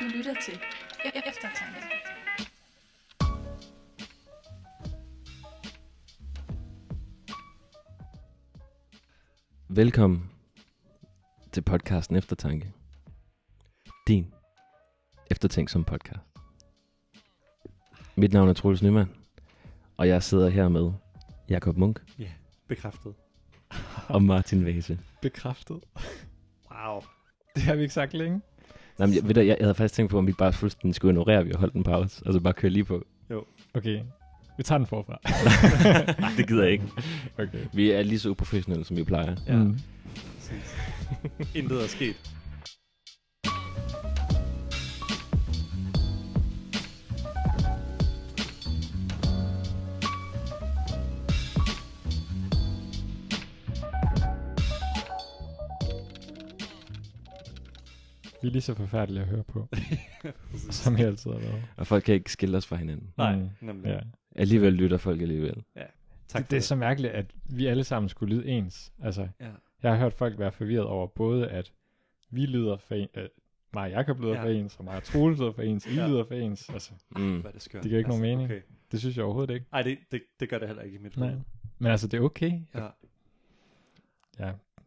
Du 0.00 0.04
lytter 0.04 0.34
til 0.44 0.52
E- 1.04 1.28
Eftertanke. 1.28 1.80
Velkommen 9.68 10.30
til 11.52 11.60
podcasten 11.62 12.16
Eftertanke. 12.16 12.72
Din 14.08 14.34
eftertænksom 15.30 15.84
podcast. 15.84 16.20
Mit 18.16 18.32
navn 18.32 18.48
er 18.48 18.52
Troels 18.52 18.82
Nyman, 18.82 19.06
og 19.96 20.08
jeg 20.08 20.22
sidder 20.22 20.48
her 20.48 20.68
med 20.68 20.92
Jakob 21.48 21.76
Munk 21.76 22.02
Ja, 22.18 22.30
bekræftet. 22.68 23.14
og 24.08 24.22
Martin 24.22 24.64
Vase. 24.64 24.98
Bekræftet. 25.22 25.80
Wow. 26.70 27.00
Det 27.54 27.62
har 27.62 27.74
vi 27.74 27.82
ikke 27.82 27.94
sagt 27.94 28.14
længe. 28.14 28.40
Nej, 28.98 29.06
men 29.06 29.14
jeg, 29.16 29.24
ved 29.28 29.34
du, 29.34 29.40
jeg, 29.40 29.46
jeg 29.46 29.56
havde 29.60 29.74
faktisk 29.74 29.94
tænkt 29.94 30.10
på, 30.10 30.18
om 30.18 30.26
vi 30.26 30.32
bare 30.32 30.52
fuldstændig 30.52 30.94
skulle 30.94 31.12
ignorere, 31.12 31.38
at 31.38 31.44
vi 31.46 31.50
har 31.50 31.58
holdt 31.58 31.74
en 31.74 31.82
pause, 31.84 32.22
og 32.26 32.32
så 32.32 32.40
bare 32.40 32.52
køre 32.52 32.70
lige 32.70 32.84
på. 32.84 33.04
Okay, 33.74 34.00
vi 34.56 34.62
tager 34.62 34.78
den 34.78 34.86
forfra. 34.86 35.18
Nej, 36.20 36.30
det 36.36 36.48
gider 36.48 36.62
jeg 36.62 36.72
ikke. 36.72 36.84
Okay. 37.38 37.58
Vi 37.72 37.90
er 37.90 38.02
lige 38.02 38.18
så 38.18 38.28
uprofessionelle, 38.30 38.84
som 38.84 38.96
vi 38.96 39.04
plejer. 39.04 39.36
Ja. 39.46 39.56
Mm. 39.56 39.78
Intet 41.54 41.82
er 41.82 41.86
sket. 41.88 42.34
Er 58.48 58.52
lige 58.52 58.62
så 58.62 58.74
forfærdelige 58.74 59.22
at 59.22 59.28
høre 59.28 59.44
på, 59.44 59.68
som 60.70 60.96
vi 60.96 61.02
altid 61.02 61.30
har 61.30 61.38
været. 61.38 61.62
Og 61.76 61.86
folk 61.86 62.04
kan 62.04 62.14
ikke 62.14 62.32
skille 62.32 62.56
os 62.56 62.66
fra 62.66 62.76
hinanden. 62.76 63.12
Nej, 63.16 63.36
Mm. 63.36 63.48
nemlig. 63.60 63.88
Ja. 63.88 64.00
Alligevel 64.36 64.72
lytter 64.72 64.96
folk 64.96 65.20
alligevel. 65.22 65.62
Tak 66.28 66.42
Det, 66.42 66.50
det 66.50 66.56
er 66.56 66.60
så 66.60 66.76
mærkeligt, 66.76 67.12
at 67.12 67.26
vi 67.44 67.66
alle 67.66 67.84
sammen 67.84 68.08
skulle 68.08 68.34
lyde 68.36 68.46
ens. 68.48 68.92
Altså, 69.02 69.28
Ja. 69.40 69.46
jeg 69.82 69.90
har 69.92 69.98
hørt 69.98 70.12
folk 70.14 70.38
være 70.38 70.52
forvirret 70.52 70.86
over 70.86 71.06
både, 71.06 71.48
at 71.48 71.72
vi 72.30 72.46
lyder 72.46 72.76
for 72.76 72.94
en, 72.94 73.08
øh, 73.16 73.28
mig 73.74 73.82
og 73.84 73.90
Jacob 73.90 74.20
lyder 74.20 74.34
Ja. 74.34 74.42
for 74.44 74.48
ens, 74.48 74.76
og 74.76 74.84
mig 74.84 74.96
og 74.96 75.02
Troels 75.02 75.38
lyder 75.38 75.52
for 75.52 75.62
ens, 75.62 75.86
I 75.86 75.94
Ja. 75.94 76.06
lyder 76.08 76.24
for 76.24 76.34
ens. 76.34 76.68
Altså, 76.68 76.90
Mm. 77.10 77.40
Hvad 77.40 77.50
er 77.50 77.52
det 77.52 77.62
skørt. 77.62 77.82
Det 77.82 77.88
giver 77.88 77.98
ikke 77.98 78.10
nogen 78.10 78.22
mening. 78.22 78.44
Okay. 78.44 78.60
det 78.92 79.00
synes 79.00 79.16
jeg 79.16 79.24
overhovedet 79.24 79.54
ikke. 79.54 79.66
Ej, 79.72 79.82
det, 79.82 79.98
det, 80.12 80.22
det 80.40 80.48
gør 80.48 80.58
det 80.58 80.68
heller 80.68 80.82
ikke 80.82 80.98
i 80.98 81.02
mit 81.02 81.16
Nej. 81.16 81.34
Men 81.78 81.90
altså, 81.92 82.08
det 82.08 82.18
er 82.18 82.22
okay. 82.22 82.52
Ja, 82.74 82.88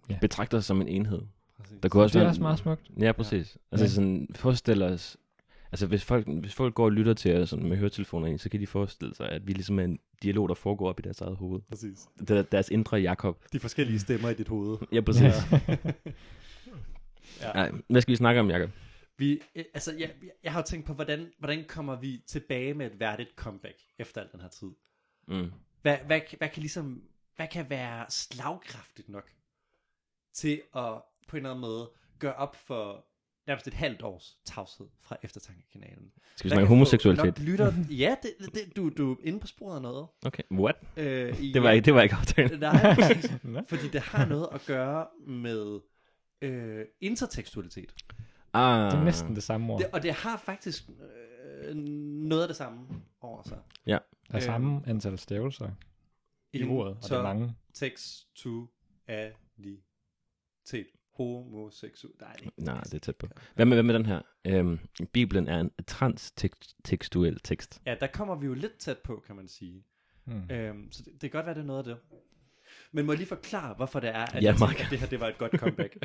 Ja. 0.10 0.18
Betragter 0.22 0.58
os 0.58 0.66
som 0.66 0.82
en 0.82 0.88
enhed. 0.88 1.22
Præcis. 1.62 1.78
Der 1.84 1.90
kunne 1.90 2.04
også 2.04 2.14
Det 2.14 2.20
er 2.20 2.24
være- 2.24 2.32
også 2.32 2.42
meget 2.42 2.60
smukt. 2.60 2.92
Ja, 3.00 3.12
præcis. 3.12 3.56
Ja. 3.56 3.60
Altså 3.72 3.86
Ja. 3.86 3.90
sådan, 3.90 4.28
forestil 4.36 4.82
os, 4.84 5.18
altså 5.72 5.88
hvis 5.88 6.04
folk, 6.04 6.28
hvis 6.28 6.54
folk 6.54 6.74
går 6.76 6.86
og 6.86 6.92
lytter 6.92 7.14
til 7.14 7.36
os 7.38 7.50
sådan 7.50 7.66
med 7.70 7.78
høretelefoner 7.78 8.28
i, 8.28 8.38
så 8.38 8.50
kan 8.50 8.60
de 8.60 8.68
forestille 8.68 9.16
sig, 9.16 9.30
at 9.30 9.48
vi 9.48 9.54
ligesom 9.54 9.80
er 9.80 9.84
en 9.84 10.00
dialog, 10.24 10.50
der 10.50 10.56
foregår 10.56 10.90
op 10.90 11.00
i 11.00 11.02
deres 11.02 11.22
eget 11.22 11.38
hoved. 11.38 11.62
præcis. 11.70 12.00
Det 12.20 12.30
er 12.32 12.42
deres 12.42 12.70
indre 12.70 12.98
Jakob. 12.98 13.44
De 13.54 13.60
forskellige 13.60 14.00
stemmer 14.00 14.30
i 14.30 14.34
dit 14.34 14.48
hoved. 14.48 14.78
Ja, 14.92 15.02
præcis. 15.02 15.22
Ja. 15.22 15.60
ja. 17.42 17.54
Nej, 17.54 17.72
hvad 17.90 18.02
skal 18.02 18.12
vi 18.12 18.16
snakke 18.16 18.42
om, 18.42 18.50
Jakob? 18.50 18.70
Vi, 19.18 19.42
øh, 19.56 19.66
altså, 19.74 19.92
jeg, 19.92 20.12
jeg- 20.24 20.32
jeg 20.44 20.52
har 20.52 20.60
jo 20.60 20.66
tænkt 20.66 20.86
på, 20.88 20.94
hvordan, 20.94 21.32
hvordan 21.40 21.66
kommer 21.68 22.00
vi 22.00 22.24
tilbage 22.28 22.74
med 22.74 22.86
et 22.86 23.00
værdigt 23.00 23.30
comeback 23.36 23.76
efter 24.00 24.22
al 24.22 24.28
den 24.32 24.42
her 24.42 24.48
tid? 24.50 24.68
Mm. 25.28 25.52
Hvad, 25.82 25.98
hvad, 26.06 26.22
hvad 26.38 26.50
kan 26.50 26.62
ligesom, 26.62 27.02
hvad 27.36 27.48
kan 27.48 27.70
være 27.70 28.06
slagkraftigt 28.10 29.10
nok 29.10 29.30
til 30.34 30.62
at 30.76 31.02
på 31.32 31.38
en 31.38 31.40
eller 31.40 31.50
anden 31.50 31.62
måde 31.62 31.90
gøre 32.20 32.34
op 32.34 32.56
for 32.56 33.06
nærmest 33.48 33.68
et 33.68 33.74
halvt 33.74 34.02
års 34.02 34.38
tavshed 34.46 34.88
fra 35.02 35.18
eftertankekanalen? 35.24 36.12
Skal 36.36 36.50
vi 36.50 36.54
snakke 36.54 36.68
homoseksualitet? 36.68 37.40
Lytter, 37.40 37.74
ja, 37.90 38.16
det, 38.24 38.54
det, 38.54 38.76
du, 38.76 38.90
du 38.90 39.12
er 39.12 39.16
inde 39.24 39.40
på 39.40 39.48
sporet 39.48 39.76
af 39.76 39.82
noget. 39.82 40.08
Okay, 40.26 40.44
what? 40.52 40.76
Øh, 40.98 41.54
Det 41.54 41.64
var, 41.64 41.72
ikke, 41.72 41.86
det 41.86 41.94
var 41.94 42.02
ikke 42.02 42.16
aftalen. 42.16 42.60
Nej, 42.60 42.96
præcis. 42.96 43.32
Fordi 43.70 43.88
det 43.88 44.02
har 44.02 44.26
noget 44.26 44.48
at 44.52 44.62
gøre 44.68 45.08
med 45.28 45.80
øh, 46.42 46.86
intertekstualitet. 47.02 47.94
Ah, 48.54 48.92
Det 48.92 49.00
er 49.00 49.04
næsten 49.04 49.36
det 49.36 49.44
samme 49.44 49.74
ord. 49.74 49.80
Det, 49.82 49.90
og 49.94 50.04
det 50.04 50.14
har 50.14 50.38
faktisk 50.38 50.90
øh, 51.64 51.76
noget 51.76 52.42
af 52.42 52.48
det 52.50 52.58
samme 52.58 52.88
over 53.22 53.44
sig. 53.44 53.58
Der 53.88 53.94
er 54.30 54.36
øh, 54.36 54.42
samme 54.42 54.82
antal 54.88 55.20
stavelser 55.20 55.70
i 56.54 56.64
ordet, 56.64 56.96
og 56.96 57.04
det 57.04 57.12
er 57.12 57.24
mange. 57.24 57.56
Tekstualitet. 57.74 58.70
Homoseksuel. 61.14 62.14
Nej, 62.20 62.34
det 62.34 62.42
er 62.42 62.46
ikke. 62.46 62.64
Nej, 62.64 62.82
det 62.84 62.94
er 62.94 63.00
tæt 63.00 63.16
på. 63.16 63.28
Hvad 63.56 63.66
med, 63.66 63.76
hvad 63.76 63.84
med 63.84 63.94
den 63.94 64.06
her? 64.06 64.22
Øhm, 64.46 64.80
Bibelen 65.14 65.48
er 65.48 65.60
en 65.60 65.72
transtekstuel 65.88 67.40
tekst. 67.40 67.82
Ja, 67.86 67.96
der 68.00 68.08
kommer 68.08 68.36
vi 68.36 68.46
jo 68.46 68.54
lidt 68.54 68.78
tæt 68.78 68.98
på, 68.98 69.24
kan 69.28 69.36
man 69.36 69.48
sige. 69.48 69.86
Mm. 70.26 70.52
Øhm, 70.52 70.92
så 70.92 71.04
det, 71.04 71.14
det 71.14 71.22
kan 71.22 71.30
godt 71.30 71.46
være, 71.46 71.56
det 71.56 71.62
er 71.62 71.66
noget 71.66 71.80
af 71.80 71.86
det. 71.86 71.98
Men 72.92 73.06
må 73.06 73.12
jeg 73.12 73.18
lige 73.18 73.28
forklare, 73.28 73.74
hvorfor 73.74 74.00
det 74.00 74.10
er, 74.10 74.26
at, 74.26 74.44
Ja, 74.44 74.52
jeg 74.52 74.58
tænker, 74.58 74.86
at 74.86 74.92
det 74.92 75.00
her 75.00 75.08
det 75.08 75.20
var 75.20 75.28
et 75.28 75.38
godt 75.38 75.52
comeback? 75.52 75.98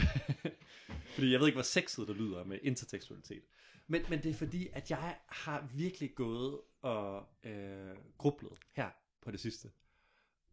fordi 1.14 1.32
jeg 1.32 1.40
ved 1.40 1.46
ikke, 1.46 1.56
hvor 1.56 1.62
sexet 1.62 2.08
det 2.08 2.16
lyder 2.16 2.44
med 2.44 2.58
intertekstualitet. 2.62 3.42
Men, 3.86 4.02
men 4.08 4.22
det 4.22 4.30
er 4.30 4.34
fordi, 4.34 4.68
at 4.72 4.90
jeg 4.90 5.16
har 5.28 5.68
virkelig 5.74 6.14
gået 6.14 6.60
og 6.82 7.28
øh, 7.44 7.96
grublet 8.18 8.52
her 8.72 8.88
på 9.22 9.30
det 9.30 9.40
sidste. 9.40 9.68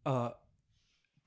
Og 0.04 0.36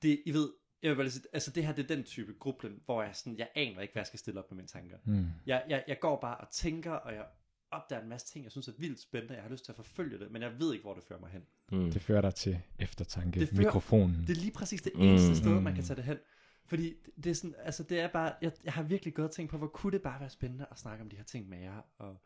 det, 0.01 0.21
I 0.25 0.31
ved, 0.33 0.49
jeg 0.83 0.89
vil 0.91 0.95
bare 0.95 1.09
sige, 1.09 1.25
altså 1.33 1.51
det 1.51 1.65
her, 1.65 1.73
det 1.73 1.83
er 1.91 1.95
den 1.95 2.03
type 2.03 2.33
grublen, 2.39 2.81
hvor 2.85 3.03
jeg 3.03 3.15
sådan, 3.15 3.37
jeg 3.37 3.49
aner 3.55 3.81
ikke, 3.81 3.91
hvad 3.93 4.01
jeg 4.01 4.07
skal 4.07 4.19
stille 4.19 4.39
op 4.39 4.51
med 4.51 4.55
mine 4.55 4.67
tanker. 4.67 4.97
Mm. 5.05 5.25
Jeg, 5.45 5.65
jeg, 5.69 5.83
jeg 5.87 5.99
går 5.99 6.19
bare 6.21 6.37
og 6.37 6.49
tænker, 6.51 6.91
og 6.91 7.13
jeg 7.13 7.25
opdager 7.71 8.01
en 8.01 8.09
masse 8.09 8.27
ting, 8.27 8.43
jeg 8.43 8.51
synes 8.51 8.67
er 8.67 8.71
vildt 8.77 8.99
spændende. 8.99 9.33
Jeg 9.33 9.43
har 9.43 9.49
lyst 9.49 9.65
til 9.65 9.71
at 9.71 9.75
forfølge 9.75 10.19
det, 10.19 10.31
men 10.31 10.41
jeg 10.41 10.59
ved 10.59 10.73
ikke, 10.73 10.83
hvor 10.83 10.93
det 10.93 11.03
fører 11.03 11.19
mig 11.19 11.29
hen. 11.29 11.45
Mm. 11.71 11.91
Det 11.91 12.01
fører 12.01 12.21
dig 12.21 12.35
til 12.35 12.61
eftertanke. 12.79 13.39
Det 13.39 13.49
fører- 13.49 13.61
Mikrofonen. 13.61 14.21
Det 14.21 14.29
er 14.29 14.41
lige 14.41 14.51
præcis 14.51 14.81
det 14.81 14.91
Mm. 14.95 15.01
eneste 15.01 15.35
sted, 15.35 15.53
Mm. 15.55 15.63
man 15.63 15.75
kan 15.75 15.83
tage 15.83 15.95
det 15.97 16.03
hen. 16.03 16.17
Fordi 16.65 16.93
det, 17.05 17.23
det 17.23 17.29
er 17.29 17.33
sådan, 17.33 17.55
altså 17.59 17.83
det 17.83 17.99
er 17.99 18.07
bare, 18.07 18.33
jeg, 18.41 18.51
jeg 18.63 18.73
har 18.73 18.83
virkelig 18.83 19.19
og 19.19 19.31
tænkt 19.31 19.51
på, 19.51 19.57
hvor 19.57 19.67
kunne 19.67 19.91
det 19.91 20.01
bare 20.01 20.19
være 20.19 20.29
spændende 20.29 20.65
at 20.71 20.79
snakke 20.79 21.01
om 21.03 21.09
de 21.09 21.15
her 21.15 21.23
ting 21.23 21.49
med 21.49 21.59
jer, 21.59 21.81
og 21.97 22.21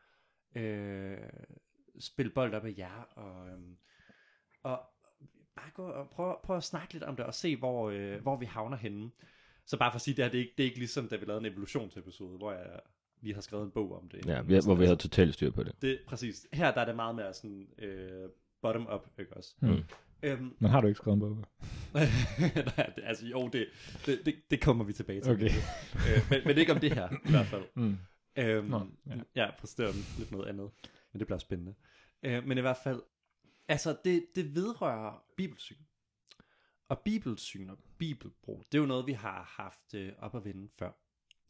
øh, 0.61 1.17
spille 1.99 2.31
bold 2.31 2.53
op 2.53 2.65
af 2.65 2.73
jer, 2.77 3.01
og, 3.15 3.49
øhm, 3.49 3.77
og 4.63 4.81
bare 5.55 5.71
gå 5.73 5.83
og 5.83 6.09
prøve, 6.09 6.35
prøve 6.43 6.57
at 6.57 6.63
snakke 6.63 6.93
lidt 6.93 7.03
om 7.03 7.15
det, 7.15 7.25
og 7.25 7.33
se, 7.33 7.55
hvor, 7.55 7.89
øh, 7.89 8.21
hvor 8.21 8.37
vi 8.37 8.45
havner 8.45 8.77
henne. 8.77 9.11
Så 9.65 9.77
bare 9.77 9.91
for 9.91 9.95
at 9.95 10.01
sige, 10.01 10.15
det 10.15 10.25
her, 10.25 10.31
det 10.31 10.37
er 10.37 10.41
ikke, 10.41 10.53
det 10.57 10.63
er 10.63 10.67
ikke 10.67 10.79
ligesom, 10.79 11.07
da 11.07 11.15
vi 11.15 11.25
lavede 11.25 11.45
en 11.45 11.51
evolutionsepisode, 11.51 12.37
hvor 12.37 12.51
jeg 12.51 12.79
lige 13.21 13.33
har 13.33 13.41
skrevet 13.41 13.63
en 13.65 13.71
bog 13.71 13.97
om 13.97 14.09
det. 14.09 14.25
Ja, 14.25 14.41
vi, 14.41 14.59
hvor 14.65 14.75
vi 14.75 14.85
har 14.85 14.95
totalt 14.95 15.33
styr 15.33 15.51
på 15.51 15.63
det. 15.63 15.81
Det, 15.81 15.99
præcis. 16.07 16.47
Her 16.53 16.73
der 16.73 16.81
er 16.81 16.85
det 16.85 16.95
meget 16.95 17.15
mere 17.15 17.33
sådan 17.33 17.67
øh, 17.77 18.29
bottom 18.61 18.87
up, 18.93 19.07
ikke 19.19 19.37
også? 19.37 19.55
Mm. 19.61 19.83
Øhm, 20.23 20.55
Men 20.59 20.71
har 20.71 20.81
du 20.81 20.87
ikke 20.87 20.97
skrevet 20.97 21.15
en 21.15 21.19
bog? 21.19 21.37
Nej, 21.93 22.93
det, 22.95 23.03
altså 23.03 23.27
jo, 23.27 23.49
det, 23.53 23.67
det, 24.05 24.21
det, 24.25 24.35
det 24.51 24.61
kommer 24.61 24.83
vi 24.83 24.93
tilbage 24.93 25.21
til. 25.21 25.31
Okay. 25.31 25.49
øh, 25.95 26.21
men, 26.29 26.39
men 26.45 26.57
ikke 26.57 26.73
om 26.73 26.79
det 26.79 26.93
her, 26.93 27.09
i 27.27 27.31
hvert 27.31 27.45
fald. 27.45 27.63
Mm. 27.75 27.97
Øhm, 28.35 28.67
Nå, 28.67 28.87
ja. 29.07 29.15
ja. 29.35 29.51
præcis, 29.59 30.17
lidt 30.19 30.31
noget 30.31 30.47
andet. 30.47 30.69
Men 31.13 31.19
det 31.19 31.27
bliver 31.27 31.39
spændende. 31.39 31.73
Øh, 32.23 32.47
men 32.47 32.57
i 32.57 32.61
hvert 32.61 32.77
fald, 32.83 33.01
altså 33.71 33.95
det, 34.05 34.25
det 34.35 34.55
vedrører 34.55 35.23
bibelsyn. 35.37 35.77
Og 36.89 36.99
bibelsyn 36.99 37.69
og 37.69 37.77
bibelbrug, 37.97 38.63
det 38.71 38.77
er 38.77 38.81
jo 38.81 38.87
noget, 38.87 39.07
vi 39.07 39.13
har 39.13 39.53
haft 39.57 39.93
øh, 39.93 40.11
op 40.19 40.35
at 40.35 40.45
vende 40.45 40.69
før. 40.79 40.91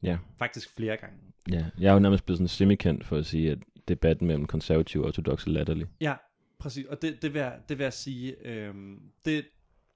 Ja. 0.04 0.18
Faktisk 0.38 0.76
flere 0.76 0.98
gange. 0.98 1.18
ja. 1.50 1.66
Jeg 1.78 1.90
er 1.90 1.94
jo 1.94 2.00
nærmest 2.00 2.26
blevet 2.26 2.38
sådan 2.38 2.48
semikendt 2.48 3.06
for 3.06 3.18
at 3.18 3.26
sige, 3.26 3.52
at 3.52 3.58
debatten 3.88 4.28
mellem 4.28 4.46
konservative 4.46 5.04
og 5.04 5.08
ortodoxe 5.08 5.50
er 5.50 5.54
latterlig. 5.54 5.88
Ja, 6.02 6.16
præcis. 6.60 6.86
Og 6.86 7.02
det, 7.02 7.22
det, 7.22 7.34
vil, 7.34 7.40
jeg, 7.40 7.60
det 7.70 7.78
vil 7.78 7.84
jeg 7.84 7.94
sige, 7.94 8.48
øh, 8.48 8.98
det, 9.26 9.46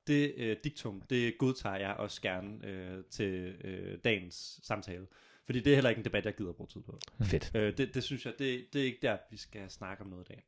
det 0.08 0.34
øh, 0.38 0.58
diktum, 0.64 1.02
det 1.10 1.38
godtager 1.38 1.76
jeg 1.76 1.94
også 1.94 2.22
gerne 2.22 2.68
øh, 2.68 3.04
til 3.10 3.56
øh, 3.64 3.98
dagens 4.04 4.60
samtale. 4.64 5.08
Fordi 5.46 5.60
det 5.60 5.72
er 5.72 5.76
heller 5.76 5.90
ikke 5.90 6.00
en 6.00 6.06
debat, 6.06 6.26
jeg 6.26 6.36
gider 6.36 6.54
bruge 6.54 6.68
tid 6.68 6.82
på. 6.82 7.00
Fedt. 7.24 7.52
Øh, 7.56 7.78
det, 7.78 7.94
det 7.94 8.04
synes 8.04 8.26
jeg, 8.26 8.34
det, 8.40 8.66
det 8.74 8.82
er 8.82 8.86
ikke 8.86 9.00
der, 9.02 9.18
vi 9.32 9.38
skal 9.38 9.70
snakke 9.70 10.04
om 10.04 10.10
noget 10.10 10.30
i 10.30 10.34
dag. 10.34 10.44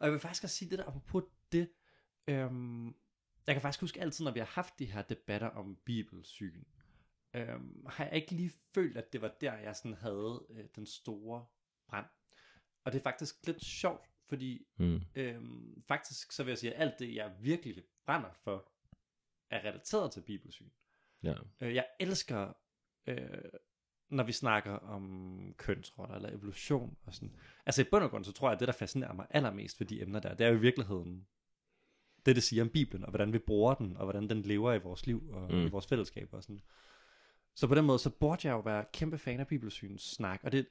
Og 0.00 0.06
jeg 0.06 0.12
vil 0.12 0.20
faktisk 0.20 0.44
også 0.44 0.56
sige 0.56 0.70
det 0.70 0.78
der, 0.78 0.84
apropos 0.84 1.24
det, 1.52 1.70
øhm, 2.28 2.86
jeg 3.46 3.54
kan 3.54 3.62
faktisk 3.62 3.80
huske 3.80 4.00
altid, 4.00 4.24
når 4.24 4.32
vi 4.32 4.38
har 4.38 4.46
haft 4.46 4.78
de 4.78 4.84
her 4.86 5.02
debatter 5.02 5.48
om 5.48 5.76
bibelsyn, 5.84 6.64
øhm, 7.34 7.86
har 7.86 8.04
jeg 8.04 8.14
ikke 8.14 8.30
lige 8.34 8.52
følt, 8.74 8.96
at 8.96 9.12
det 9.12 9.20
var 9.20 9.34
der, 9.40 9.54
jeg 9.54 9.76
sådan 9.76 9.94
havde 9.94 10.46
øh, 10.50 10.64
den 10.76 10.86
store 10.86 11.46
brand. 11.88 12.06
Og 12.84 12.92
det 12.92 12.98
er 12.98 13.02
faktisk 13.02 13.46
lidt 13.46 13.64
sjovt, 13.64 14.10
fordi 14.28 14.66
Mm. 14.76 15.00
øhm, 15.14 15.82
faktisk 15.88 16.32
så 16.32 16.42
vil 16.44 16.50
jeg 16.50 16.58
sige, 16.58 16.74
at 16.74 16.82
alt 16.82 16.98
det, 16.98 17.14
jeg 17.14 17.36
virkelig 17.40 17.84
brænder 18.06 18.32
for, 18.32 18.72
er 19.50 19.58
relateret 19.58 20.12
til 20.12 20.20
bibelsyn. 20.20 20.70
Ja. 21.22 21.34
Øh, 21.60 21.74
jeg 21.74 21.86
elsker, 22.00 22.52
øh, 23.06 23.28
når 24.10 24.24
vi 24.24 24.32
snakker 24.32 24.72
om 24.72 25.54
kønsroller 25.56 26.14
eller 26.14 26.28
evolution 26.28 26.96
og 27.06 27.14
sådan. 27.14 27.32
Altså 27.66 27.82
i 27.82 27.84
bund 27.90 28.04
og 28.04 28.10
grund, 28.10 28.24
så 28.24 28.32
tror 28.32 28.48
jeg, 28.48 28.52
at 28.54 28.60
det, 28.60 28.68
der 28.68 28.72
fascinerer 28.74 29.12
mig 29.12 29.26
allermest 29.30 29.80
ved 29.80 29.86
de 29.86 30.02
emner 30.02 30.20
der, 30.20 30.34
det 30.34 30.46
er 30.46 30.50
jo 30.50 30.56
i 30.56 30.60
virkeligheden 30.60 31.26
det, 32.26 32.36
det 32.36 32.42
siger 32.42 32.62
om 32.62 32.68
Bibelen, 32.68 33.04
og 33.04 33.10
hvordan 33.10 33.32
vi 33.32 33.38
bruger 33.38 33.74
den, 33.74 33.96
og 33.96 34.04
hvordan 34.04 34.28
den 34.30 34.42
lever 34.42 34.72
i 34.72 34.78
vores 34.78 35.06
liv 35.06 35.30
og 35.32 35.52
Mm. 35.52 35.66
i 35.66 35.68
vores 35.68 35.86
fællesskab 35.86 36.28
og 36.32 36.42
sådan. 36.42 36.60
Så 37.54 37.66
på 37.66 37.74
den 37.74 37.84
måde, 37.84 37.98
så 37.98 38.10
burde 38.10 38.48
jeg 38.48 38.52
jo 38.52 38.60
være 38.60 38.84
kæmpe 38.92 39.18
fan 39.18 39.40
af 39.40 39.46
bibelsyns 39.46 40.02
snak, 40.02 40.40
og 40.42 40.52
det, 40.52 40.66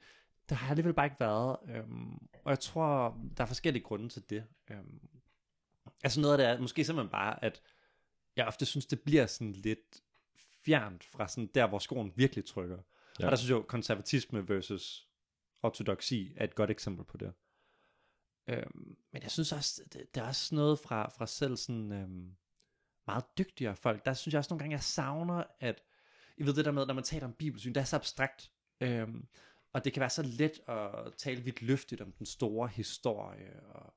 det 0.48 0.56
har 0.56 0.70
alligevel 0.70 0.94
bare 0.94 1.06
ikke 1.06 1.20
været. 1.20 1.56
Øhm, 1.68 2.12
og 2.44 2.50
jeg 2.50 2.58
tror, 2.60 3.20
der 3.36 3.42
er 3.42 3.46
forskellige 3.46 3.82
grunde 3.82 4.08
til 4.08 4.30
det. 4.30 4.44
Øhm, 4.70 5.00
altså 6.04 6.20
noget 6.20 6.34
af 6.34 6.38
det 6.38 6.46
er 6.46 6.60
måske 6.60 6.84
simpelthen 6.84 7.10
bare, 7.10 7.44
at 7.44 7.62
jeg 8.36 8.46
ofte 8.46 8.66
synes, 8.66 8.86
det 8.86 9.00
bliver 9.00 9.26
sådan 9.26 9.52
lidt 9.52 10.02
fjernt 10.64 11.04
fra 11.04 11.28
sådan 11.28 11.50
der, 11.54 11.66
hvor 11.66 11.78
skoen 11.78 12.12
virkelig 12.16 12.44
trykker. 12.44 12.78
Ja. 13.20 13.26
Og 13.26 13.30
der 13.30 13.36
synes 13.36 13.50
jeg 13.50 13.56
jo, 13.56 13.62
konservatisme 13.62 14.48
versus 14.48 15.08
ortodoksi 15.62 16.32
er 16.36 16.44
et 16.44 16.54
godt 16.54 16.70
eksempel 16.70 17.04
på 17.04 17.16
det. 17.16 17.32
Øhm, 18.48 18.96
men 19.12 19.22
jeg 19.22 19.30
synes 19.30 19.52
også, 19.52 19.82
det, 19.92 20.14
det 20.14 20.20
er 20.20 20.26
også 20.26 20.54
noget 20.54 20.78
fra, 20.78 21.08
fra 21.08 21.26
selv 21.26 21.56
sådan 21.56 21.92
øhm, 21.92 22.36
meget 23.06 23.24
dygtigere 23.38 23.76
folk. 23.76 24.04
Der 24.04 24.14
synes 24.14 24.32
jeg 24.32 24.38
også 24.38 24.52
nogle 24.54 24.58
gange, 24.58 24.74
jeg 24.74 24.82
savner, 24.82 25.44
at 25.60 25.82
I 26.36 26.46
ved 26.46 26.54
det 26.54 26.64
der 26.64 26.70
med, 26.70 26.86
når 26.86 26.94
man 26.94 27.04
taler 27.04 27.26
om 27.26 27.32
bibelsyn, 27.32 27.74
det 27.74 27.80
er 27.80 27.84
så 27.84 27.96
abstrakt. 27.96 28.52
Øhm, 28.80 29.26
og 29.72 29.84
det 29.84 29.92
kan 29.92 30.00
være 30.00 30.10
så 30.10 30.22
let 30.22 30.60
at 30.68 31.14
tale 31.16 31.42
vidt 31.42 31.62
løftigt 31.62 32.00
om 32.00 32.12
den 32.12 32.26
store 32.26 32.68
historie, 32.68 33.62
og 33.62 33.94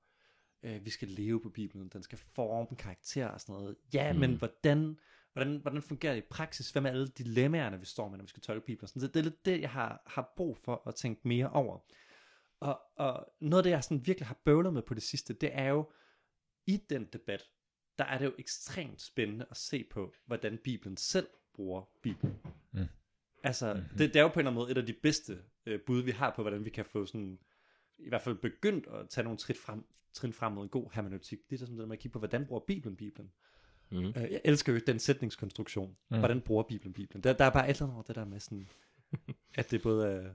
øh, 0.64 0.86
vi 0.86 0.90
skal 0.90 1.08
leve 1.08 1.42
på 1.42 1.50
Bibelen, 1.50 1.90
den 1.90 2.04
skal 2.04 2.18
forme 2.18 2.78
karakter 2.78 3.28
og 3.28 3.42
sådan 3.42 3.54
noget. 3.54 3.76
Ja, 3.94 4.14
mm. 4.14 4.20
men 4.20 4.36
hvordan, 4.36 5.00
hvordan, 5.34 5.58
hvordan 5.58 5.82
fungerer 5.82 6.14
det 6.14 6.22
i 6.22 6.28
praksis? 6.30 6.72
Hvad 6.72 6.82
med 6.82 6.92
alle 6.92 7.08
dilemmaerne, 7.08 7.80
vi 7.80 7.86
står 7.86 8.10
med, 8.10 8.18
når 8.18 8.24
vi 8.24 8.30
skal 8.30 8.42
tolke 8.42 8.66
Bibelen? 8.66 8.88
Sådan, 8.88 9.02
det, 9.02 9.16
er 9.16 9.24
lidt 9.24 9.46
det, 9.46 9.62
jeg 9.62 9.70
har, 9.70 10.04
har 10.08 10.34
brug 10.38 10.58
for 10.58 10.88
at 10.88 10.96
tænke 10.96 11.28
mere 11.28 11.50
over. 11.50 11.80
Og, 12.60 12.82
og 12.96 13.34
noget 13.42 13.60
af 13.60 13.64
det, 13.64 13.70
jeg 13.70 13.84
sådan 13.84 14.08
virkelig 14.08 14.28
har 14.28 14.42
bøvlet 14.46 14.74
med 14.74 14.82
på 14.82 14.94
det 14.94 15.04
sidste, 15.04 15.34
det 15.34 15.50
er 15.54 15.68
jo, 15.68 15.92
i 16.68 16.78
den 16.90 17.06
debat, 17.14 17.44
der 17.98 18.04
er 18.04 18.18
det 18.18 18.26
jo 18.26 18.34
ekstremt 18.40 19.02
spændende 19.02 19.46
at 19.52 19.58
se 19.58 19.86
på, 19.92 20.14
hvordan 20.26 20.60
Bibelen 20.64 20.98
selv 20.98 21.28
bruger 21.56 21.90
Bibelen. 22.04 22.38
Mm. 22.72 22.86
Altså, 23.44 23.74
mm-hmm. 23.74 23.98
det, 23.98 24.14
det 24.14 24.16
er 24.16 24.24
jo 24.24 24.28
på 24.28 24.34
en 24.34 24.40
eller 24.40 24.52
anden 24.52 24.62
måde 24.62 24.72
et 24.72 24.78
af 24.78 24.86
de 24.86 24.94
bedste 24.94 25.40
øh, 25.66 25.80
bud, 25.82 26.02
vi 26.02 26.12
har 26.12 26.34
på, 26.36 26.42
hvordan 26.42 26.66
vi 26.66 26.70
kan 26.70 26.86
få 26.86 27.06
sådan, 27.06 27.40
i 27.98 28.10
hvert 28.10 28.22
fald 28.22 28.36
begyndt 28.36 28.88
at 28.88 29.10
tage 29.10 29.24
nogle 29.24 29.38
trin 29.38 29.56
frem, 29.56 29.86
trin 30.14 30.34
frem 30.34 30.52
mod 30.52 30.64
en 30.64 30.70
god 30.70 30.90
hermeneutik. 30.94 31.40
Det 31.50 31.56
er 31.56 31.60
sådan 31.60 31.80
det 31.80 31.88
med 31.88 31.98
at 31.98 32.02
kigge 32.02 32.14
på, 32.14 32.20
hvordan 32.20 32.46
bruger 32.46 32.64
Bibelen 32.68 32.96
Bibelen. 32.96 33.32
Mm. 33.90 34.04
Jeg 34.16 34.42
elsker 34.46 34.74
jo 34.74 34.80
den 34.88 35.00
sætningskonstruktion. 35.00 35.98
Mm. 36.10 36.20
Hvordan 36.20 36.42
bruger 36.42 36.64
Bibelen 36.64 36.94
Bibelen? 36.94 37.24
Der, 37.24 37.34
der 37.34 37.46
er 37.46 37.50
bare 37.50 37.66
et 37.70 37.70
eller 37.70 37.84
andet 37.84 37.94
over 37.96 38.04
det 38.04 38.16
der 38.16 38.26
med 38.26 38.40
sådan, 38.40 38.68
at 39.56 39.72
det 39.72 39.82
både 39.82 40.08
er 40.08 40.34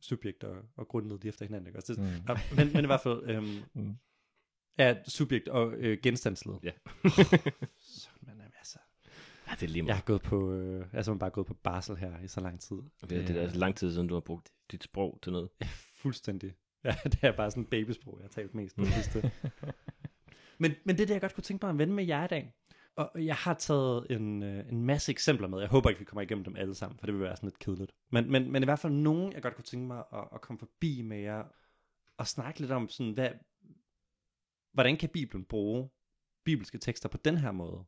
subjekt 0.00 0.44
og, 0.44 0.56
og 0.76 0.88
grundled 0.88 1.18
lige 1.18 1.28
efter 1.28 1.44
hinanden. 1.44 1.66
Ikke? 1.66 1.78
Også 1.78 1.92
det, 1.94 2.02
Mm. 2.02 2.06
ja, 2.28 2.38
men, 2.56 2.72
men 2.72 2.84
i 2.84 2.86
hvert 2.86 3.00
fald, 3.00 3.22
øhm, 3.30 3.58
Mm. 3.84 3.96
ja, 4.78 4.96
subjekt 5.08 5.48
og 5.48 5.72
øh, 5.72 5.98
genstandsled. 6.02 6.54
Ja. 6.62 6.70
Så, 7.78 8.08
men 8.20 8.28
jamen, 8.28 8.52
altså, 8.58 8.78
Ja, 9.48 9.52
det 9.54 9.62
er 9.62 9.66
lige 9.68 9.86
jeg 9.86 9.94
har 9.96 10.02
gået 10.02 10.22
på, 10.22 10.52
øh, 10.52 10.86
altså 10.92 11.14
bare 11.14 11.30
gået 11.30 11.46
på 11.46 11.54
barsel 11.54 11.96
her 11.96 12.20
i 12.20 12.28
så 12.28 12.40
lang 12.40 12.60
tid. 12.60 12.76
Det, 13.00 13.10
det 13.10 13.30
er 13.30 13.36
Øh, 13.36 13.42
altså 13.42 13.58
lang 13.58 13.76
tid 13.76 13.92
siden, 13.92 14.06
du 14.08 14.14
har 14.14 14.20
brugt 14.20 14.52
dit 14.70 14.84
sprog 14.84 15.18
til 15.22 15.32
noget. 15.32 15.48
Ja, 15.60 15.68
fuldstændig. 15.94 16.54
Ja, 16.84 16.96
det 17.04 17.18
er 17.24 17.32
bare 17.32 17.50
sådan 17.50 17.62
en 17.62 17.66
babysprog, 17.66 18.18
jeg 18.20 18.24
har 18.24 18.28
talt 18.28 18.54
mest 18.54 18.76
på 18.76 18.82
det 18.84 18.92
sidste. 18.92 19.30
men, 20.58 20.72
men 20.84 20.96
det 20.96 21.02
er 21.02 21.06
det, 21.06 21.14
jeg 21.14 21.20
godt 21.20 21.34
kunne 21.34 21.44
tænke 21.44 21.66
mig 21.66 21.70
at 21.70 21.78
vende 21.78 21.94
med 21.94 22.04
jer 22.04 22.24
i 22.24 22.28
dag. 22.28 22.52
Og 22.96 23.10
jeg 23.14 23.36
har 23.36 23.54
taget 23.54 24.06
en, 24.10 24.42
øh, 24.42 24.68
en 24.68 24.82
masse 24.82 25.12
eksempler 25.12 25.48
med. 25.48 25.60
Jeg 25.60 25.68
håber 25.68 25.88
ikke, 25.88 25.98
vi 25.98 26.04
kommer 26.04 26.22
igennem 26.22 26.44
dem 26.44 26.56
alle 26.56 26.74
sammen, 26.74 26.98
for 26.98 27.06
det 27.06 27.14
vil 27.14 27.22
være 27.22 27.36
sådan 27.36 27.46
lidt 27.46 27.58
kedeligt. 27.58 27.92
Men, 28.10 28.30
men, 28.30 28.52
men 28.52 28.62
i 28.62 28.64
hvert 28.64 28.78
fald 28.78 28.92
nogen, 28.92 29.32
jeg 29.32 29.42
godt 29.42 29.54
kunne 29.54 29.64
tænke 29.64 29.86
mig 29.86 30.04
at, 30.12 30.28
at 30.32 30.40
komme 30.40 30.58
forbi 30.58 31.02
med 31.02 31.18
jer 31.18 31.44
og 32.16 32.26
snakke 32.26 32.60
lidt 32.60 32.72
om, 32.72 32.88
sådan, 32.88 33.12
hvad, 33.12 33.30
hvordan 34.72 34.96
kan 34.96 35.08
Bibelen 35.08 35.44
bruge 35.44 35.90
bibelske 36.44 36.78
tekster 36.78 37.08
på 37.08 37.16
den 37.16 37.36
her 37.36 37.52
måde? 37.52 37.84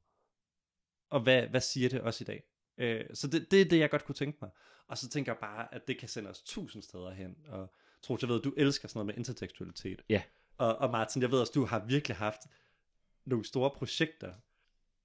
Og 1.11 1.21
hvad, 1.21 1.43
hvad 1.47 1.61
siger 1.61 1.89
det 1.89 2.01
også 2.01 2.25
i 2.25 2.27
dag? 2.27 2.43
Øh, 2.79 3.05
så 3.15 3.27
det, 3.27 3.51
det 3.51 3.61
er 3.61 3.65
det, 3.65 3.79
jeg 3.79 3.91
godt 3.91 4.05
kunne 4.05 4.15
tænke 4.15 4.39
mig. 4.41 4.51
Og 4.89 4.99
så 4.99 5.09
tænker 5.09 5.33
jeg 5.33 5.39
bare, 5.41 5.75
at 5.75 5.89
det 5.89 5.99
kan 5.99 6.09
sende 6.09 6.31
os 6.31 6.43
tusind 6.43 6.83
steder 6.83 7.11
hen. 7.11 7.37
Og 7.47 7.75
Troels, 8.03 8.23
jeg 8.23 8.29
ved, 8.29 8.39
at 8.39 8.45
du 8.45 8.55
elsker 8.57 8.89
sådan 8.89 8.99
noget 8.99 9.07
med 9.07 9.15
intertekstualitet. 9.15 10.03
Ja. 10.09 10.23
Og, 10.59 10.77
og 10.77 10.91
Martin, 10.91 11.23
jeg 11.23 11.31
ved 11.31 11.41
også, 11.41 11.53
du 11.55 11.65
har 11.65 11.85
virkelig 11.85 12.17
haft 12.17 12.41
nogle 13.25 13.45
store 13.45 13.71
projekter, 13.71 14.35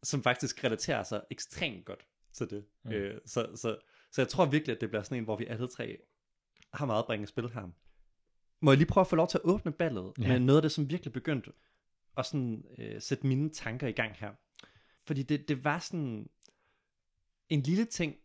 som 0.03 0.23
faktisk 0.23 0.63
relaterer 0.63 1.03
sig 1.03 1.23
ekstremt 1.31 1.85
godt 1.85 2.07
til 2.33 2.49
det. 2.49 2.65
Mm. 2.83 2.91
Øh, 2.91 3.21
så, 3.25 3.49
så, 3.55 3.77
så 4.11 4.21
jeg 4.21 4.27
tror 4.29 4.45
virkelig, 4.45 4.75
at 4.75 4.81
det 4.81 4.89
bliver 4.89 5.03
sådan 5.03 5.17
en, 5.17 5.23
hvor 5.23 5.37
vi 5.37 5.45
alle 5.45 5.67
tre 5.67 5.97
har 6.73 6.85
meget 6.85 6.99
at 6.99 7.05
bringe 7.05 7.27
spil 7.27 7.49
her. 7.49 7.69
Må 8.61 8.71
jeg 8.71 8.77
lige 8.77 8.87
prøve 8.87 9.01
at 9.01 9.07
få 9.07 9.15
lov 9.15 9.27
til 9.27 9.37
at 9.37 9.43
åbne 9.43 9.71
ballet. 9.71 10.13
Ja. 10.19 10.27
med 10.27 10.39
noget 10.39 10.57
af 10.57 10.61
det, 10.61 10.71
som 10.71 10.89
virkelig 10.89 11.13
begyndte 11.13 11.51
at 12.17 12.25
sådan, 12.25 12.65
øh, 12.77 13.01
sætte 13.01 13.27
mine 13.27 13.49
tanker 13.49 13.87
i 13.87 13.91
gang 13.91 14.15
her. 14.15 14.31
Fordi 15.05 15.23
det, 15.23 15.47
det 15.47 15.63
var 15.63 15.79
sådan 15.79 16.29
en 17.49 17.61
lille 17.61 17.85
ting, 17.85 18.15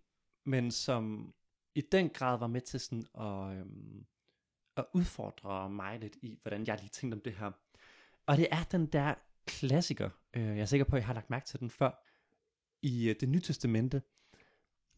men 0.44 0.70
som 0.70 1.34
i 1.74 1.80
den 1.80 2.08
grad 2.08 2.38
var 2.38 2.46
med 2.46 2.60
til 2.60 2.80
sådan 2.80 3.06
at, 3.20 3.58
øhm, 3.58 4.06
at 4.76 4.84
udfordre 4.92 5.70
mig 5.70 5.98
lidt 6.00 6.16
i, 6.22 6.38
hvordan 6.42 6.66
jeg 6.66 6.78
lige 6.80 6.88
tænkte 6.88 7.14
om 7.14 7.20
det 7.20 7.34
her. 7.34 7.50
Og 8.26 8.36
det 8.36 8.48
er 8.50 8.64
den 8.64 8.86
der 8.86 9.14
klassiker, 9.48 10.10
øh, 10.34 10.42
jeg 10.42 10.58
er 10.58 10.64
sikker 10.64 10.84
på, 10.84 10.96
at 10.96 11.00
jeg 11.00 11.06
har 11.06 11.14
lagt 11.14 11.30
mærke 11.30 11.46
til 11.46 11.60
den 11.60 11.70
før, 11.70 12.04
i 12.82 13.08
øh, 13.08 13.16
det 13.20 13.28
nye 13.28 13.40
testamente, 13.40 14.02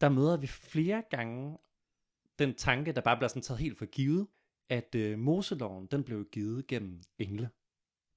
der 0.01 0.09
møder 0.09 0.37
vi 0.37 0.47
flere 0.47 1.03
gange 1.11 1.57
den 2.39 2.55
tanke, 2.55 2.91
der 2.91 3.01
bare 3.01 3.17
bliver 3.17 3.27
sådan 3.27 3.41
taget 3.41 3.59
helt 3.59 3.77
for 3.77 3.85
givet, 3.85 4.27
at 4.69 4.95
øh, 4.95 5.19
Moseloven, 5.19 5.87
den 5.87 6.03
blev 6.03 6.25
givet 6.31 6.67
gennem 6.67 7.01
engle. 7.17 7.49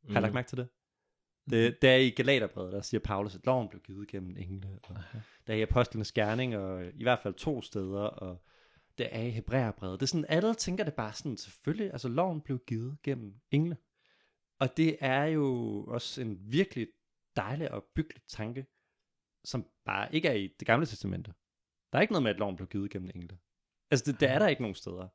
Mm. 0.03 0.13
Har 0.13 0.21
I 0.21 0.23
lagt 0.23 0.35
mærke 0.35 0.49
til 0.49 0.59
det? 0.59 0.69
Det, 1.51 1.83
det 1.83 1.91
er 1.91 1.97
i 1.97 2.11
Galaterbrevet, 2.11 2.73
der 2.73 2.81
siger 2.81 3.01
Paulus, 3.01 3.35
at 3.35 3.47
loven 3.47 3.69
blev 3.69 3.83
givet 3.83 4.09
gennem 4.09 4.37
engle. 4.39 4.79
Og 4.83 4.97
der 5.47 5.53
er 5.53 5.57
i 5.57 5.63
Apostlenes 5.63 6.13
Gerning, 6.13 6.57
og 6.57 6.87
i 6.87 7.03
hvert 7.03 7.19
fald 7.23 7.35
to 7.35 7.63
steder, 7.63 8.01
og 8.01 8.45
det 8.99 9.09
er 9.11 9.23
i 9.23 9.31
Hebræerbrevet. 9.31 10.01
Det 10.01 10.07
er 10.07 10.09
sådan, 10.09 10.27
alle 10.29 10.55
tænker 10.55 10.85
det 10.85 10.95
bare 10.95 11.13
sådan, 11.13 11.37
selvfølgelig, 11.37 11.93
altså 11.93 12.09
loven 12.09 12.41
blev 12.41 12.59
givet 12.67 13.03
gennem 13.03 13.35
engle. 13.51 13.77
Og 14.59 14.77
det 14.77 14.97
er 15.01 15.25
jo 15.25 15.47
også 15.89 16.21
en 16.21 16.39
virkelig 16.53 16.89
dejlig 17.37 17.71
og 17.71 17.85
byggelig 17.95 18.23
tanke, 18.29 18.67
som 19.45 19.67
bare 19.85 20.15
ikke 20.15 20.29
er 20.29 20.33
i 20.33 20.47
det 20.47 20.67
gamle 20.67 20.87
testamente. 20.87 21.35
Der 21.93 21.99
er 21.99 22.03
ikke 22.03 22.13
noget 22.13 22.23
med, 22.23 22.31
at 22.31 22.39
loven 22.39 22.57
blev 22.57 22.69
givet 22.69 22.91
gennem 22.91 23.11
engle. 23.15 23.39
Altså, 23.91 24.13
det, 24.13 24.21
det 24.21 24.31
er 24.31 24.39
der 24.39 24.49
ikke 24.49 24.63
nogen 24.63 24.75
steder. 24.75 25.09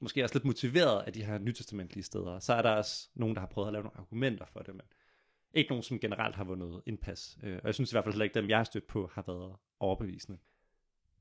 Måske 0.00 0.24
også 0.24 0.34
lidt 0.34 0.44
motiveret 0.44 1.02
af 1.02 1.12
de 1.12 1.24
her 1.24 1.38
nytestamentlige 1.38 2.04
steder. 2.04 2.38
Så 2.38 2.52
er 2.52 2.62
der 2.62 2.70
også 2.70 3.08
nogen, 3.14 3.34
der 3.34 3.40
har 3.40 3.48
prøvet 3.48 3.66
at 3.66 3.72
lave 3.72 3.82
nogle 3.82 3.98
argumenter 3.98 4.46
for 4.46 4.60
det, 4.60 4.74
men 4.74 4.86
ikke 5.54 5.70
nogen, 5.70 5.82
som 5.82 6.00
generelt 6.00 6.36
har 6.36 6.44
vundet 6.44 6.82
indpas. 6.86 7.38
Øh, 7.42 7.56
Og 7.56 7.66
jeg 7.66 7.74
synes 7.74 7.92
i 7.92 7.94
hvert 7.94 8.04
fald 8.04 8.14
heller 8.14 8.24
ikke, 8.24 8.34
dem 8.34 8.48
jeg 8.48 8.58
har 8.58 8.64
stødt 8.64 8.86
på, 8.86 9.10
har 9.12 9.24
været 9.26 9.56
overbevisende. 9.80 10.38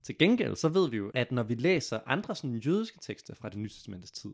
Til 0.02 0.18
gengæld, 0.18 0.56
så 0.56 0.70
ved 0.70 0.90
vi 0.90 0.98
jo, 0.98 1.12
at 1.14 1.32
når 1.32 1.44
vi 1.44 1.56
læser 1.56 2.00
andre 2.06 2.36
sådan 2.36 2.56
jødiske 2.56 3.00
tekster 3.02 3.36
fra 3.36 3.50
det 3.50 3.58
nye 3.58 3.70
testamentets 3.70 4.12
tid, 4.12 4.34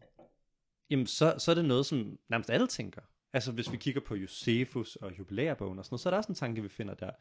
jamen 0.89 1.07
så, 1.07 1.35
så 1.37 1.51
er 1.51 1.55
det 1.55 1.65
noget, 1.65 1.85
som 1.85 2.19
nærmest 2.29 2.49
alle 2.49 2.67
tænker. 2.67 3.01
Altså 3.33 3.51
hvis 3.51 3.71
vi 3.71 3.77
kigger 3.77 4.01
på 4.01 4.15
Josefus 4.15 4.95
og 4.95 5.19
jubilæerbogen 5.19 5.79
og 5.79 5.85
sådan 5.85 5.93
noget, 5.93 6.01
så 6.01 6.09
er 6.09 6.11
der 6.11 6.17
også 6.17 6.31
en 6.31 6.35
tanke, 6.35 6.61
vi 6.61 6.69
finder 6.69 6.93
der. 6.93 7.11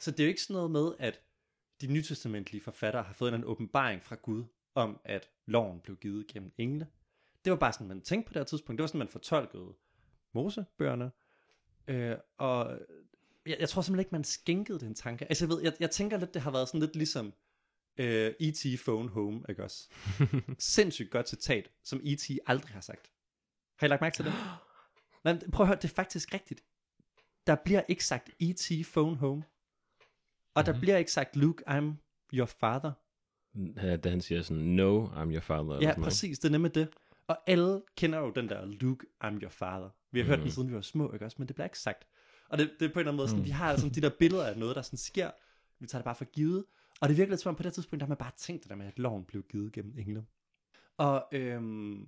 Så 0.00 0.10
det 0.10 0.20
er 0.20 0.24
jo 0.24 0.28
ikke 0.28 0.42
sådan 0.42 0.54
noget 0.54 0.70
med, 0.70 0.92
at 0.98 1.20
de 1.80 1.86
nytestamentlige 1.86 2.62
forfattere 2.62 3.02
har 3.02 3.12
fået 3.12 3.34
en 3.34 3.44
åbenbaring 3.44 4.04
fra 4.04 4.16
Gud 4.22 4.44
om, 4.74 5.00
at 5.04 5.30
loven 5.46 5.80
blev 5.80 5.96
givet 5.96 6.26
gennem 6.26 6.52
engle. 6.58 6.86
Det 7.44 7.50
var 7.50 7.56
bare 7.58 7.72
sådan, 7.72 7.88
man 7.88 8.00
tænkte 8.00 8.26
på 8.26 8.32
det 8.32 8.40
her 8.40 8.44
tidspunkt. 8.44 8.78
Det 8.78 8.82
var 8.82 8.86
sådan, 8.86 8.98
man 8.98 9.08
fortolkede 9.08 9.74
Mosebøgerne. 10.32 11.10
Øh, 11.88 12.16
og 12.38 12.78
jeg, 13.46 13.56
jeg 13.60 13.68
tror 13.68 13.82
simpelthen 13.82 14.00
ikke, 14.00 14.14
man 14.14 14.24
skænkede 14.24 14.80
den 14.80 14.94
tanke. 14.94 15.24
Altså 15.24 15.44
jeg 15.44 15.50
ved, 15.50 15.62
jeg, 15.62 15.72
jeg 15.80 15.90
tænker 15.90 16.16
lidt, 16.16 16.34
det 16.34 16.42
har 16.42 16.50
været 16.50 16.68
sådan 16.68 16.80
lidt 16.80 16.96
ligesom 16.96 17.32
øh, 17.96 18.34
E.T. 18.40 18.80
Phone 18.84 19.08
Home, 19.08 19.42
ikke 19.48 19.64
også? 19.64 19.88
Sindssygt 20.58 21.10
godt 21.10 21.28
citat, 21.28 21.70
som 21.82 22.00
E.T. 22.04 22.30
aldrig 22.46 22.72
har 22.72 22.80
sagt. 22.80 23.12
Har 23.76 23.86
I 23.86 23.88
lagt 23.88 24.00
mærke 24.00 24.16
til 24.16 24.24
det? 24.24 24.32
Men 25.34 25.50
prøv 25.52 25.64
at 25.64 25.68
høre, 25.68 25.76
det 25.76 25.84
er 25.90 25.94
faktisk 25.94 26.34
rigtigt. 26.34 26.64
Der 27.46 27.54
bliver 27.64 27.82
ikke 27.88 28.04
sagt 28.04 28.30
E.T. 28.40 28.70
Phone 28.92 29.16
Home. 29.16 29.42
Og 30.54 30.66
der 30.66 30.72
Mhm. 30.72 30.80
bliver 30.80 30.96
ikke 30.96 31.12
sagt, 31.12 31.36
Luke, 31.36 31.68
I'm 31.70 31.84
your 32.32 32.46
father. 32.46 32.92
Ja, 33.82 33.96
Da 33.96 34.10
han 34.10 34.20
siger 34.20 34.42
sådan, 34.42 34.62
no, 34.62 35.06
I'm 35.06 35.32
your 35.32 35.40
father. 35.40 35.78
Ja, 35.80 35.94
præcis, 36.02 36.38
det 36.38 36.48
er 36.48 36.52
nemlig 36.52 36.74
det. 36.74 36.88
Og 37.26 37.38
alle 37.46 37.82
kender 37.96 38.18
jo 38.18 38.30
den 38.30 38.48
der, 38.48 38.64
Luke, 38.66 39.06
I'm 39.24 39.42
your 39.42 39.50
father. 39.50 39.88
Vi 40.10 40.18
har 40.20 40.26
hørt 40.26 40.38
Mhm. 40.38 40.42
den, 40.44 40.52
siden 40.52 40.68
vi 40.68 40.74
var 40.74 40.80
små, 40.80 41.12
ikke 41.12 41.24
også? 41.24 41.36
Men 41.38 41.48
det 41.48 41.56
bliver 41.56 41.66
ikke 41.66 41.78
sagt. 41.78 42.06
Og 42.48 42.58
det, 42.58 42.70
det 42.80 42.88
er 42.88 42.92
på 42.92 42.98
en 42.98 43.00
eller 43.00 43.12
anden 43.12 43.16
måde 43.16 43.28
sådan, 43.28 43.40
Mm. 43.40 43.44
vi 43.46 43.50
har 43.50 43.76
sådan 43.76 43.90
de 43.94 44.00
der 44.00 44.10
billeder 44.18 44.46
af 44.46 44.58
noget, 44.58 44.76
der 44.76 44.82
sådan 44.82 44.96
sker. 44.96 45.30
Vi 45.78 45.86
tager 45.86 46.00
det 46.00 46.04
bare 46.04 46.14
for 46.14 46.24
givet. 46.24 46.64
Og 47.00 47.08
det 47.08 47.16
virker 47.16 47.30
lidt 47.30 47.40
som 47.40 47.50
om, 47.50 47.56
på 47.56 47.62
det 47.62 47.74
tidspunkt, 47.74 48.00
der 48.00 48.06
har 48.06 48.08
man 48.08 48.16
bare 48.16 48.32
tænkt 48.36 48.62
det 48.62 48.70
der 48.70 48.76
med, 48.76 48.86
at 48.86 48.98
loven 48.98 49.24
blev 49.24 49.42
givet 49.42 49.72
gennem 49.72 49.98
engle. 49.98 50.26
Og, 50.96 51.28
øhm, 51.32 52.00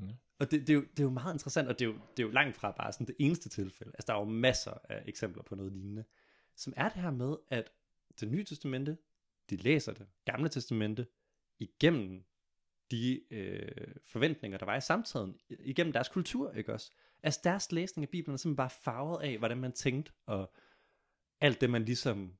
Ja. 0.00 0.04
Og 0.38 0.50
det, 0.50 0.60
det, 0.60 0.70
er 0.70 0.74
jo, 0.74 0.80
det 0.80 0.98
er 0.98 1.04
jo 1.04 1.10
meget 1.10 1.34
interessant, 1.34 1.68
og 1.68 1.78
det 1.78 1.84
er, 1.84 1.88
jo, 1.88 1.94
det 2.16 2.22
er 2.22 2.26
jo 2.26 2.32
langt 2.32 2.56
fra 2.56 2.70
bare 2.70 2.92
sådan 2.92 3.06
det 3.06 3.16
eneste 3.18 3.48
tilfælde. 3.48 3.92
Altså, 3.94 4.06
der 4.06 4.14
er 4.14 4.18
jo 4.18 4.24
masser 4.24 4.72
af 4.84 5.02
eksempler 5.06 5.42
på 5.42 5.54
noget 5.54 5.72
lignende. 5.72 6.04
Som 6.56 6.72
er 6.76 6.88
det 6.88 7.02
her 7.02 7.10
med, 7.10 7.36
at 7.48 7.72
det 8.20 8.28
nye 8.28 8.44
testamente, 8.44 8.96
de 9.50 9.56
læser 9.56 9.92
det 9.92 10.06
gamle 10.24 10.48
testamente, 10.48 11.06
igennem 11.58 12.24
de 12.90 13.20
øh, 13.30 13.94
forventninger, 14.04 14.58
der 14.58 14.66
var 14.66 14.76
i 14.76 14.80
samtiden, 14.80 15.36
igennem 15.48 15.92
deres 15.92 16.08
kultur, 16.08 16.52
ikke 16.52 16.72
også? 16.72 16.92
Altså 17.22 17.40
deres 17.44 17.72
læsning 17.72 18.04
af 18.04 18.08
Bibelen 18.08 18.34
er 18.34 18.36
simpelthen 18.36 18.56
bare 18.56 18.70
farvet 18.70 19.22
af, 19.22 19.38
hvordan 19.38 19.58
man 19.58 19.72
tænkte, 19.72 20.12
og 20.26 20.54
alt 21.40 21.60
det, 21.60 21.70
man 21.70 21.84
ligesom 21.84 22.34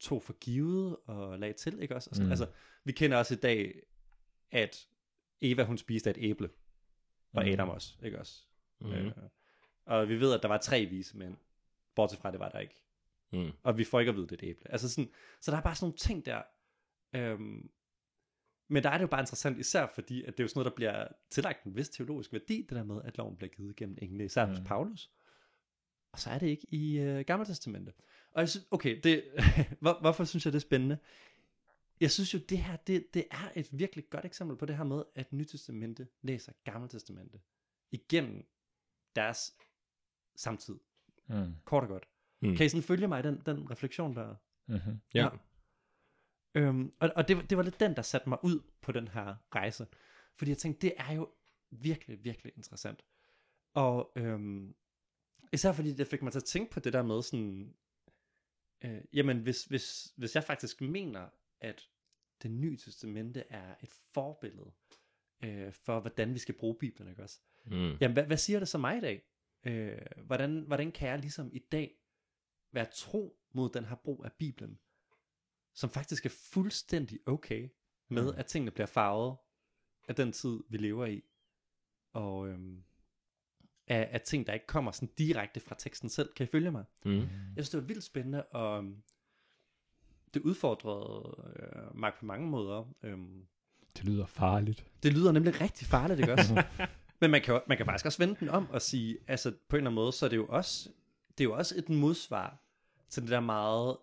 tog 0.00 0.22
for 0.22 0.32
givet 0.32 0.96
og 1.04 1.38
lagde 1.38 1.54
til, 1.54 1.82
ikke 1.82 1.94
også? 1.94 2.10
Og 2.10 2.16
sådan, 2.16 2.26
Mm. 2.26 2.32
Altså, 2.32 2.46
vi 2.84 2.92
kender 2.92 3.16
også 3.16 3.34
i 3.34 3.36
dag, 3.36 3.82
at 4.50 4.88
Eva, 5.40 5.64
hun 5.64 5.78
spiste 5.78 6.10
et 6.10 6.16
æble, 6.20 6.50
og 7.32 7.42
Mhm. 7.42 7.52
Adam 7.52 7.68
også, 7.68 7.94
ikke 8.02 8.18
også? 8.18 8.42
Mm. 8.80 8.92
Øh, 8.92 9.12
og 9.84 10.08
vi 10.08 10.20
ved, 10.20 10.34
at 10.34 10.42
der 10.42 10.48
var 10.48 10.58
tre 10.58 10.84
vise 10.86 11.16
mænd, 11.16 11.36
bortset 11.94 12.18
fra, 12.20 12.30
det 12.30 12.40
var 12.40 12.48
der 12.48 12.58
ikke. 12.58 12.82
Mm. 13.32 13.50
Og 13.62 13.78
vi 13.78 13.84
får 13.84 14.00
ikke 14.00 14.10
at 14.10 14.16
vide, 14.16 14.26
det 14.26 14.32
er 14.32 14.46
et 14.46 14.50
æble. 14.50 14.70
Altså 14.72 14.88
sådan, 14.88 15.10
så 15.40 15.50
der 15.50 15.56
er 15.56 15.62
bare 15.62 15.74
sådan 15.74 15.84
nogle 15.84 15.96
ting 15.98 16.26
der. 16.26 16.42
Øhm, 17.14 17.70
men 18.68 18.82
der 18.82 18.90
er 18.90 18.98
det 18.98 19.02
jo 19.02 19.08
bare 19.08 19.20
interessant, 19.20 19.58
især 19.58 19.86
fordi, 19.94 20.22
at 20.22 20.28
det 20.32 20.40
er 20.40 20.44
jo 20.44 20.48
sådan 20.48 20.58
noget, 20.58 20.70
der 20.72 20.76
bliver 20.76 21.08
tillagt 21.30 21.64
en 21.64 21.76
vis 21.76 21.88
teologisk 21.88 22.32
værdi, 22.32 22.56
det 22.62 22.70
der 22.70 22.84
med, 22.84 23.00
at 23.04 23.18
loven 23.18 23.36
bliver 23.36 23.50
givet 23.50 23.76
gennem 23.76 23.98
engle, 24.02 24.24
især 24.24 24.46
hos 24.46 24.58
Mm. 24.58 24.64
Paulus. 24.64 25.10
Og 26.12 26.18
så 26.18 26.30
er 26.30 26.38
det 26.38 26.46
ikke 26.46 26.66
i 26.70 26.98
øh, 26.98 27.24
Gamle 27.24 27.46
Testamente. 27.46 27.92
Og 28.32 28.40
jeg 28.40 28.48
synes, 28.48 28.66
okay, 28.70 29.00
det, 29.04 29.24
hvor, 29.80 29.98
hvorfor 30.00 30.24
synes 30.24 30.44
jeg, 30.44 30.52
det 30.52 30.58
er 30.58 30.60
spændende? 30.60 30.98
Jeg 32.02 32.10
synes 32.10 32.34
jo, 32.34 32.38
det 32.38 32.58
her, 32.58 32.76
det, 32.76 33.14
det 33.14 33.26
er 33.30 33.52
et 33.56 33.78
virkelig 33.78 34.10
godt 34.10 34.24
eksempel 34.24 34.56
på 34.56 34.66
det 34.66 34.76
her 34.76 34.84
med, 34.84 35.04
at 35.14 35.32
Nytestamente 35.32 36.08
læser 36.22 36.52
Gamle 36.64 36.88
Testamente 36.88 37.40
igennem 37.90 38.46
deres 39.16 39.56
samtid. 40.36 40.78
Mm. 41.28 41.54
Kort 41.64 41.82
og 41.82 41.88
godt. 41.88 42.08
Mm. 42.42 42.56
Kan 42.56 42.66
I 42.66 42.68
sådan 42.68 42.82
følge 42.82 43.08
mig 43.08 43.20
i 43.20 43.22
den, 43.22 43.42
den 43.46 43.70
refleksion 43.70 44.16
der? 44.16 44.34
Mm-hmm. 44.68 45.00
Ja. 45.14 45.22
Ja. 45.24 45.30
Øhm, 46.54 46.92
og 47.00 47.10
og 47.16 47.28
det, 47.28 47.36
var- 47.36 47.42
det 47.42 47.58
var 47.58 47.64
lidt 47.64 47.80
den, 47.80 47.96
der 47.96 48.02
satte 48.02 48.28
mig 48.28 48.38
ud 48.44 48.60
på 48.80 48.92
den 48.92 49.08
her 49.08 49.36
rejse. 49.54 49.86
Fordi 50.38 50.50
jeg 50.50 50.58
tænkte, 50.58 50.86
det 50.86 50.94
er 50.96 51.12
jo 51.12 51.34
virkelig, 51.70 52.24
virkelig 52.24 52.52
interessant. 52.56 53.04
Og 53.74 54.12
øhm, 54.16 54.74
især 55.52 55.72
fordi 55.72 55.92
det 55.94 56.06
fik 56.08 56.22
mig 56.22 56.32
til 56.32 56.38
at 56.38 56.44
tænke 56.44 56.70
på 56.72 56.80
det 56.80 56.92
der 56.92 57.02
med 57.02 57.22
sådan, 57.22 57.74
øh, 58.84 59.02
jamen 59.12 59.38
hvis, 59.42 59.64
hvis, 59.64 60.12
hvis 60.16 60.34
jeg 60.34 60.44
faktisk 60.44 60.80
mener, 60.80 61.28
at 61.60 61.88
det 62.42 62.50
nye 62.50 62.76
testamente 62.76 63.40
er 63.50 63.74
et 63.82 63.88
forbillede 63.88 64.72
øh, 65.44 65.72
for, 65.72 66.00
hvordan 66.00 66.34
vi 66.34 66.38
skal 66.38 66.54
bruge 66.58 66.76
Bibelen, 66.80 67.10
ikke 67.10 67.22
også? 67.22 67.40
Mm. 67.66 67.96
Jamen, 68.00 68.12
hvad, 68.12 68.24
hvad 68.24 68.36
siger 68.36 68.58
det 68.58 68.68
så 68.68 68.78
mig 68.78 68.98
i 68.98 69.00
dag? 69.00 69.22
Øh, 69.66 69.98
hvordan, 70.26 70.60
hvordan 70.66 70.92
kan 70.92 71.08
jeg 71.08 71.18
ligesom 71.18 71.50
i 71.52 71.58
dag 71.58 71.94
være 72.72 72.86
tro 72.94 73.38
mod 73.52 73.70
den 73.70 73.84
her 73.84 73.96
brug 73.96 74.24
af 74.24 74.32
Bibelen, 74.32 74.78
som 75.74 75.90
faktisk 75.90 76.26
er 76.26 76.30
fuldstændig 76.52 77.18
okay 77.26 77.68
med, 78.08 78.32
Mm. 78.32 78.38
at 78.38 78.46
tingene 78.46 78.70
bliver 78.70 78.86
farvet 78.86 79.36
af 80.08 80.14
den 80.14 80.32
tid, 80.32 80.60
vi 80.68 80.76
lever 80.76 81.06
i, 81.06 81.22
og 82.12 82.48
øhm, 82.48 82.84
af, 83.86 84.08
af 84.12 84.20
ting, 84.20 84.46
der 84.46 84.52
ikke 84.52 84.66
kommer 84.66 84.90
sådan 84.92 85.14
direkte 85.18 85.60
fra 85.60 85.74
teksten 85.78 86.08
selv. 86.08 86.32
Kan 86.32 86.44
I 86.44 86.46
følge 86.46 86.70
mig? 86.70 86.84
Mm. 87.04 87.18
Jeg 87.20 87.28
synes, 87.56 87.70
det 87.70 87.80
var 87.80 87.86
vildt 87.86 88.04
spændende, 88.04 88.42
og 88.46 88.78
øhm, 88.78 89.02
det 90.34 90.42
udfordrede 90.42 91.36
øh, 91.56 91.98
mig 91.98 92.12
på 92.18 92.24
mange 92.26 92.46
måder. 92.46 92.84
Øhm, 93.02 93.46
Det 93.96 94.04
lyder 94.04 94.26
farligt. 94.26 94.84
det 95.02 95.12
lyder 95.12 95.32
nemlig 95.32 95.60
rigtig 95.60 95.86
farligt, 95.86 96.20
ikke 96.20 96.32
også? 96.32 96.64
Men 97.20 97.30
man 97.30 97.42
kan, 97.42 97.60
man 97.66 97.76
kan 97.76 97.86
faktisk 97.86 98.06
også 98.06 98.18
vende 98.18 98.36
den 98.40 98.48
om 98.48 98.70
og 98.70 98.82
sige, 98.82 99.18
altså 99.28 99.50
på 99.68 99.76
en 99.76 99.78
eller 99.78 99.90
anden 99.90 99.94
måde, 99.94 100.12
så 100.12 100.24
er 100.26 100.30
det 100.30 100.36
jo 100.36 100.46
også, 100.46 100.88
det 101.38 101.44
er 101.44 101.48
jo 101.48 101.54
også 101.54 101.74
et 101.78 101.88
modsvar 101.88 102.58
til 103.10 103.22
det 103.22 103.30
der 103.30 103.40
meget 103.40 103.96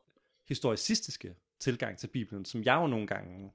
historicistiske 0.48 1.36
tilgang 1.60 1.98
til 1.98 2.08
Bibelen, 2.08 2.46
som 2.46 2.64
jeg 2.64 2.76
jo 2.76 2.88
nogle 2.88 3.08
gange, 3.08 3.52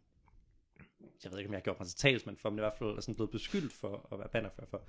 jeg 1.25 1.33
ved 1.33 1.39
ikke, 1.39 1.49
om 1.49 1.53
jeg 1.53 1.59
har 1.59 1.63
gjort 1.65 1.79
mig 1.81 1.89
til 1.89 1.97
talsmand 1.99 2.37
for, 2.37 2.51
men 2.51 2.59
i 2.59 2.61
hvert 2.61 2.75
fald 2.79 2.89
er 2.97 3.01
sådan 3.01 3.15
blevet 3.15 3.31
beskyldt 3.31 3.73
for 3.73 4.09
at 4.13 4.19
være 4.19 4.29
bannerfører 4.29 4.67
for, 4.67 4.83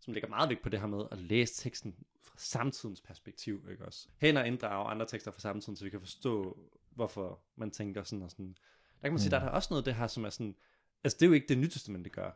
som 0.00 0.12
lægger 0.12 0.28
meget 0.28 0.48
vægt 0.48 0.62
på 0.62 0.68
det 0.68 0.80
her 0.80 0.86
med 0.86 1.04
at 1.10 1.18
læse 1.18 1.54
teksten 1.54 1.94
fra 2.22 2.34
samtidens 2.36 3.00
perspektiv, 3.00 3.68
ikke 3.70 3.84
også? 3.84 4.08
Hen 4.18 4.36
og 4.36 4.46
inddrage 4.46 4.88
andre 4.90 5.06
tekster 5.06 5.30
fra 5.30 5.40
samtiden, 5.40 5.76
så 5.76 5.84
vi 5.84 5.90
kan 5.90 6.00
forstå, 6.00 6.58
hvorfor 6.98 7.42
man 7.56 7.70
tænker 7.70 8.02
sådan 8.02 8.22
og 8.22 8.30
sådan. 8.30 8.56
Der 8.94 9.02
kan 9.02 9.12
man 9.12 9.18
sige, 9.18 9.28
Mm. 9.28 9.30
der 9.30 9.38
er 9.38 9.44
der 9.44 9.50
også 9.50 9.68
noget 9.70 9.82
af 9.82 9.84
det 9.84 9.94
her, 9.94 10.06
som 10.06 10.24
er 10.24 10.30
sådan, 10.30 10.56
altså 11.04 11.16
det 11.20 11.22
er 11.22 11.28
jo 11.28 11.32
ikke 11.32 11.48
det, 11.48 11.58
Nytestamentet 11.58 12.12
gør. 12.12 12.30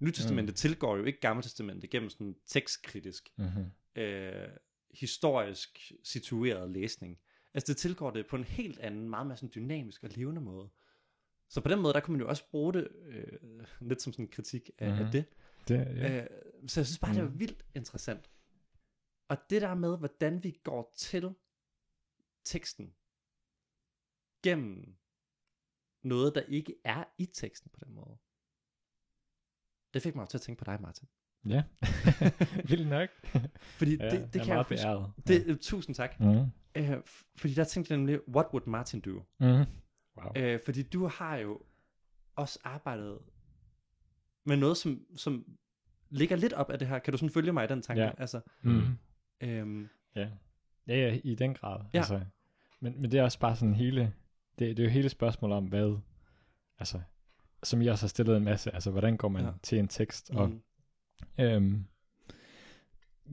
Nytestamentet 0.00 0.52
mm. 0.52 0.56
tilgår 0.56 0.96
jo 0.96 1.04
ikke 1.04 1.20
Gammeltestamentet 1.20 1.90
gennem 1.90 2.10
sådan 2.10 2.36
tekstkritisk, 2.46 3.28
Mm-hmm. 3.36 4.02
øh, 4.02 4.48
historisk 4.90 5.92
situeret 6.04 6.70
læsning. 6.70 7.18
Altså 7.54 7.72
det 7.72 7.76
tilgår 7.76 8.10
det 8.10 8.26
på 8.26 8.36
en 8.36 8.44
helt 8.44 8.78
anden, 8.78 9.08
meget 9.10 9.26
mere 9.26 9.36
sådan 9.36 9.52
dynamisk 9.54 10.02
og 10.04 10.10
levende 10.14 10.40
måde. 10.40 10.68
Så 11.48 11.60
på 11.60 11.68
den 11.68 11.80
måde, 11.80 11.94
der 11.94 12.00
kunne 12.00 12.12
man 12.12 12.20
jo 12.20 12.28
også 12.28 12.50
bruge 12.50 12.72
det 12.72 12.88
øh, 13.06 13.38
lidt 13.80 14.02
som 14.02 14.12
sådan 14.12 14.24
en 14.24 14.30
kritik 14.30 14.70
af, 14.78 14.88
mm-hmm. 14.88 15.04
af 15.06 15.12
det. 15.12 15.24
Det, 15.68 15.74
ja. 15.76 16.20
Øh, 16.22 16.26
så 16.68 16.80
jeg 16.80 16.86
synes 16.86 16.98
bare, 16.98 17.14
det 17.14 17.22
var 17.22 17.28
Mm. 17.28 17.40
vildt 17.40 17.64
interessant. 17.74 18.30
Og 19.28 19.36
det 19.50 19.62
der 19.62 19.74
med, 19.74 19.98
hvordan 19.98 20.44
vi 20.44 20.60
går 20.64 20.92
til 20.96 21.34
teksten 22.44 22.94
gennem 24.42 24.94
noget, 26.02 26.34
der 26.34 26.40
ikke 26.40 26.74
er 26.84 27.04
i 27.18 27.26
teksten 27.26 27.70
på 27.74 27.80
den 27.84 27.94
måde. 27.94 28.18
Det 29.94 30.02
fik 30.02 30.14
mig 30.14 30.22
jo 30.22 30.26
til 30.26 30.38
at 30.38 30.42
tænke 30.42 30.58
på 30.58 30.64
dig, 30.64 30.80
Martin. 30.82 31.08
ja. 31.48 31.62
Vildt 32.70 32.88
nok. 32.88 33.08
Fordi 33.60 33.96
Ja, 33.96 34.10
det, 34.10 34.34
det 34.34 34.34
jeg 34.34 34.40
er 34.42 34.44
kan 34.44 34.56
jeg 34.56 34.66
beæret. 34.68 35.12
Det, 35.26 35.44
øh, 35.46 35.58
tusind 35.58 35.94
tak. 35.94 36.20
Ja. 36.20 36.24
Mm. 36.44 36.48
Øh, 36.76 37.02
fordi 37.36 37.54
der 37.54 37.64
tænkte 37.64 37.92
jeg 37.92 37.98
nemlig, 37.98 38.28
what 38.28 38.46
would 38.52 38.66
Martin 38.66 39.00
do? 39.00 39.22
Mm. 39.40 39.46
Wow. 39.46 40.32
Øh, 40.36 40.60
fordi 40.64 40.82
du 40.82 41.06
har 41.06 41.36
jo 41.36 41.62
også 42.36 42.58
arbejdet 42.64 43.18
med 44.44 44.56
noget, 44.56 44.76
som, 44.76 45.06
som 45.16 45.56
ligger 46.10 46.36
lidt 46.36 46.52
op 46.52 46.70
af 46.70 46.78
det 46.78 46.88
her. 46.88 46.98
Kan 46.98 47.12
du 47.12 47.18
sådan 47.18 47.30
følge 47.30 47.52
mig 47.52 47.64
i 47.64 47.68
den 47.68 47.82
tanke? 47.82 48.02
Ja. 48.02 48.12
Altså, 48.18 48.40
Mm. 48.62 48.82
øhm, 49.40 49.88
Ja. 50.16 50.30
ja, 50.86 50.94
ja, 50.96 51.20
i 51.24 51.34
den 51.34 51.54
grad. 51.54 51.84
Ja. 51.94 51.98
Altså, 51.98 52.24
men, 52.80 53.00
men 53.00 53.10
det 53.10 53.18
er 53.18 53.22
også 53.22 53.38
bare 53.38 53.56
sådan 53.56 53.74
hele, 53.74 54.14
det, 54.58 54.76
det 54.76 54.82
er 54.82 54.86
jo 54.86 54.90
hele 54.92 55.08
spørgsmålet 55.08 55.56
om, 55.56 55.64
hvad, 55.66 55.98
altså, 56.78 57.00
som 57.62 57.82
I 57.82 57.86
også 57.86 58.04
har 58.04 58.08
stillet 58.08 58.36
en 58.36 58.44
masse, 58.44 58.74
altså, 58.74 58.90
hvordan 58.90 59.16
går 59.16 59.28
man 59.28 59.44
Ja. 59.44 59.50
til 59.62 59.78
en 59.78 59.88
tekst, 59.88 60.30
og 60.30 60.48
mm, 60.48 60.62
Øhm, 61.38 61.84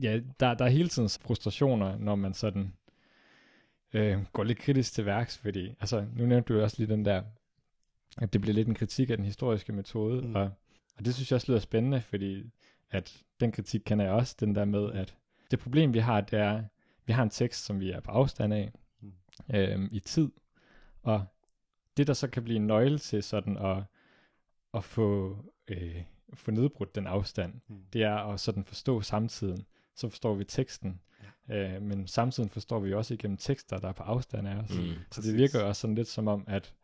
ja, 0.02 0.20
der, 0.40 0.54
der 0.54 0.64
er 0.64 0.68
hele 0.68 0.88
tiden 0.88 1.08
frustrationer, 1.08 1.98
når 1.98 2.14
man 2.14 2.34
sådan 2.34 2.72
øh, 3.92 4.18
går 4.32 4.44
lidt 4.44 4.58
kritisk 4.58 4.92
til 4.92 5.06
værks, 5.06 5.38
fordi, 5.38 5.74
altså, 5.80 6.06
nu 6.16 6.26
nævnte 6.26 6.48
du 6.54 6.58
jo 6.58 6.64
også 6.64 6.76
lige 6.78 6.92
den 6.92 7.04
der, 7.04 7.22
at 8.18 8.32
det 8.32 8.40
bliver 8.40 8.54
lidt 8.54 8.68
en 8.68 8.74
kritik 8.74 9.10
af 9.10 9.16
den 9.16 9.26
historiske 9.26 9.72
metode, 9.72 10.22
Mm. 10.22 10.34
og, 10.34 10.50
og 10.96 11.04
det 11.04 11.14
synes 11.14 11.30
jeg 11.30 11.34
også 11.36 11.52
lyder 11.52 11.60
spændende, 11.60 12.00
fordi 12.00 12.50
at 12.90 13.22
den 13.40 13.52
kritik 13.52 13.80
kender 13.84 14.04
jeg 14.04 14.14
også, 14.14 14.36
den 14.40 14.54
der 14.54 14.64
med, 14.64 14.92
at 14.92 15.14
det 15.50 15.58
problem, 15.58 15.94
vi 15.94 15.98
har, 15.98 16.20
det 16.20 16.38
er, 16.38 16.64
vi 17.06 17.12
har 17.12 17.22
en 17.22 17.30
tekst, 17.30 17.64
som 17.64 17.80
vi 17.80 17.90
er 17.90 18.00
på 18.00 18.10
afstand 18.10 18.54
af, 18.54 18.72
Mm. 19.00 19.12
øhm, 19.54 19.88
i 19.92 20.00
tid, 20.00 20.30
og 21.02 21.24
det, 21.96 22.06
der 22.06 22.12
så 22.12 22.28
kan 22.28 22.44
blive 22.44 22.56
en 22.56 22.66
nøgle 22.66 22.98
til 22.98 23.22
sådan 23.22 23.56
at, 23.56 23.82
at 24.74 24.84
få, 24.84 25.36
øh, 25.68 26.02
få 26.34 26.50
nedbrudt 26.50 26.94
den 26.94 27.06
afstand, 27.06 27.54
mm, 27.68 27.82
det 27.92 28.02
er 28.02 28.14
at 28.14 28.40
sådan 28.40 28.64
forstå 28.64 29.00
samtiden. 29.00 29.66
Så 29.94 30.08
forstår 30.08 30.34
vi 30.34 30.44
teksten, 30.44 31.00
ja. 31.48 31.74
øh, 31.74 31.82
men 31.82 32.06
samtidig 32.06 32.50
forstår 32.50 32.80
vi 32.80 32.94
også 32.94 33.14
igennem 33.14 33.36
tekster, 33.36 33.78
der 33.78 33.88
er 33.88 33.92
på 33.92 34.02
afstand 34.02 34.48
af 34.48 34.54
os. 34.56 34.74
Mm. 34.74 34.82
Mm. 34.82 34.88
Så 34.88 34.96
præcis. 35.10 35.30
det 35.30 35.38
virker 35.38 35.60
jo 35.60 35.68
også 35.68 35.80
sådan 35.80 35.94
lidt 35.94 36.08
som 36.08 36.28
om, 36.28 36.44
at 36.46 36.74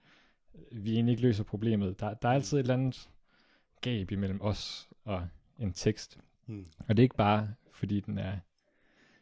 vi 0.72 0.94
egentlig 0.94 1.12
ikke 1.12 1.22
løser 1.22 1.44
problemet. 1.44 2.00
Der, 2.00 2.14
der 2.14 2.28
er 2.28 2.32
altid 2.32 2.58
et 2.58 2.60
eller 2.60 2.74
andet 2.74 3.10
gab 3.80 4.10
imellem 4.10 4.40
os 4.40 4.88
og 5.04 5.28
en 5.58 5.72
tekst. 5.72 6.18
Mm, 6.46 6.66
Og 6.78 6.88
det 6.88 6.98
er 6.98 7.02
ikke 7.02 7.16
bare, 7.16 7.48
fordi 7.72 8.00
den 8.00 8.18
er, 8.18 8.38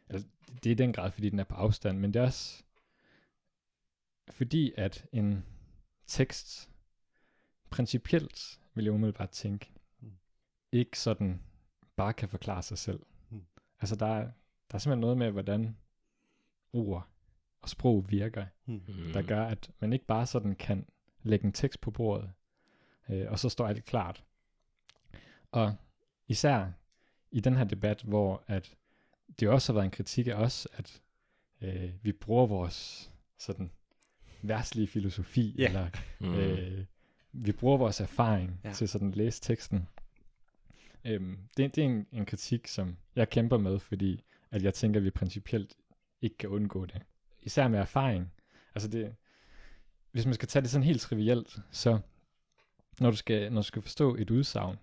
altså, 0.09 0.27
det 0.63 0.69
er 0.69 0.71
i 0.71 0.73
den 0.73 0.93
grad, 0.93 1.11
fordi 1.11 1.29
den 1.29 1.39
er 1.39 1.43
på 1.43 1.55
afstand, 1.55 1.99
men 1.99 2.13
det 2.13 2.19
er 2.19 2.23
også 2.23 2.63
fordi, 4.31 4.73
at 4.77 5.05
en 5.11 5.45
tekst 6.07 6.69
principielt, 7.69 8.59
vil 8.73 8.83
jeg 8.85 8.93
umiddelbart 8.93 9.29
tænke, 9.29 9.71
Mm. 9.99 10.11
ikke 10.71 10.99
sådan 10.99 11.41
bare 11.95 12.13
kan 12.13 12.29
forklare 12.29 12.63
sig 12.63 12.77
selv. 12.77 12.99
Mm. 13.29 13.45
Altså, 13.79 13.95
der 13.95 14.05
er, 14.05 14.21
der 14.71 14.75
er 14.75 14.77
simpelthen 14.77 14.99
noget 15.01 15.17
med, 15.17 15.31
hvordan 15.31 15.77
ord 16.73 17.07
og 17.61 17.69
sprog 17.69 18.11
virker, 18.11 18.45
mm, 18.65 18.73
Mm. 18.73 19.13
der 19.13 19.21
gør, 19.21 19.45
at 19.45 19.71
man 19.79 19.93
ikke 19.93 20.05
bare 20.05 20.25
sådan 20.25 20.55
kan 20.55 20.85
lægge 21.23 21.45
en 21.45 21.53
tekst 21.53 21.81
på 21.81 21.91
bordet, 21.91 22.31
øh, 23.09 23.31
og 23.31 23.39
så 23.39 23.49
står 23.49 23.67
alt 23.67 23.85
klart. 23.85 24.23
Og 25.51 25.75
især 26.27 26.71
i 27.31 27.39
den 27.39 27.55
her 27.55 27.63
debat, 27.63 28.01
hvor 28.01 28.43
at 28.47 28.75
det 29.39 29.49
også 29.49 29.71
har 29.71 29.75
været 29.75 29.85
en 29.85 29.91
kritik 29.91 30.27
af 30.27 30.33
os, 30.33 30.67
at 30.73 31.01
øh, 31.61 31.93
vi 32.03 32.11
bruger 32.11 32.45
vores 32.45 33.11
sådan 33.37 33.71
værslige 34.47 34.87
filosofi, 34.87 35.55
Ja. 35.57 35.67
eller 35.67 35.89
Mm. 36.19 36.33
øh, 36.35 36.85
vi 37.31 37.51
bruger 37.51 37.77
vores 37.77 38.01
erfaring 38.01 38.59
Ja. 38.63 38.73
til 38.73 38.87
sådan 38.89 39.09
at 39.09 39.15
læse 39.15 39.41
teksten. 39.41 39.87
Øhm, 41.05 41.37
det, 41.57 41.75
det 41.75 41.81
er 41.81 41.85
en, 41.85 42.07
en 42.11 42.25
kritik, 42.25 42.67
som 42.67 42.97
jeg 43.15 43.29
kæmper 43.29 43.57
med, 43.57 43.79
fordi 43.79 44.23
at 44.51 44.63
jeg 44.63 44.73
tænker, 44.73 44.99
at 44.99 45.03
vi 45.03 45.09
principielt 45.09 45.73
ikke 46.21 46.37
kan 46.37 46.49
undgå 46.49 46.85
det. 46.85 47.01
Især 47.43 47.67
med 47.67 47.79
erfaring. 47.79 48.31
Altså 48.75 48.89
det, 48.89 49.15
hvis 50.11 50.25
man 50.25 50.33
skal 50.33 50.47
tage 50.47 50.61
det 50.63 50.69
sådan 50.69 50.83
helt 50.83 51.01
trivielt, 51.01 51.57
så 51.71 51.99
når 52.99 53.11
du 53.11 53.17
skal, 53.17 53.51
når 53.53 53.61
du 53.61 53.65
skal 53.67 53.81
forstå 53.81 54.15
et 54.15 54.29
udsagn, 54.31 54.77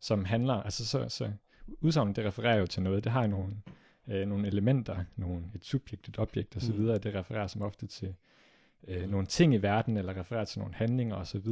som 0.00 0.24
handler, 0.24 0.54
altså 0.54 0.86
så, 0.86 1.08
så 1.08 1.32
udsagnet, 1.80 2.16
det 2.16 2.24
refererer 2.24 2.56
jo 2.56 2.66
til 2.66 2.82
noget, 2.82 3.04
det 3.04 3.12
har 3.12 3.22
jo 3.22 3.28
nogle, 3.28 3.56
øh, 4.08 4.26
nogle 4.28 4.46
elementer, 4.46 5.04
nogle, 5.16 5.44
et 5.54 5.64
subjekt, 5.64 6.08
et 6.08 6.18
objekt 6.18 6.56
osv., 6.56 6.74
mm. 6.74 6.86
det 7.00 7.14
refererer 7.14 7.46
som 7.46 7.62
ofte 7.62 7.86
til 7.86 8.14
øh, 8.88 9.08
nogle 9.10 9.26
ting 9.26 9.54
i 9.54 9.56
verden, 9.56 9.96
eller 9.96 10.16
refererer 10.16 10.44
til 10.44 10.58
nogle 10.58 10.74
handlinger 10.74 11.16
osv. 11.16 11.46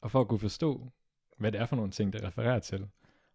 Og 0.00 0.10
for 0.10 0.20
at 0.20 0.28
kunne 0.28 0.38
forstå 0.38 0.90
hvad 1.38 1.52
det 1.52 1.60
er 1.60 1.66
for 1.66 1.76
nogle 1.76 1.90
ting, 1.90 2.12
det 2.12 2.24
refererer 2.24 2.58
til, 2.58 2.88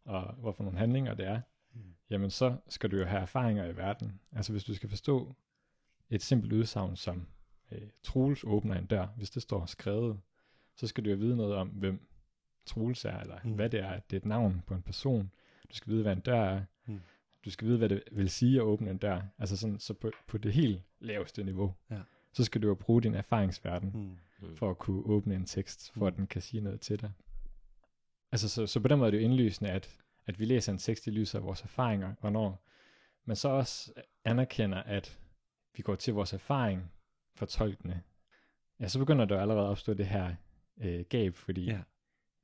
og 0.05 0.33
hvorfor 0.33 0.63
nogle 0.63 0.79
handlinger 0.79 1.13
det 1.13 1.25
er, 1.27 1.41
Mm. 1.73 1.81
jamen 2.09 2.29
så 2.29 2.57
skal 2.67 2.91
du 2.91 2.97
jo 2.97 3.05
have 3.05 3.21
erfaringer 3.21 3.65
i 3.65 3.77
verden. 3.77 4.19
Altså 4.31 4.51
hvis 4.51 4.63
du 4.63 4.73
skal 4.73 4.89
forstå 4.89 5.35
et 6.09 6.21
simpelt 6.21 6.53
udsagn 6.53 6.95
som 6.95 7.27
øh, 7.71 7.81
Troels 8.03 8.43
åbner 8.43 8.75
en 8.75 8.85
dør, 8.85 9.05
hvis 9.05 9.29
det 9.29 9.41
står 9.41 9.65
skrevet, 9.65 10.19
så 10.75 10.87
skal 10.87 11.05
du 11.05 11.09
jo 11.09 11.15
vide 11.15 11.35
noget 11.35 11.55
om, 11.55 11.67
hvem 11.67 12.07
Troels 12.65 13.05
er, 13.05 13.19
eller 13.19 13.39
mm. 13.43 13.51
hvad 13.53 13.69
det 13.69 13.79
er. 13.79 13.99
Det 13.99 14.15
er 14.15 14.19
et 14.19 14.25
navn 14.25 14.61
på 14.67 14.73
en 14.73 14.81
person. 14.81 15.31
Du 15.69 15.75
skal 15.75 15.91
vide, 15.93 16.01
hvad 16.01 16.13
en 16.13 16.19
dør 16.19 16.41
er. 16.43 16.63
Mm. 16.85 16.99
Du 17.45 17.51
skal 17.51 17.67
vide, 17.67 17.77
hvad 17.77 17.89
det 17.89 18.03
vil 18.11 18.29
sige 18.29 18.57
at 18.57 18.63
åbne 18.63 18.91
en 18.91 18.97
dør. 18.97 19.21
Altså 19.37 19.57
sådan, 19.57 19.79
så 19.79 19.93
på, 19.93 20.11
på 20.27 20.37
det 20.37 20.53
helt 20.53 20.81
laveste 20.99 21.43
niveau, 21.43 21.73
Ja. 21.91 21.99
Så 22.33 22.43
skal 22.43 22.61
du 22.61 22.67
jo 22.67 22.75
bruge 22.75 23.01
din 23.01 23.15
erfaringsverden 23.15 23.91
Mm. 23.93 24.17
Mm. 24.47 24.55
for 24.55 24.69
at 24.69 24.77
kunne 24.77 25.03
åbne 25.05 25.35
en 25.35 25.45
tekst, 25.45 25.91
for 25.91 25.99
Mm. 26.01 26.07
at 26.07 26.15
den 26.15 26.27
kan 26.27 26.41
sige 26.41 26.61
noget 26.61 26.81
til 26.81 27.01
dig. 27.01 27.11
Altså, 28.31 28.49
så, 28.49 28.67
så 28.67 28.79
på 28.79 28.87
den 28.87 28.97
måde 28.99 29.07
er 29.07 29.11
det 29.11 29.17
jo 29.17 29.23
indlysende, 29.23 29.71
at, 29.71 29.99
at 30.27 30.39
vi 30.39 30.45
læser 30.45 30.71
en 30.71 30.77
tekst 30.77 31.07
i 31.07 31.09
lyset 31.09 31.39
af 31.39 31.43
vores 31.45 31.61
erfaringer, 31.61 32.13
hvornår 32.19 32.63
man 33.25 33.35
så 33.35 33.49
også 33.49 33.93
anerkender, 34.25 34.77
at 34.83 35.19
vi 35.75 35.81
går 35.83 35.95
til 35.95 36.13
vores 36.13 36.33
erfaring 36.33 36.91
fortolkende. 37.35 38.01
Ja, 38.79 38.87
så 38.87 38.99
begynder 38.99 39.25
der 39.25 39.35
jo 39.35 39.41
allerede 39.41 39.63
at 39.65 39.69
opstå 39.69 39.93
det 39.93 40.07
her 40.07 40.35
øh, 40.77 41.05
gab, 41.09 41.35
fordi 41.35 41.65
Ja. 41.65 41.81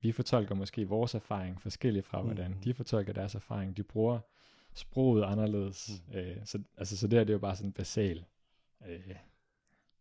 vi 0.02 0.12
fortolker 0.12 0.56
måske 0.56 0.88
vores 0.88 1.16
erfaring 1.16 1.62
forskelligt 1.62 2.06
fra, 2.06 2.22
hvordan 2.22 2.52
Mhm. 2.52 2.62
de 2.62 2.74
fortolker 2.74 3.14
deres 3.14 3.36
erfaring. 3.36 3.78
De 3.78 3.84
bruger 3.84 4.20
sproget 4.74 5.24
anderledes. 5.24 6.02
Mhm. 6.08 6.18
Øh, 6.18 6.38
så, 6.46 6.64
altså, 6.78 6.98
så 6.98 7.08
det 7.08 7.18
her 7.20 7.24
det 7.24 7.30
er 7.30 7.36
jo 7.36 7.40
bare 7.40 7.56
sådan 7.56 7.70
en 7.70 7.74
basal 7.74 8.26
øh, 8.88 9.16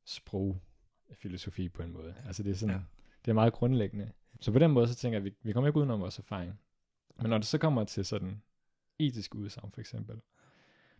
sprogfilosofi 0.05 1.69
på 1.69 1.83
en 1.83 1.93
måde. 1.93 2.15
Altså 2.27 2.43
det 2.43 2.51
er 2.51 2.55
sådan, 2.55 2.75
Ja. 2.75 2.81
det 3.25 3.31
er 3.31 3.35
meget 3.35 3.53
grundlæggende. 3.53 4.13
Så 4.41 4.53
på 4.53 4.59
den 4.59 4.71
måde, 4.71 4.89
så 4.89 4.95
tænker 4.95 5.19
jeg, 5.19 5.27
at 5.27 5.33
vi, 5.33 5.37
vi 5.43 5.53
kommer 5.53 5.69
ikke 5.69 5.79
udenom 5.79 6.01
vores 6.01 6.19
erfaring. 6.19 6.61
Men 7.21 7.31
når 7.31 7.39
det 7.39 7.47
så 7.47 7.59
kommer 7.59 7.85
til 7.85 8.05
sådan 8.05 8.43
etisk 8.99 9.35
udsagn 9.35 9.73
for 9.73 9.81
eksempel, 9.81 10.21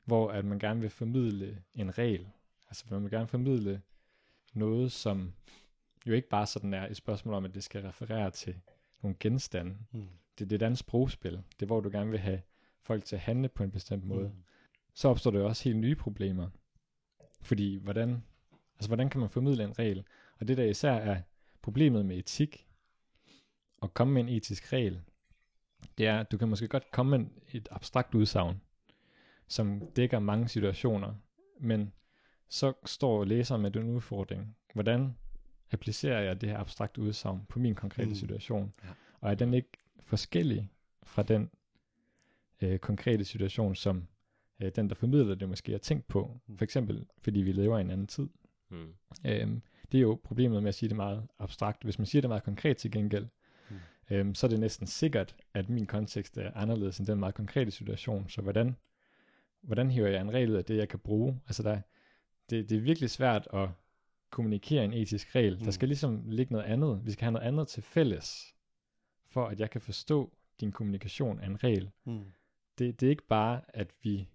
hvor 0.05 0.31
at 0.31 0.45
man 0.45 0.59
gerne 0.59 0.81
vil 0.81 0.91
formidle 0.91 1.63
en 1.75 1.99
regel, 1.99 2.29
altså 2.69 2.85
man 2.91 3.03
vil 3.03 3.11
gerne 3.11 3.27
formidle 3.27 3.83
noget, 4.55 4.93
som 4.93 5.33
jo 6.07 6.13
ikke 6.13 6.29
bare 6.29 6.47
sådan 6.47 6.75
er 6.75 6.87
et 6.89 6.97
spørgsmål 6.97 7.35
om, 7.35 7.45
at 7.45 7.55
det 7.55 7.65
skal 7.65 7.83
referere 7.83 8.31
til 8.31 8.61
nogle 9.03 9.17
genstande. 9.21 9.77
Mm. 9.93 10.09
Det, 10.39 10.51
det 10.51 10.53
er 10.53 10.59
et 10.59 10.63
andet 10.67 10.79
sprogspil. 10.79 11.33
Det 11.33 11.63
er, 11.63 11.67
hvor 11.67 11.81
du 11.81 11.91
gerne 11.91 12.11
vil 12.11 12.19
have 12.21 12.43
folk 12.81 13.05
til 13.05 13.17
at 13.17 13.23
handle 13.23 13.49
på 13.49 13.63
en 13.63 13.71
bestemt 13.71 14.05
måde. 14.05 14.29
Mm. 14.29 14.45
Så 14.95 15.09
opstår 15.09 15.31
der 15.31 15.39
jo 15.39 15.47
også 15.47 15.65
helt 15.65 15.77
nye 15.77 15.95
problemer. 15.95 16.49
Fordi 17.41 17.77
hvordan, 17.77 18.25
altså 18.77 18.89
hvordan 18.89 19.11
kan 19.11 19.21
man 19.21 19.31
formidle 19.31 19.65
en 19.65 19.79
regel? 19.79 20.05
Og 20.41 20.49
det 20.49 20.57
der 20.57 20.65
især 20.65 20.93
er 20.93 21.21
problemet 21.63 22.07
med 22.07 22.17
etik, 22.19 22.67
at 23.83 23.95
komme 23.95 24.13
med 24.15 24.23
en 24.23 24.29
etisk 24.29 24.73
regel, 24.73 25.01
det 25.99 26.07
er, 26.07 26.21
at 26.21 26.33
du 26.33 26.39
kan 26.39 26.49
måske 26.49 26.69
godt 26.69 26.91
komme 26.91 27.19
med 27.19 27.27
et 27.53 27.69
abstrakt 27.71 28.15
udsagn, 28.15 28.61
som 29.49 29.83
dækker 29.97 30.19
mange 30.19 30.49
situationer, 30.49 31.15
men 31.61 31.93
så 32.49 32.73
står 32.85 33.25
læseren 33.25 33.63
med 33.63 33.71
den 33.71 33.91
udfordring. 33.91 34.57
Hvordan 34.75 35.17
applicerer 35.71 36.21
jeg 36.21 36.41
det 36.41 36.49
her 36.49 36.59
abstrakte 36.59 37.01
udsagn 37.01 37.47
på 37.49 37.59
min 37.59 37.75
konkrete 37.75 38.09
Mm. 38.09 38.15
situation? 38.15 38.73
Ja. 38.85 38.89
Og 39.21 39.31
er 39.31 39.35
den 39.35 39.55
ikke 39.55 39.69
forskellig 40.01 40.71
fra 41.03 41.23
den 41.23 41.51
øh, 42.63 42.79
konkrete 42.79 43.25
situation, 43.25 43.75
som 43.75 44.07
øh, 44.61 44.73
den, 44.77 44.89
der 44.89 44.95
formidler 44.95 45.35
det, 45.35 45.49
måske 45.49 45.73
har 45.73 45.79
tænkt 45.79 46.09
på? 46.09 46.41
Mm. 46.47 46.59
For 46.59 46.65
eksempel, 46.65 47.07
fordi 47.19 47.41
vi 47.41 47.53
lever 47.53 47.79
i 47.79 47.81
en 47.81 47.91
anden 47.91 48.07
tid. 48.07 48.29
Mm. 48.75 48.95
Øhm, 49.31 49.63
det 49.93 49.99
er 49.99 50.03
jo 50.03 50.21
problemet 50.25 50.63
med 50.63 50.69
at 50.69 50.75
sige 50.75 50.89
det 50.89 50.97
meget 50.97 51.27
abstrakt. 51.39 51.83
Hvis 51.83 51.99
man 51.99 52.07
siger 52.07 52.23
det 52.23 52.31
meget 52.31 52.43
konkret 52.43 52.77
til 52.77 52.91
gengæld, 52.91 53.27
Mm. 53.71 53.77
øhm, 54.11 54.35
så 54.35 54.47
er 54.47 54.49
det 54.49 54.61
næsten 54.61 54.87
sikkert, 54.87 55.37
at 55.55 55.69
min 55.69 55.87
kontekst 55.87 56.39
er 56.39 56.51
anderledes 56.55 56.99
end 56.99 57.07
den 57.07 57.19
meget 57.19 57.35
konkrete 57.35 57.71
situation. 57.71 58.29
Så 58.29 58.43
hvordan, 58.43 58.77
hvordan 59.63 59.91
hiver 59.91 60.09
jeg 60.09 60.21
en 60.21 60.35
regel 60.35 60.51
ud 60.51 60.57
af 60.57 60.65
det, 60.65 60.77
jeg 60.77 60.89
kan 60.89 60.99
bruge? 60.99 61.41
Altså 61.47 61.63
der, 61.63 61.81
det, 62.51 62.71
det 62.71 62.77
er 62.77 62.81
virkelig 62.81 63.11
svært 63.11 63.49
at 63.53 63.69
kommunikere 64.31 64.85
en 64.85 64.93
etisk 64.93 65.35
regel. 65.35 65.59
Mm. 65.59 65.65
Der 65.65 65.71
skal 65.71 65.89
ligesom 65.89 66.23
ligge 66.27 66.53
noget 66.53 66.65
andet. 66.67 67.01
Vi 67.07 67.11
skal 67.13 67.25
have 67.25 67.33
noget 67.33 67.47
andet 67.47 67.69
til 67.69 67.83
fælles, 67.83 68.55
for 69.27 69.47
at 69.47 69.61
jeg 69.61 69.71
kan 69.71 69.81
forstå 69.81 70.37
din 70.61 70.73
kommunikation 70.73 71.41
af 71.41 71.47
en 71.47 71.65
regel. 71.65 71.91
Mm. 72.05 72.25
Det, 72.79 73.01
det 73.01 73.07
er 73.07 73.11
ikke 73.11 73.27
bare, 73.27 73.61
at 73.69 73.91
vi 74.03 74.29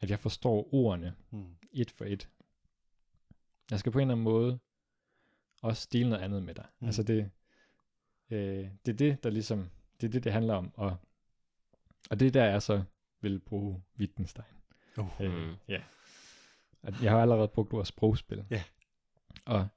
at 0.00 0.10
jeg 0.10 0.18
forstår 0.18 0.74
ordene 0.74 1.14
Mm. 1.30 1.44
et 1.72 1.90
for 1.90 2.04
et. 2.04 2.28
Jeg 3.70 3.78
skal 3.78 3.92
på 3.92 3.98
en 3.98 4.02
eller 4.02 4.14
anden 4.14 4.24
måde 4.24 4.58
også 5.62 5.88
dele 5.92 6.08
noget 6.10 6.22
andet 6.22 6.42
med 6.42 6.54
dig. 6.54 6.64
Mm. 6.64 6.84
Mm. 6.84 6.86
Altså 6.86 7.02
det, 7.02 7.30
øh, 8.30 8.68
det 8.86 8.92
er 8.92 8.96
det, 8.96 9.24
der 9.24 9.30
ligesom, 9.30 9.70
det 10.00 10.06
er 10.06 10.10
det, 10.10 10.24
det 10.24 10.32
handler 10.32 10.54
om. 10.54 10.72
Og, 10.74 10.96
og 12.10 12.20
det 12.20 12.26
er 12.26 12.30
der, 12.30 12.44
jeg 12.44 12.62
så 12.62 12.82
vil 13.20 13.38
bruge 13.38 13.82
Wittgenstein. 13.98 14.44
Oh. 14.98 15.06
Øh, 15.20 15.32
Mm. 15.48 15.54
ja. 15.68 15.82
Jeg 17.02 17.10
har 17.12 17.22
allerede 17.22 17.48
brugt 17.48 17.72
ordet 17.72 17.86
sprogspil. 17.86 18.44
Ja. 18.50 18.62
Og 19.46 19.68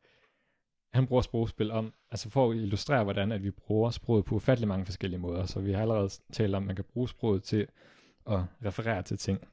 han 0.93 1.07
bruger 1.07 1.21
sprogspil 1.21 1.71
om, 1.71 1.93
altså 2.11 2.29
for 2.29 2.51
at 2.51 2.57
illustrere, 2.57 3.03
hvordan 3.03 3.31
at 3.31 3.43
vi 3.43 3.51
bruger 3.51 3.89
sproget 3.91 4.25
på 4.25 4.35
ufattelig 4.35 4.67
mange 4.67 4.85
forskellige 4.85 5.19
måder. 5.19 5.45
Så 5.45 5.59
vi 5.61 5.71
har 5.73 5.81
allerede 5.81 6.09
talt 6.33 6.55
om, 6.55 6.63
at 6.63 6.67
man 6.67 6.75
kan 6.75 6.85
bruge 6.85 7.09
sproget 7.09 7.43
til 7.43 7.67
at 8.29 8.39
referere 8.65 9.03
til 9.03 9.17
ting. 9.17 9.47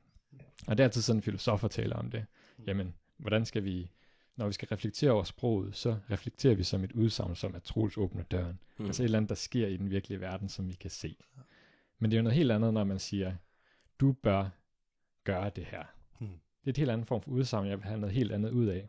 Og 0.67 0.79
det 0.79 0.81
er 0.81 0.85
altid 0.85 1.03
sådan, 1.03 1.23
filosofer 1.23 1.69
taler 1.69 1.97
om 1.97 2.11
det. 2.11 2.27
Jamen, 2.67 2.95
hvordan 3.17 3.45
skal 3.45 3.65
vi, 3.65 3.91
når 4.39 4.47
vi 4.47 4.53
skal 4.53 4.69
reflektere 4.69 5.11
over 5.11 5.25
sproget, 5.25 5.77
så 5.77 5.97
reflekterer 6.11 6.55
vi 6.55 6.63
som 6.63 6.85
et 6.85 6.93
udsagn, 6.93 7.37
som 7.37 7.55
at 7.55 7.63
Troels 7.63 7.97
åbner 7.97 8.23
døren. 8.23 8.59
Mm. 8.79 8.87
Altså 8.87 9.03
et 9.03 9.05
eller 9.05 9.19
andet, 9.19 9.29
der 9.29 9.35
sker 9.35 9.67
i 9.67 9.77
den 9.77 9.91
virkelige 9.91 10.21
verden, 10.21 10.49
som 10.49 10.69
vi 10.69 10.73
kan 10.73 10.91
se. 10.91 11.17
Men 11.99 12.11
det 12.11 12.17
er 12.17 12.19
jo 12.19 12.23
noget 12.23 12.37
helt 12.37 12.53
andet, 12.53 12.75
når 12.75 12.85
man 12.85 12.99
siger, 12.99 13.35
du 14.01 14.13
bør 14.13 14.49
gøre 15.25 15.51
det 15.57 15.65
her. 15.65 15.85
Mm. 16.21 16.27
Det 16.27 16.67
er 16.67 16.71
et 16.71 16.77
helt 16.77 16.91
andet 16.91 17.07
form 17.07 17.23
for 17.23 17.31
udsagn, 17.31 17.67
jeg 17.67 17.79
vil 17.79 17.85
have 17.85 18.01
noget 18.01 18.15
helt 18.15 18.33
andet 18.33 18.51
ud 18.51 18.67
af. 18.67 18.89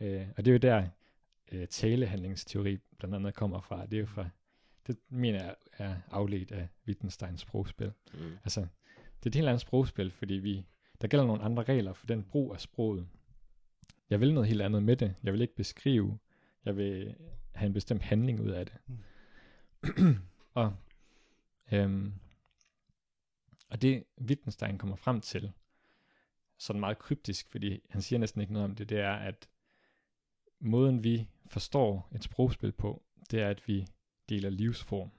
Øh, 0.00 0.26
og 0.36 0.44
det 0.44 0.50
er 0.50 0.52
jo 0.52 0.58
der, 0.58 0.88
øh, 1.52 1.66
talehandlingsteori 1.68 2.78
blandt 2.98 3.14
andet 3.14 3.34
kommer 3.34 3.60
fra. 3.60 3.86
Det 3.86 3.96
er 3.96 4.00
jo 4.00 4.06
fra, 4.06 4.28
det 4.86 4.96
mener 5.08 5.44
jeg 5.44 5.54
er 5.78 5.94
afledt 6.10 6.52
af 6.52 6.68
Wittgensteins 6.86 7.40
sprogspil. 7.40 7.92
Mm. 8.14 8.20
Altså, 8.44 8.60
det 9.18 9.26
er 9.26 9.30
et 9.30 9.34
helt 9.34 9.48
andet 9.48 9.60
sprogspil, 9.60 10.10
fordi 10.10 10.34
vi, 10.34 10.64
der 11.00 11.08
gælder 11.08 11.26
nogle 11.26 11.42
andre 11.42 11.62
regler 11.62 11.92
for 11.92 12.06
den 12.06 12.22
brug 12.22 12.54
af 12.54 12.60
sproget. 12.60 13.08
Jeg 14.10 14.20
vil 14.20 14.34
noget 14.34 14.48
helt 14.48 14.62
andet 14.62 14.82
med 14.82 14.96
det. 14.96 15.14
Jeg 15.22 15.32
vil 15.32 15.40
ikke 15.40 15.54
beskrive. 15.54 16.18
Jeg 16.64 16.76
vil 16.76 17.14
have 17.54 17.66
en 17.66 17.72
bestemt 17.72 18.02
handling 18.02 18.40
ud 18.40 18.50
af 18.50 18.66
det. 18.66 18.74
Mm. 18.86 20.16
og, 20.54 20.76
øhm, 21.72 22.12
og 23.70 23.82
det 23.82 24.04
Wittgenstein 24.20 24.78
kommer 24.78 24.96
frem 24.96 25.20
til, 25.20 25.52
sådan 26.58 26.80
meget 26.80 26.98
kryptisk, 26.98 27.48
fordi 27.48 27.80
han 27.90 28.02
siger 28.02 28.18
næsten 28.18 28.40
ikke 28.40 28.52
noget 28.52 28.64
om 28.64 28.74
det, 28.74 28.88
det 28.88 29.00
er, 29.00 29.12
at 29.12 29.48
måden 30.60 31.04
vi 31.04 31.28
forstår 31.50 32.08
et 32.14 32.24
sprogspil 32.24 32.72
på, 32.72 33.02
det 33.30 33.40
er, 33.40 33.48
at 33.48 33.68
vi 33.68 33.86
deler 34.28 34.50
livsform. 34.50 35.10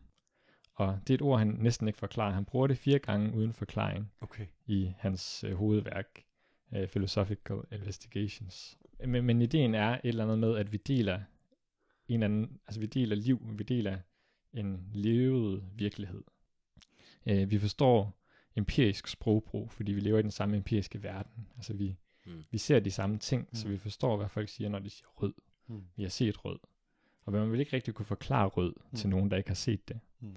Og 0.73 0.99
det 1.01 1.09
er 1.09 1.17
et 1.17 1.21
ord, 1.21 1.39
han 1.39 1.47
næsten 1.47 1.87
ikke 1.87 1.99
forklarer. 1.99 2.33
Han 2.33 2.45
bruger 2.45 2.67
det 2.67 2.77
fire 2.77 2.99
gange 2.99 3.33
uden 3.33 3.53
forklaring 3.53 4.11
Okay. 4.21 4.45
i 4.65 4.93
hans 4.97 5.43
øh, 5.43 5.53
hovedværk, 5.53 6.23
øh, 6.75 6.87
Philosophical 6.87 7.57
Investigations. 7.71 8.77
Men, 9.07 9.25
men 9.25 9.41
ideen 9.41 9.75
er 9.75 9.89
et 9.93 9.99
eller 10.03 10.23
andet 10.23 10.39
med, 10.39 10.57
at 10.57 10.71
vi 10.71 10.77
deler 10.77 11.21
en 12.07 12.23
anden, 12.23 12.59
altså 12.67 12.79
vi 12.79 12.85
deler 12.85 13.15
liv, 13.15 13.41
vi 13.57 13.63
deler 13.63 13.97
en 14.53 14.89
levet 14.93 15.63
virkelighed. 15.75 16.23
Øh, 17.25 17.51
vi 17.51 17.59
forstår 17.59 18.23
empirisk 18.55 19.07
sprogbrug, 19.07 19.71
fordi 19.71 19.91
vi 19.91 19.99
lever 19.99 20.19
i 20.19 20.21
den 20.21 20.31
samme 20.31 20.57
empiriske 20.57 21.03
verden. 21.03 21.47
Altså 21.55 21.73
vi, 21.73 21.97
Mm. 22.25 22.43
vi 22.51 22.57
ser 22.57 22.79
de 22.79 22.91
samme 22.91 23.17
ting, 23.17 23.49
så 23.53 23.67
Mm. 23.67 23.73
vi 23.73 23.77
forstår, 23.77 24.17
hvad 24.17 24.29
folk 24.29 24.49
siger, 24.49 24.69
når 24.69 24.79
de 24.79 24.89
siger 24.89 25.07
rød. 25.07 25.33
Mm. 25.67 25.83
Vi 25.95 26.03
har 26.03 26.09
set 26.09 26.45
rød. 26.45 26.59
Og 27.21 27.33
man 27.33 27.51
vil 27.51 27.59
ikke 27.59 27.75
rigtig 27.75 27.93
kunne 27.93 28.05
forklare 28.05 28.47
rød 28.47 28.73
mm. 28.91 28.97
til 28.97 29.09
nogen, 29.09 29.31
der 29.31 29.37
ikke 29.37 29.49
har 29.49 29.55
set 29.55 29.87
det. 29.87 29.99
Mm. 30.19 30.35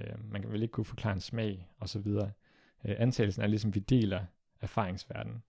Øh, 0.00 0.30
man 0.32 0.42
kan 0.42 0.52
vel 0.52 0.62
ikke 0.62 0.72
kunne 0.72 0.84
forklare 0.84 1.12
en 1.14 1.20
smag, 1.20 1.68
og 1.78 1.88
så 1.88 1.98
videre. 1.98 2.32
Øh, 2.84 2.94
antagelsen 2.98 3.42
er 3.42 3.46
ligesom, 3.46 3.68
at 3.68 3.74
vi 3.74 3.80
deler 3.80 4.24
erfaringsverden. 4.60 5.42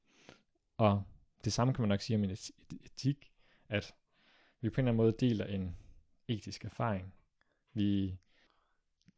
Og 0.80 1.04
det 1.46 1.54
samme 1.54 1.74
kan 1.74 1.82
man 1.82 1.89
nok 1.89 2.02
sige 2.02 2.18
om 2.18 2.24
et- 2.24 2.32
et- 2.32 2.52
etik, 2.86 3.32
at 3.70 3.96
vi 4.62 4.70
på 4.70 4.82
en 4.82 4.88
eller 4.88 4.92
anden 4.92 4.98
måde 4.98 5.12
deler 5.20 5.46
en 5.46 5.76
etisk 6.28 6.65
erfaring. 6.65 7.13
Vi, 7.74 8.18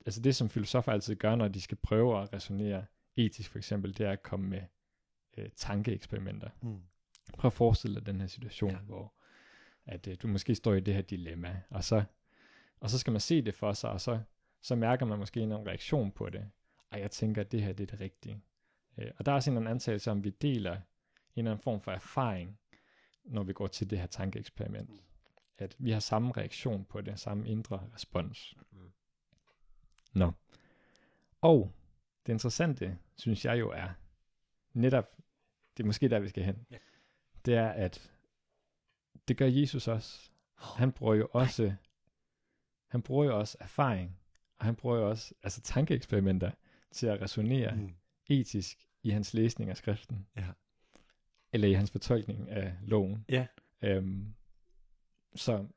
altså 0.06 0.21
det, 0.21 0.36
som 0.36 0.50
filosofer 0.50 0.91
altid 0.91 1.15
gør, 1.15 1.36
når 1.36 1.47
de 1.47 1.62
skal 1.62 1.78
prøve 1.78 2.21
at 2.21 2.34
resonere 2.34 2.86
etisk 3.15 3.50
for 3.52 3.58
eksempel, 3.58 3.97
det 3.97 4.06
er 4.06 4.12
at 4.12 4.24
komme 4.24 4.50
med 4.50 4.62
øh, 5.38 5.50
tankeeksperimenter. 5.56 6.50
Mm. 6.62 6.82
Prøv 7.38 7.47
at 7.50 7.54
forestille 7.54 7.95
dig 7.95 8.06
den 8.06 8.19
her 8.19 8.28
situation, 8.28 8.71
Ja. 8.71 8.78
hvor 8.78 9.13
at 9.86 10.08
øh, 10.08 10.17
du 10.21 10.28
måske 10.28 10.56
står 10.56 10.74
i 10.74 10.80
det 10.80 10.93
her 10.93 11.02
dilemma, 11.02 11.62
og 11.69 11.84
så, 11.84 12.04
og 12.80 12.89
så 12.89 13.00
skal 13.00 13.12
man 13.12 13.19
se 13.19 13.41
det 13.41 13.54
for 13.56 13.74
sig, 13.74 13.89
og 13.89 14.02
så, 14.02 14.19
så 14.62 14.76
mærker 14.76 15.06
man 15.06 15.19
måske 15.19 15.39
en 15.39 15.54
reaktion 15.67 16.12
på 16.12 16.30
det. 16.30 16.50
Og 16.91 17.00
jeg 17.00 17.12
tænker, 17.12 17.41
at 17.41 17.52
det 17.52 17.63
her 17.63 17.74
det 17.74 17.84
er 17.84 17.88
det 17.88 18.00
rigtige. 18.02 18.41
Øh, 18.97 19.12
og 19.17 19.26
der 19.26 19.32
er 19.32 19.36
også 19.36 19.50
en 19.52 19.58
eller 19.58 19.62
anden 19.69 19.76
antagelse 19.76 20.12
om, 20.12 20.24
vi 20.24 20.30
deler 20.30 20.78
en 21.35 21.39
eller 21.39 21.51
anden 21.51 21.63
form 21.63 21.81
for 21.81 21.91
erfaring, 21.91 22.59
når 23.23 23.43
vi 23.43 23.53
går 23.53 23.67
til 23.67 23.89
det 23.89 23.99
her 23.99 24.05
tankeeksperiment. 24.07 25.03
At 25.57 25.75
vi 25.79 25.91
har 25.91 25.99
samme 25.99 26.31
reaktion 26.37 26.85
på 26.85 27.01
det, 27.01 27.19
samme 27.19 27.47
indre 27.49 27.89
respons. 27.93 28.55
Mm. 28.71 28.91
Nå. 30.13 30.31
Og 31.41 31.71
det 32.25 32.33
interessante, 32.33 32.97
synes 33.15 33.45
jeg 33.45 33.59
jo 33.59 33.69
er, 33.69 33.89
netop, 34.73 35.17
det 35.77 35.83
er 35.83 35.87
måske 35.87 36.09
der, 36.09 36.19
vi 36.19 36.27
skal 36.29 36.43
hen, 36.43 36.65
Ja. 36.71 36.77
det 37.45 37.55
er, 37.55 37.69
at 37.69 38.11
det 39.27 39.37
gør 39.37 39.45
Jesus 39.45 39.87
også. 39.87 40.31
Han 40.57 40.91
bruger 40.91 41.13
jo 41.15 41.27
også, 41.31 41.75
han 42.87 43.01
bruger 43.01 43.25
jo 43.25 43.39
også 43.39 43.57
erfaring, 43.59 44.19
og 44.57 44.65
han 44.65 44.75
bruger 44.75 44.97
jo 44.97 45.09
også 45.09 45.33
altså 45.43 45.61
tankeeksperimenter 45.61 46.51
til 46.91 47.07
at 47.07 47.21
resonere 47.21 47.75
Mm. 47.75 47.95
etisk 48.27 48.87
i 49.03 49.09
hans 49.09 49.33
læsning 49.33 49.69
af 49.69 49.77
skriften. 49.77 50.27
Ja. 50.35 50.47
Eller 51.53 51.67
i 51.67 51.73
hans 51.73 51.91
fortolkning 51.91 52.49
af 52.49 52.73
loven. 52.83 53.25
Ja. 53.29 53.47
Øhm, 53.81 54.33
så 55.35 55.67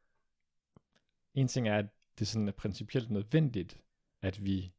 en 1.35 1.49
ting 1.49 1.69
er, 1.69 1.79
at 1.79 1.87
det 2.19 2.27
sådan 2.29 2.49
er 2.49 2.53
principielt 2.53 3.11
nødvendigt, 3.11 3.81
at 4.23 4.45
vi 4.45 4.73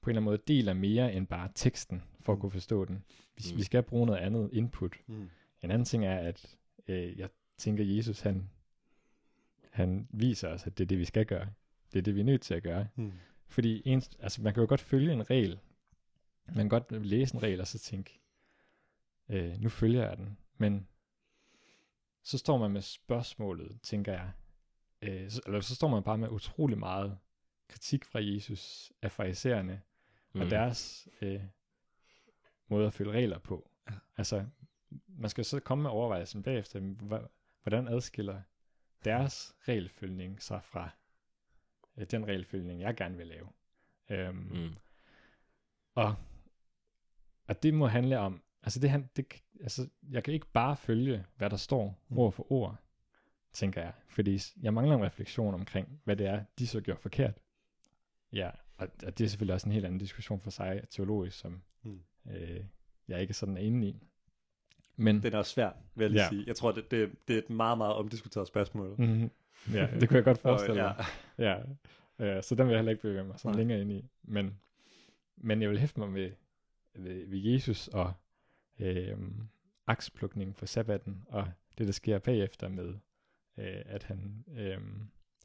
på 0.00 0.10
en 0.10 0.12
eller 0.12 0.20
anden 0.20 0.24
måde 0.24 0.42
deler 0.48 0.72
mere 0.72 1.12
end 1.14 1.26
bare 1.26 1.48
teksten, 1.54 2.02
for 2.20 2.32
at 2.32 2.38
kunne 2.38 2.50
forstå 2.50 2.84
den. 2.84 3.04
Vi, 3.36 3.44
Mm. 3.52 3.58
vi 3.58 3.62
skal 3.62 3.82
bruge 3.82 4.06
noget 4.06 4.18
andet 4.20 4.50
input. 4.52 4.96
Mm. 5.06 5.30
En 5.62 5.70
anden 5.70 5.84
ting 5.84 6.04
er, 6.06 6.16
at 6.18 6.56
øh, 6.88 7.18
jeg 7.18 7.28
tænker, 7.58 7.84
Jesus 7.84 8.20
han, 8.20 8.50
han 9.70 10.08
viser 10.10 10.48
os, 10.48 10.66
at 10.66 10.78
det 10.78 10.84
er 10.84 10.88
det, 10.88 10.98
vi 10.98 11.04
skal 11.04 11.26
gøre. 11.26 11.48
Det 11.92 11.98
er 11.98 12.02
det, 12.02 12.14
vi 12.14 12.20
er 12.20 12.24
nødt 12.24 12.42
til 12.42 12.54
at 12.54 12.62
gøre. 12.62 12.88
Mm. 12.96 13.12
Fordi 13.46 13.82
en, 13.84 14.02
altså 14.20 14.42
man 14.42 14.54
kan 14.54 14.60
jo 14.60 14.68
godt 14.68 14.80
følge 14.80 15.12
en 15.12 15.30
regel. 15.30 15.58
Man 16.46 16.56
kan 16.56 16.68
godt 16.68 17.06
læse 17.06 17.34
en 17.34 17.42
regel 17.42 17.60
og 17.60 17.66
så 17.66 17.78
tænke, 17.78 18.20
øh, 19.32 19.60
nu 19.60 19.68
følger 19.68 20.08
jeg 20.08 20.16
den. 20.16 20.38
Men 20.58 20.88
så 22.22 22.38
står 22.38 22.58
man 22.58 22.70
med 22.70 22.80
spørgsmålet, 22.80 23.80
tænker 23.82 24.12
jeg. 24.12 24.32
Øh, 25.02 25.30
så, 25.30 25.40
eller 25.46 25.60
så 25.60 25.74
står 25.74 25.88
man 25.88 26.02
bare 26.02 26.18
med 26.18 26.28
utrolig 26.28 26.78
meget 26.78 27.18
kritik 27.68 28.04
fra 28.04 28.20
Jesus 28.22 28.92
af 29.02 29.12
farisæerne 29.12 29.82
mm. 30.32 30.40
og 30.40 30.50
deres 30.50 31.08
øh, 31.20 31.40
måde 32.68 32.86
at 32.86 32.92
følge 32.92 33.12
regler 33.12 33.38
på. 33.38 33.70
Ja. 33.90 33.94
Altså, 34.16 34.46
man 35.08 35.30
skal 35.30 35.44
så 35.44 35.60
komme 35.60 35.82
med 35.82 35.90
overvejelsen 35.90 36.42
bagefter, 36.42 36.80
hvordan 37.62 37.88
adskiller 37.88 38.42
deres 39.04 39.54
regelfølgning 39.68 40.42
sig 40.42 40.62
fra 40.64 40.90
øh, 41.96 42.06
den 42.10 42.26
regelfølgning, 42.26 42.80
jeg 42.80 42.96
gerne 42.96 43.16
vil 43.16 43.26
lave. 43.26 43.48
Øhm, 44.10 44.36
Mm. 44.36 44.74
og, 45.94 46.14
og 47.46 47.62
det 47.62 47.74
må 47.74 47.86
handle 47.86 48.18
om, 48.18 48.42
altså, 48.62 48.80
det, 48.80 48.90
han, 48.90 49.08
det, 49.16 49.26
altså 49.60 49.88
jeg 50.10 50.24
kan 50.24 50.34
ikke 50.34 50.46
bare 50.52 50.76
følge, 50.76 51.24
hvad 51.36 51.50
der 51.50 51.56
står 51.56 51.98
Mm. 52.08 52.18
ord 52.18 52.32
for 52.32 52.52
ord, 52.52 52.76
tænker 53.52 53.82
jeg. 53.82 53.92
Fordi 54.08 54.38
jeg 54.62 54.74
mangler 54.74 54.96
en 54.96 55.02
refleksion 55.04 55.54
omkring, 55.54 56.00
hvad 56.04 56.16
det 56.16 56.26
er, 56.26 56.44
de 56.58 56.66
så 56.66 56.80
gjorde 56.80 57.00
forkert. 57.00 57.38
Ja, 58.32 58.50
og, 58.76 58.88
og 59.06 59.18
det 59.18 59.24
er 59.24 59.28
selvfølgelig 59.28 59.54
også 59.54 59.66
en 59.68 59.72
helt 59.72 59.84
anden 59.84 59.98
diskussion 60.00 60.40
for 60.40 60.50
sig, 60.50 60.82
teologisk, 60.90 61.38
som 61.38 61.62
Mm. 61.82 62.00
øh, 62.30 62.64
jeg 63.08 63.20
ikke 63.20 63.34
sådan 63.34 63.56
er 63.56 63.60
inde 63.60 63.88
i. 63.88 64.02
Men, 64.96 65.22
Den 65.22 65.32
er 65.34 65.38
også 65.38 65.52
svær, 65.52 65.70
vil 65.94 66.02
jeg 66.04 66.10
lige 66.10 66.22
Ja. 66.22 66.28
sige. 66.28 66.44
Jeg 66.46 66.56
tror, 66.56 66.72
det, 66.72 66.90
det, 66.90 67.10
det 67.28 67.34
er 67.34 67.38
et 67.38 67.50
meget, 67.50 67.78
meget 67.78 67.94
omdiskuteret 67.94 68.48
spørgsmål. 68.48 68.94
mm, 68.98 69.30
ja, 69.74 69.86
det 70.00 70.08
kunne 70.08 70.16
jeg 70.16 70.24
godt 70.24 70.38
forestille 70.38 70.82
mig. 70.82 71.04
Ja, 71.38 71.58
øh, 72.18 72.42
så 72.42 72.54
den 72.54 72.66
vil 72.66 72.72
jeg 72.72 72.78
heller 72.78 72.90
ikke 72.92 73.02
bevæge 73.02 73.24
mig 73.24 73.38
sådan 73.38 73.50
Nej. 73.50 73.58
længere 73.58 73.80
ind 73.80 73.92
i. 73.92 74.04
Men, 74.22 74.58
men 75.36 75.62
jeg 75.62 75.70
vil 75.70 75.78
hæfte 75.78 76.00
mig 76.00 76.14
ved, 76.14 76.30
ved, 76.94 77.26
ved 77.26 77.38
Jesus 77.38 77.88
og 77.88 78.12
øh, 78.82 79.18
aksplukningen 79.86 80.54
for 80.54 80.66
sabbaten, 80.66 81.24
og 81.28 81.52
det, 81.78 81.86
der 81.86 81.92
sker 81.92 82.18
bagefter 82.18 82.68
med, 82.68 82.88
øh, 83.58 83.82
at 83.86 84.02
han 84.02 84.44
øh, 84.56 84.80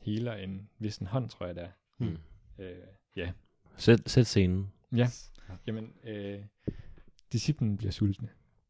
healer 0.01 0.33
en 0.33 0.69
vissen 0.79 1.07
hånd, 1.07 1.29
tror 1.29 1.45
jeg 1.45 1.55
det 1.55 1.63
er. 1.63 1.71
Mm. 1.97 2.17
Øh, 2.59 2.77
ja, 3.15 3.31
Sæt, 3.77 4.09
sæt 4.09 4.27
scenen. 4.27 4.71
ja. 4.95 5.07
Jamen, 5.67 5.93
øh, 6.03 6.45
disciplen 7.31 7.77
bliver 7.77 7.91
sultne. 7.91 8.29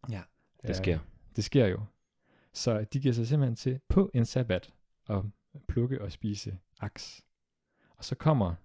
Ja, 0.09 0.23
Det 0.67 0.75
sker. 0.75 0.99
Det 1.35 1.43
sker 1.43 1.65
jo. 1.65 1.85
Så 2.53 2.83
de 2.93 2.99
giver 2.99 3.13
sig 3.13 3.27
simpelthen 3.27 3.55
til 3.55 3.79
på 3.89 4.11
en 4.13 4.25
sabbat 4.25 4.73
at 5.09 5.21
plukke 5.67 6.01
og 6.01 6.11
spise 6.11 6.57
aks. 6.79 7.25
Og 7.97 8.03
så 8.05 8.15
kommer, 8.15 8.55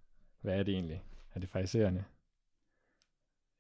hvad 0.41 0.59
er 0.59 0.63
det 0.63 0.75
egentlig? 0.75 1.03
Er 1.35 1.41
det 1.41 1.49
farisæerne? 1.49 2.05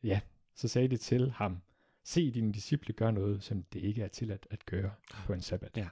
Ja, 0.03 0.21
så 0.55 0.69
sagde 0.69 0.89
de 0.89 0.97
til 0.97 1.31
ham, 1.31 1.63
se 2.05 2.31
dine 2.31 2.53
disciple 2.53 2.95
gør 2.95 3.11
noget, 3.11 3.43
som 3.43 3.63
det 3.63 3.81
ikke 3.81 4.03
er 4.03 4.09
tilladt 4.09 4.47
at 4.51 4.67
gøre 4.67 4.93
på 5.27 5.33
en 5.33 5.41
sabbat. 5.41 5.77
Ja. 5.77 5.89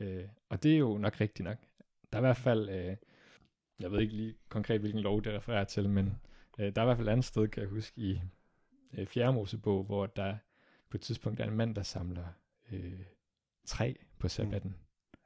Øh, 0.00 0.28
og 0.48 0.62
det 0.62 0.74
er 0.74 0.78
jo 0.78 0.98
nok 0.98 1.20
rigtigt 1.20 1.44
nok. 1.44 1.58
Der 2.12 2.18
er 2.18 2.22
i 2.22 2.26
hvert 2.26 2.36
fald, 2.36 2.68
øh, 2.68 2.96
jeg 3.78 3.92
ved 3.92 4.00
ikke 4.00 4.16
lige 4.16 4.34
konkret, 4.48 4.80
hvilken 4.80 5.00
lov 5.00 5.24
det 5.24 5.32
refererer 5.32 5.64
til, 5.64 5.88
men 5.88 6.06
øh, 6.58 6.74
der 6.74 6.82
er 6.82 6.84
i 6.84 6.86
hvert 6.86 6.96
fald 6.96 7.08
et 7.08 7.12
andet 7.12 7.24
sted, 7.24 7.48
kan 7.48 7.62
jeg 7.62 7.70
huske, 7.70 8.00
i 8.00 8.20
øh, 8.92 9.06
Fjerde 9.06 9.32
Mosebog, 9.32 9.84
hvor 9.84 10.06
der 10.06 10.36
på 10.90 10.96
et 10.96 11.00
tidspunkt 11.00 11.40
er 11.40 11.44
en 11.44 11.56
mand, 11.56 11.74
der 11.74 11.82
samler 11.82 12.26
øh, 12.72 13.00
træ 13.66 13.94
på 14.18 14.28
sabbatten. 14.28 14.74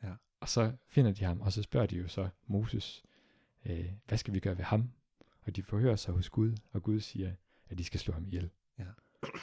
Ja. 0.03 0.13
Og 0.41 0.49
så 0.49 0.73
finder 0.89 1.13
de 1.13 1.25
ham, 1.25 1.41
og 1.41 1.53
så 1.53 1.63
spørger 1.63 1.87
de 1.87 1.97
jo 1.97 2.09
så 2.09 2.29
Moses, 2.47 3.05
øh, 3.65 3.93
hvad 4.07 4.19
skal 4.19 4.35
vi 4.35 4.41
gøre 4.41 4.59
ved 4.59 4.65
ham? 4.65 4.91
Og 5.43 5.57
de 5.57 5.63
forhører 5.63 5.97
sig 5.97 6.15
hos 6.15 6.31
Gud, 6.31 6.57
og 6.73 6.83
Gud 6.83 7.01
siger, 7.01 7.33
at 7.69 7.79
de 7.79 7.85
skal 7.85 8.01
slå 8.01 8.15
ham 8.15 8.27
ihjel. 8.27 8.51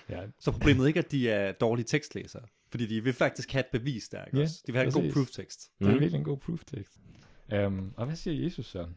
Ja. 0.09 0.21
Så 0.39 0.51
problemet 0.51 0.83
er 0.83 0.87
ikke, 0.87 0.99
at 0.99 1.11
de 1.11 1.29
er 1.29 1.51
dårlige 1.51 1.85
tekstlæsere. 1.85 2.43
Fordi 2.69 2.85
de 2.85 3.03
vil 3.03 3.13
faktisk 3.13 3.51
have 3.51 3.59
et 3.59 3.69
bevis 3.71 4.09
der, 4.09 4.25
ikke 4.25 4.37
Ja, 4.37 4.43
også? 4.43 4.63
De 4.67 4.71
vil 4.71 4.79
have 4.79 4.87
en 4.87 4.93
god 4.93 5.01
præcis. 5.01 5.13
proof-tekst. 5.13 5.71
Det 5.79 5.85
er 5.87 5.93
Mm. 5.93 5.99
virkelig 5.99 6.17
en 6.19 6.23
god 6.23 6.37
proof-tekst. 6.37 6.99
Um, 7.65 7.93
og 7.97 8.05
hvad 8.05 8.15
siger 8.15 8.43
Jesus 8.43 8.65
så? 8.65 8.87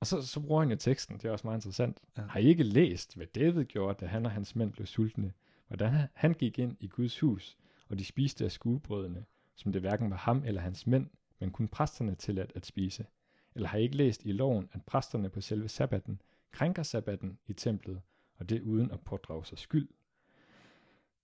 Og 0.00 0.06
så, 0.06 0.22
så 0.22 0.40
bruger 0.40 0.60
han 0.60 0.70
jo 0.70 0.76
teksten, 0.76 1.16
det 1.16 1.24
er 1.24 1.30
også 1.30 1.46
meget 1.46 1.58
interessant. 1.58 1.98
Ja. 2.18 2.22
Har 2.22 2.40
I 2.40 2.44
ikke 2.46 2.62
læst, 2.62 3.16
hvad 3.16 3.26
David 3.26 3.64
gjorde, 3.64 3.98
da 4.00 4.06
han 4.06 4.26
og 4.26 4.32
hans 4.32 4.56
mænd 4.56 4.72
blev 4.72 4.86
sultne? 4.86 5.32
Hvordan 5.68 5.90
han- 5.92 6.08
han 6.14 6.32
gik 6.34 6.58
ind 6.58 6.76
i 6.80 6.86
Guds 6.86 7.20
hus, 7.20 7.56
og 7.88 7.98
de 7.98 8.04
spiste 8.04 8.44
af 8.44 8.52
skuebrødene, 8.52 9.24
som 9.54 9.72
det 9.72 9.80
hverken 9.80 10.10
var 10.10 10.16
ham 10.16 10.42
eller 10.46 10.60
hans 10.60 10.86
mænd, 10.86 11.06
men 11.40 11.50
kun 11.50 11.68
præsterne 11.68 12.14
tilladt 12.14 12.52
at 12.54 12.66
spise. 12.66 13.06
Eller 13.54 13.68
har 13.68 13.78
I 13.78 13.82
ikke 13.82 13.96
læst 13.96 14.24
i 14.24 14.32
loven, 14.32 14.68
at 14.72 14.82
præsterne 14.82 15.28
på 15.30 15.40
selve 15.40 15.68
sabbaten 15.68 16.20
krænker 16.52 16.82
sabbaten 16.82 17.38
i 17.46 17.52
templet, 17.52 18.00
og 18.38 18.48
det 18.48 18.60
uden 18.62 18.90
at 18.90 19.00
pådrage 19.00 19.44
sig 19.44 19.58
skyld? 19.58 19.88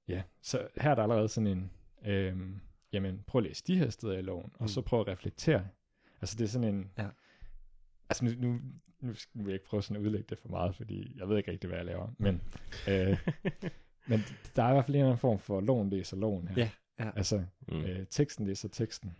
Ja, 0.08 0.22
så 0.42 0.68
her 0.76 0.90
er 0.90 0.94
der 0.94 1.02
allerede 1.02 1.28
sådan 1.28 1.46
en, 1.46 1.70
øhm, 2.04 2.60
jamen 2.92 3.22
prøv 3.26 3.38
at 3.38 3.44
læse 3.44 3.64
de 3.66 3.78
her 3.78 3.90
steder 3.90 4.18
i 4.18 4.22
loven, 4.22 4.50
og 4.54 4.62
Mm. 4.62 4.68
så 4.68 4.80
prøv 4.80 5.00
at 5.00 5.08
reflektere. 5.08 5.68
Altså 6.20 6.36
det 6.38 6.44
er 6.44 6.48
sådan 6.48 6.74
en, 6.74 6.90
Ja. 6.98 7.08
altså 8.10 8.24
nu, 8.24 8.30
nu, 8.38 8.58
nu 9.00 9.14
vil 9.34 9.44
jeg 9.44 9.52
ikke 9.54 9.64
prøve 9.66 9.82
sådan 9.82 10.02
at 10.02 10.06
udlægge 10.06 10.26
det 10.30 10.38
for 10.38 10.48
meget, 10.48 10.74
fordi 10.76 11.12
jeg 11.18 11.28
ved 11.28 11.36
ikke 11.38 11.50
rigtig, 11.52 11.68
hvad 11.68 11.78
jeg 11.78 11.86
laver, 11.86 12.08
men, 12.18 12.42
øh, 12.88 13.18
men 14.10 14.20
der 14.56 14.62
er 14.62 14.68
i 14.70 14.72
hvert 14.72 14.84
fald 14.84 14.94
en 14.94 15.00
eller 15.00 15.06
anden 15.06 15.18
form 15.18 15.38
for 15.38 15.60
loven 15.60 15.90
læser 15.90 16.16
loven 16.16 16.48
her. 16.48 16.56
Ja, 16.56 16.70
ja. 17.04 17.10
Altså 17.16 17.44
Mm. 17.68 17.80
øh, 17.80 18.06
teksten 18.10 18.46
læser 18.46 18.68
teksten. 18.68 19.16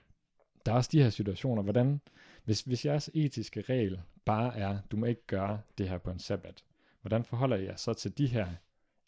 Der 0.67 0.73
er 0.73 0.77
også 0.77 0.91
de 0.93 1.03
her 1.03 1.11
situationer, 1.11 1.63
hvordan, 1.63 2.01
hvis, 2.45 2.61
hvis 2.61 2.85
jeres 2.85 3.11
etiske 3.15 3.61
regel 3.61 4.03
bare 4.25 4.57
er, 4.59 4.79
du 4.91 4.97
må 4.97 5.07
ikke 5.07 5.27
gøre 5.27 5.61
det 5.79 5.89
her 5.89 5.99
på 5.99 6.11
en 6.11 6.19
sabbat, 6.19 6.65
hvordan 7.03 7.25
forholder 7.25 7.57
jeg 7.57 7.79
så 7.79 7.95
til 7.95 8.19
de 8.19 8.27
her 8.27 8.49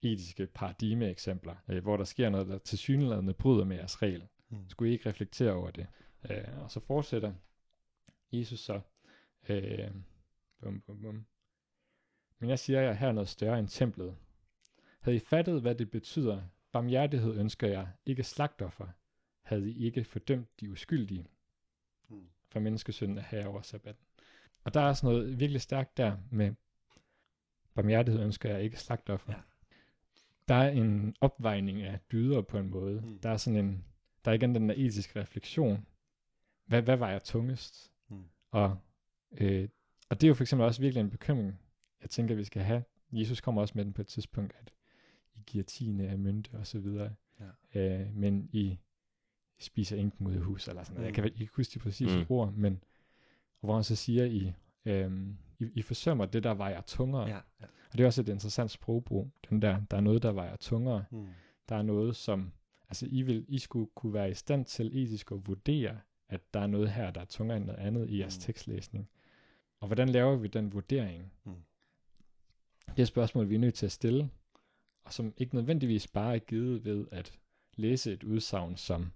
etiske 0.02 0.46
paradigme-eksempler, 0.46 1.54
øh, 1.68 1.82
hvor 1.82 1.96
der 1.96 2.04
sker 2.04 2.28
noget, 2.28 2.48
der 2.48 2.58
til 2.58 2.78
synligheden 2.78 3.34
bryder 3.34 3.64
med 3.64 3.76
jeres 3.76 4.02
regel? 4.02 4.28
Mm. 4.48 4.68
Skulle 4.68 4.90
I 4.90 4.92
ikke 4.92 5.08
reflektere 5.08 5.52
over 5.52 5.70
det? 5.70 5.86
Øh, 6.30 6.62
og 6.62 6.70
så 6.70 6.80
fortsætter 6.80 7.34
Jesus 8.32 8.60
så, 8.60 8.80
øh, 9.48 9.90
bum, 10.62 10.80
bum, 10.80 11.02
bum. 11.02 11.26
men 12.38 12.50
jeg 12.50 12.58
siger 12.58 12.80
jer 12.80 12.92
her 12.92 13.08
er 13.08 13.12
noget 13.12 13.28
større 13.28 13.58
end 13.58 13.68
templet. 13.68 14.16
Havde 15.00 15.16
I 15.16 15.20
fattet, 15.20 15.60
hvad 15.60 15.74
det 15.74 15.90
betyder, 15.90 16.42
barmhjertighed 16.72 17.34
ønsker 17.34 17.66
jeg, 17.68 17.88
ikke 18.06 18.22
slagtoffer, 18.22 18.86
havde 19.42 19.70
I 19.70 19.84
ikke 19.84 20.04
fordømt 20.04 20.60
de 20.60 20.70
uskyldige, 20.70 21.26
Mm. 22.08 22.28
for 22.48 22.60
menneskesønnen 22.60 23.18
er 23.18 23.22
her 23.22 23.46
over 23.46 23.62
sabbaten. 23.62 24.04
Og 24.64 24.74
der 24.74 24.80
er 24.80 24.88
også 24.88 25.06
noget 25.06 25.40
virkelig 25.40 25.60
stærkt 25.60 25.96
der 25.96 26.16
med, 26.30 26.54
barmhjertighed 27.74 28.22
ønsker 28.22 28.50
jeg, 28.50 28.62
ikke 28.62 28.80
slagtoffer. 28.80 29.32
Ja. 29.32 29.38
Der 30.48 30.54
er 30.54 30.70
en 30.70 31.14
opvejning 31.20 31.82
af 31.82 31.98
dyder 32.12 32.42
på 32.42 32.58
en 32.58 32.70
måde. 32.70 33.00
Mm. 33.00 33.18
Der 33.18 33.28
er 33.30 33.36
sådan 33.36 33.64
en, 33.64 33.84
der 34.24 34.30
er 34.30 34.34
igen 34.34 34.54
den 34.54 34.68
der 34.68 34.74
etiske 34.78 35.20
refleksion. 35.20 35.86
Hvad, 36.66 36.82
hvad 36.82 36.96
var 36.96 37.10
jeg 37.10 37.22
tungest? 37.22 37.92
Mm. 38.08 38.24
Og, 38.50 38.78
øh, 39.32 39.68
og 40.08 40.20
det 40.20 40.26
er 40.26 40.28
jo 40.28 40.34
for 40.34 40.44
eksempel 40.44 40.66
også 40.66 40.80
virkelig 40.80 41.00
en 41.00 41.10
bekymring, 41.10 41.60
jeg 42.02 42.10
tænker, 42.10 42.34
vi 42.34 42.44
skal 42.44 42.62
have. 42.62 42.84
Jesus 43.12 43.40
kommer 43.40 43.60
også 43.62 43.72
med 43.76 43.84
den 43.84 43.92
på 43.92 44.00
et 44.00 44.06
tidspunkt, 44.06 44.54
at 44.60 44.72
I 45.34 45.42
giver 45.46 45.64
tiende 45.64 46.08
af 46.08 46.18
mynte 46.18 46.50
og 46.52 46.66
så 46.66 46.78
videre. 46.78 47.14
Ja. 47.74 47.80
Øh, 48.00 48.14
men 48.16 48.48
I 48.52 48.78
spiser 49.58 49.96
inken 49.96 50.26
ud 50.26 50.34
af 50.34 50.40
hus, 50.40 50.68
eller 50.68 50.82
sådan 50.82 50.94
noget. 50.94 51.04
Jeg 51.04 51.10
Mm. 51.10 51.14
kan 51.14 51.24
vel 51.24 51.40
ikke 51.40 51.52
huske 51.56 51.74
de 51.74 51.78
præcise 51.78 52.14
Mm. 52.16 52.20
mm. 52.20 52.26
ord, 52.28 52.52
men 52.52 52.84
hvor 53.60 53.74
han 53.74 53.84
så 53.84 53.96
siger, 53.96 54.24
I, 54.24 54.52
øhm, 54.84 55.36
I, 55.58 55.64
I 55.74 55.82
forsømmer 55.82 56.26
det, 56.26 56.42
der 56.44 56.54
vejer 56.54 56.80
tungere. 56.80 57.26
Ja, 57.28 57.40
ja. 57.60 57.66
Og 57.92 57.98
det 57.98 58.00
er 58.00 58.06
også 58.06 58.20
et 58.20 58.28
interessant 58.28 58.70
sprogbrug. 58.70 59.30
Den 59.50 59.62
der, 59.62 59.80
der 59.90 59.96
er 59.96 60.00
noget, 60.00 60.22
der 60.22 60.32
vejer 60.32 60.56
tungere. 60.56 61.04
Mm. 61.10 61.26
Der 61.68 61.76
er 61.76 61.82
noget, 61.82 62.16
som, 62.16 62.52
altså 62.88 63.06
I, 63.10 63.22
vil, 63.22 63.44
I 63.48 63.58
skulle 63.58 63.90
kunne 63.94 64.14
være 64.14 64.30
i 64.30 64.34
stand 64.34 64.64
til 64.64 65.02
etisk 65.02 65.32
at 65.32 65.46
vurdere, 65.46 66.00
at 66.28 66.54
der 66.54 66.60
er 66.60 66.66
noget 66.66 66.90
her, 66.90 67.10
der 67.10 67.20
er 67.20 67.24
tungere 67.24 67.56
end 67.56 67.64
noget 67.64 67.78
andet 67.78 68.10
i 68.10 68.18
jeres 68.20 68.38
Mm. 68.38 68.40
tekstlæsning. 68.42 69.08
Og 69.80 69.86
hvordan 69.88 70.08
laver 70.08 70.36
vi 70.36 70.48
den 70.48 70.72
vurdering? 70.72 71.32
Mm. 71.44 71.52
Det 72.96 73.02
er 73.02 73.06
spørgsmål, 73.06 73.48
vi 73.48 73.54
er 73.54 73.58
nødt 73.58 73.74
til 73.74 73.86
at 73.86 73.92
stille, 73.92 74.30
og 75.04 75.12
som 75.12 75.34
ikke 75.36 75.54
nødvendigvis 75.54 76.06
bare 76.08 76.34
er 76.34 76.38
givet 76.38 76.84
ved 76.84 77.06
at 77.12 77.38
læse 77.76 78.12
et 78.12 78.24
udsagn 78.24 78.76
som, 78.76 79.12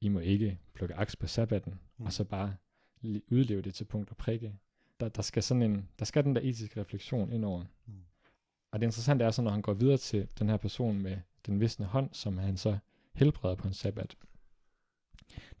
I 0.00 0.08
må 0.08 0.18
ikke 0.18 0.58
plukke 0.74 0.94
aks 0.94 1.16
på 1.16 1.26
sabbaten, 1.26 1.80
Mm. 1.98 2.04
og 2.06 2.12
så 2.12 2.24
bare 2.24 2.56
udleve 3.30 3.62
det 3.62 3.74
til 3.74 3.84
punkt 3.84 4.10
og 4.10 4.16
prikke. 4.16 4.54
Der, 5.00 5.08
der, 5.08 5.22
skal 5.22 5.42
sådan 5.42 5.62
en, 5.62 5.88
der 5.98 6.04
skal 6.04 6.24
den 6.24 6.34
der 6.36 6.40
etiske 6.44 6.80
refleksion 6.80 7.32
ind 7.32 7.44
over. 7.44 7.64
Mm. 7.86 7.94
Og 8.70 8.80
det 8.80 8.86
interessante 8.86 9.24
er 9.24 9.30
så, 9.30 9.42
når 9.42 9.50
han 9.50 9.62
går 9.62 9.74
videre 9.74 9.96
til 9.96 10.28
den 10.38 10.48
her 10.48 10.56
person 10.56 10.98
med 10.98 11.16
den 11.46 11.60
visne 11.60 11.86
hånd, 11.86 12.08
som 12.12 12.38
han 12.38 12.56
så 12.56 12.78
helbreder 13.14 13.54
på 13.54 13.68
en 13.68 13.74
sabbat. 13.74 14.16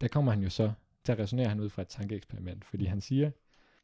Der 0.00 0.08
kommer 0.08 0.32
han 0.32 0.42
jo 0.42 0.50
så, 0.50 0.72
der 1.06 1.18
resonerer 1.18 1.48
han 1.48 1.60
ud 1.60 1.68
fra 1.68 1.82
et 1.82 1.88
tankeeksperiment, 1.88 2.64
fordi 2.64 2.84
han 2.84 3.00
siger, 3.00 3.30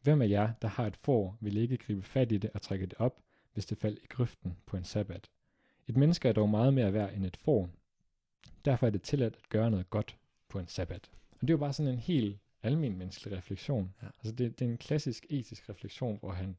hvem 0.03 0.23
af 0.23 0.29
jer, 0.29 0.53
der 0.63 0.69
har 0.69 0.87
et 0.87 0.97
får, 0.97 1.39
vil 1.41 1.57
ikke 1.57 1.77
gribe 1.77 2.03
fat 2.03 2.33
i 2.33 2.39
det 2.39 2.51
og 2.55 2.63
trække 2.63 2.87
det 2.87 2.95
op, 2.99 3.21
hvis 3.53 3.67
det 3.67 3.79
faldt 3.79 3.99
i 4.03 4.07
grøften 4.09 4.57
på 4.67 4.77
en 4.77 4.85
sabbat. 4.85 5.31
Et 5.87 5.97
menneske 5.97 6.29
er 6.29 6.33
dog 6.33 6.49
meget 6.49 6.75
mere 6.75 6.93
værd 6.93 7.15
end 7.15 7.27
et 7.27 7.37
får. 7.37 7.71
Derfor 8.65 8.87
er 8.87 8.91
det 8.91 9.03
tilladt 9.03 9.37
at 9.37 9.49
gøre 9.49 9.71
noget 9.71 9.91
godt 9.91 10.19
på 10.49 10.59
en 10.59 10.67
sabbat. 10.67 11.11
Og 11.31 11.41
det 11.41 11.51
er 11.51 11.55
jo 11.55 11.59
bare 11.59 11.73
sådan 11.73 11.93
en 11.93 11.99
helt 11.99 12.39
almen 12.62 12.99
menneskelig 12.99 13.37
refleksion. 13.38 13.94
Ja. 14.03 14.07
Altså 14.07 14.33
det, 14.33 14.59
det 14.59 14.66
er 14.66 14.71
en 14.71 14.79
klassisk 14.79 15.27
etisk 15.31 15.68
refleksion, 15.68 16.18
hvor 16.18 16.33
han 16.33 16.57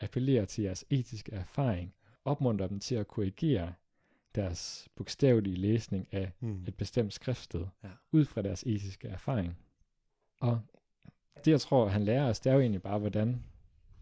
appellerer 0.00 0.44
til 0.44 0.64
jeres 0.64 0.84
etiske 0.90 1.32
erfaring, 1.32 1.94
opmuntrer 2.24 2.66
dem 2.66 2.80
til 2.80 2.94
at 2.94 3.08
korrigere 3.08 3.74
deres 4.34 4.88
bogstavelige 4.96 5.56
læsning 5.56 6.08
af 6.12 6.32
Mm. 6.40 6.64
et 6.68 6.74
bestemt 6.74 7.12
skriftsted, 7.12 7.66
Ja. 7.84 7.88
ud 8.12 8.24
fra 8.24 8.42
deres 8.42 8.62
etiske 8.62 9.08
erfaring. 9.08 9.58
Og 10.40 10.60
det, 11.44 11.50
jeg 11.50 11.60
tror, 11.60 11.88
han 11.88 12.04
lærer 12.04 12.28
os, 12.28 12.40
det 12.40 12.50
er 12.50 12.54
jo 12.54 12.60
egentlig 12.60 12.82
bare, 12.82 12.98
hvordan 12.98 13.44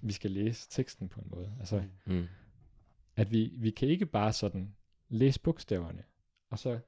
vi 0.01 0.13
skal 0.13 0.31
læse 0.31 0.69
teksten 0.71 1.09
på 1.09 1.21
en 1.21 1.27
måde. 1.31 1.53
Altså, 1.59 1.83
Mm. 2.07 2.15
Mm. 2.15 2.27
at 3.17 3.31
vi, 3.33 3.53
vi 3.59 3.71
kan 3.71 3.89
ikke 3.89 4.07
bare 4.07 4.33
sådan 4.33 4.75
læse 5.09 5.41
bogstaverne, 5.41 6.03
og 6.51 6.59
så 6.59 6.79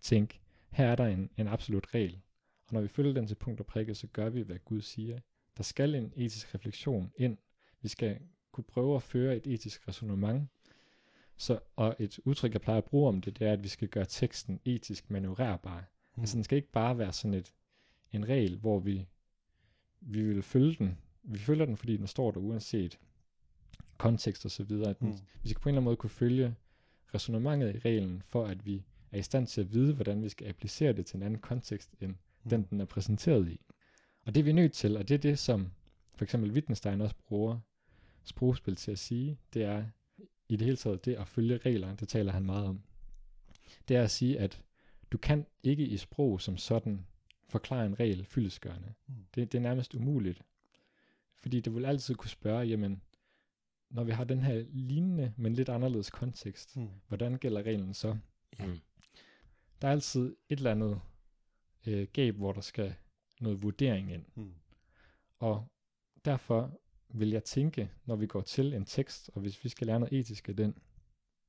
tænke, 0.00 0.40
her 0.70 0.86
er 0.86 0.96
der 0.96 1.06
en, 1.06 1.30
en 1.36 1.48
absolut 1.48 1.94
regel. 1.94 2.20
Og 2.66 2.74
når 2.74 2.80
vi 2.80 2.88
følger 2.88 3.12
den 3.12 3.26
til 3.26 3.34
punkt 3.34 3.60
og 3.60 3.66
prikke, 3.66 3.94
så 3.94 4.06
gør 4.06 4.28
vi, 4.28 4.40
hvad 4.40 4.58
Gud 4.64 4.80
siger. 4.80 5.18
Der 5.56 5.62
skal 5.62 5.94
en 5.94 6.12
etisk 6.16 6.54
refleksion 6.54 7.12
ind. 7.16 7.38
Vi 7.82 7.88
skal 7.88 8.18
kunne 8.52 8.64
prøve 8.64 8.96
at 8.96 9.02
føre 9.02 9.36
et 9.36 9.46
etisk 9.46 9.88
resonemang. 9.88 10.50
Så, 11.36 11.58
og 11.76 11.96
et 11.98 12.18
udtryk, 12.24 12.52
jeg 12.52 12.60
plejer 12.60 12.78
at 12.78 12.84
bruge 12.84 13.08
om 13.08 13.20
det, 13.20 13.38
det 13.38 13.48
er, 13.48 13.52
at 13.52 13.62
vi 13.62 13.68
skal 13.68 13.88
gøre 13.88 14.04
teksten 14.04 14.60
etisk 14.64 15.10
manøvrerbar. 15.10 15.84
Mm. 16.16 16.20
Altså 16.20 16.36
den 16.36 16.44
skal 16.44 16.56
ikke 16.56 16.72
bare 16.72 16.98
være 16.98 17.12
sådan 17.12 17.34
et, 17.34 17.52
en 18.12 18.28
regel, 18.28 18.56
hvor 18.56 18.78
vi, 18.78 19.06
vi 20.00 20.22
vil 20.22 20.42
følge 20.42 20.74
den. 20.78 20.98
Vi 21.22 21.38
følger 21.38 21.66
den, 21.66 21.76
fordi 21.76 21.96
den 21.96 22.06
står 22.06 22.30
der 22.30 22.40
uanset 22.40 22.98
kontekst 23.98 24.44
og 24.44 24.50
så 24.50 24.64
videre. 24.64 24.90
At 24.90 25.00
den, 25.00 25.08
Mm. 25.08 25.18
Vi 25.42 25.48
skal 25.48 25.60
på 25.60 25.68
en 25.68 25.72
eller 25.72 25.78
anden 25.78 25.84
måde 25.84 25.96
kunne 25.96 26.10
følge 26.10 26.54
resonemanget 27.14 27.74
i 27.74 27.78
reglen, 27.78 28.22
for 28.26 28.46
at 28.46 28.66
vi 28.66 28.84
er 29.12 29.18
i 29.18 29.22
stand 29.22 29.46
til 29.46 29.60
at 29.60 29.72
vide, 29.72 29.94
hvordan 29.94 30.22
vi 30.22 30.28
skal 30.28 30.48
applicere 30.48 30.92
det 30.92 31.06
til 31.06 31.16
en 31.16 31.22
anden 31.22 31.40
kontekst, 31.40 31.94
end 32.00 32.14
Mm. 32.46 32.50
den, 32.50 32.66
den 32.70 32.80
er 32.80 32.84
præsenteret 32.84 33.48
i. 33.48 33.60
Og 34.24 34.34
det 34.34 34.40
er 34.40 34.44
vi 34.44 34.52
nødt 34.52 34.72
til, 34.72 34.96
og 34.96 35.08
det 35.08 35.14
er 35.14 35.18
det, 35.18 35.38
som 35.38 35.72
for 36.14 36.24
eksempel 36.24 36.50
Wittgenstein 36.50 37.00
også 37.00 37.16
bruger 37.28 37.58
sprogspil 38.24 38.76
til 38.76 38.90
at 38.92 38.98
sige, 38.98 39.38
det 39.54 39.62
er 39.64 39.84
i 40.48 40.56
det 40.56 40.64
hele 40.64 40.76
taget 40.76 41.04
det 41.04 41.14
at 41.14 41.28
følge 41.28 41.56
regler, 41.58 41.96
det 41.96 42.08
taler 42.08 42.32
han 42.32 42.44
meget 42.46 42.66
om. 42.66 42.82
Det 43.88 43.96
er 43.96 44.02
at 44.02 44.10
sige, 44.10 44.38
at 44.40 44.62
du 45.12 45.18
kan 45.18 45.46
ikke 45.62 45.86
i 45.86 45.96
sprog 45.96 46.40
som 46.40 46.56
sådan 46.56 47.06
forklare 47.48 47.86
en 47.86 48.00
regel 48.00 48.24
fyldesgørende. 48.24 48.94
Mm. 49.06 49.14
Det, 49.34 49.52
det 49.52 49.58
er 49.58 49.62
nærmest 49.62 49.94
umuligt. 49.94 50.42
Fordi 51.38 51.60
det 51.60 51.74
vil 51.74 51.84
altid 51.84 52.14
kunne 52.14 52.30
spørge, 52.30 52.66
jamen, 52.66 53.02
når 53.90 54.04
vi 54.04 54.12
har 54.12 54.24
den 54.24 54.40
her 54.42 54.64
lignende, 54.72 55.32
men 55.36 55.52
lidt 55.54 55.68
anderledes 55.68 56.10
kontekst, 56.10 56.76
Mm. 56.76 56.88
hvordan 57.08 57.38
gælder 57.38 57.62
reglen 57.62 57.94
så? 57.94 58.16
Mm. 58.58 58.78
Der 59.82 59.88
er 59.88 59.92
altid 59.92 60.36
et 60.48 60.56
eller 60.58 60.70
andet 60.70 61.00
øh, 61.86 62.06
gab, 62.12 62.34
hvor 62.34 62.52
der 62.52 62.60
skal 62.60 62.94
noget 63.40 63.62
vurdering 63.62 64.12
ind. 64.12 64.24
Mm. 64.34 64.54
Og 65.38 65.66
derfor 66.24 66.78
vil 67.08 67.30
jeg 67.30 67.44
tænke, 67.44 67.90
når 68.04 68.16
vi 68.16 68.26
går 68.26 68.40
til 68.40 68.74
en 68.74 68.84
tekst, 68.84 69.30
og 69.34 69.40
hvis 69.40 69.64
vi 69.64 69.68
skal 69.68 69.86
lære 69.86 70.00
noget 70.00 70.18
etisk 70.18 70.48
af 70.48 70.56
den, 70.56 70.78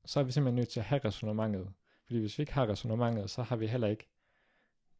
så 0.05 0.19
er 0.19 0.23
vi 0.23 0.31
simpelthen 0.31 0.55
nødt 0.55 0.69
til 0.69 0.79
at 0.79 0.85
have 0.85 1.01
resonemanget. 1.05 1.73
Fordi 2.05 2.19
hvis 2.19 2.37
vi 2.37 2.41
ikke 2.41 2.53
har 2.53 2.69
resonemanget, 2.69 3.29
så 3.29 3.43
har 3.43 3.55
vi 3.55 3.67
heller 3.67 3.87
ikke 3.87 4.07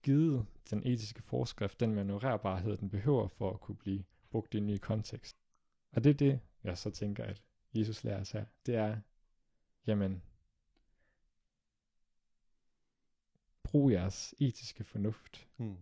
givet 0.04 0.46
den 0.70 0.88
etiske 0.88 1.22
forskrift 1.22 1.80
den 1.80 1.96
manøvrerbarhed, 1.96 2.78
den 2.78 2.90
behøver 2.90 3.28
for 3.28 3.52
at 3.52 3.60
kunne 3.60 3.76
blive 3.76 4.04
brugt 4.30 4.54
i 4.54 4.58
en 4.58 4.68
ny 4.68 4.78
kontekst. 4.78 5.38
Og 5.92 6.04
det 6.04 6.10
er 6.10 6.14
det, 6.14 6.40
jeg 6.64 6.78
så 6.78 6.90
tænker, 6.90 7.24
at 7.24 7.44
Jesus 7.74 8.04
lærer 8.04 8.22
os 8.22 8.32
her. 8.32 8.46
Det 8.66 8.76
er, 8.76 8.98
jamen, 9.88 10.22
brug 13.78 13.92
jeres 13.92 14.36
etiske 14.40 14.84
fornuft. 14.84 15.48
Mm. 15.58 15.76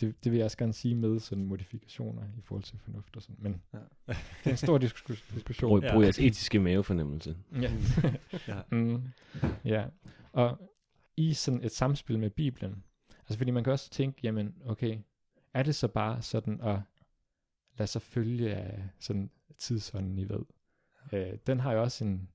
Det, 0.00 0.24
det 0.24 0.32
vil 0.32 0.36
jeg 0.38 0.44
også 0.44 0.56
gerne 0.58 0.72
sige 0.72 0.94
med 0.94 1.20
sådan 1.20 1.44
modifikationer 1.44 2.22
i 2.38 2.40
forhold 2.40 2.62
til 2.64 2.78
fornuft 2.78 3.16
og 3.16 3.22
sådan. 3.22 3.36
Men 3.38 3.62
Ja. 3.72 3.78
det 4.08 4.46
er 4.46 4.50
en 4.50 4.56
stor 4.56 4.78
diskus- 4.78 5.34
diskussion. 5.34 5.70
Brug, 5.70 5.82
Ja. 5.82 5.92
brug 5.92 6.02
jeres 6.02 6.18
etiske 6.18 6.58
mavefornemmelse. 6.58 7.36
Ja. 7.52 7.72
Ja. 8.48 8.62
mm, 8.72 9.02
ja. 9.64 9.86
Og 10.32 10.58
i 11.16 11.34
sådan 11.34 11.64
et 11.64 11.72
samspil 11.72 12.18
med 12.18 12.30
Bibelen, 12.30 12.84
altså 13.18 13.38
fordi 13.38 13.50
man 13.50 13.64
kan 13.64 13.72
også 13.72 13.90
tænke, 13.90 14.20
jamen 14.22 14.54
okay, 14.64 14.98
er 15.54 15.62
det 15.62 15.74
så 15.74 15.88
bare 15.88 16.22
sådan 16.22 16.60
at 16.60 16.80
lade 17.78 17.86
sig 17.86 18.02
følge 18.02 18.54
af 18.54 18.88
sådan 18.98 19.30
tidsånden, 19.58 20.18
I 20.18 20.28
ved. 20.28 20.40
Øh, 21.12 21.38
den 21.46 21.60
har 21.60 21.72
jo 21.72 21.82
også 21.82 22.04
en, 22.04 22.28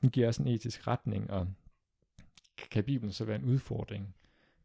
den 0.00 0.10
giver 0.10 0.26
også 0.26 0.42
en 0.42 0.48
etisk 0.48 0.86
retning, 0.86 1.30
og 1.30 1.48
kan 2.70 2.84
Bibelen 2.84 3.12
så 3.12 3.24
være 3.24 3.36
en 3.36 3.44
udfordring 3.44 4.16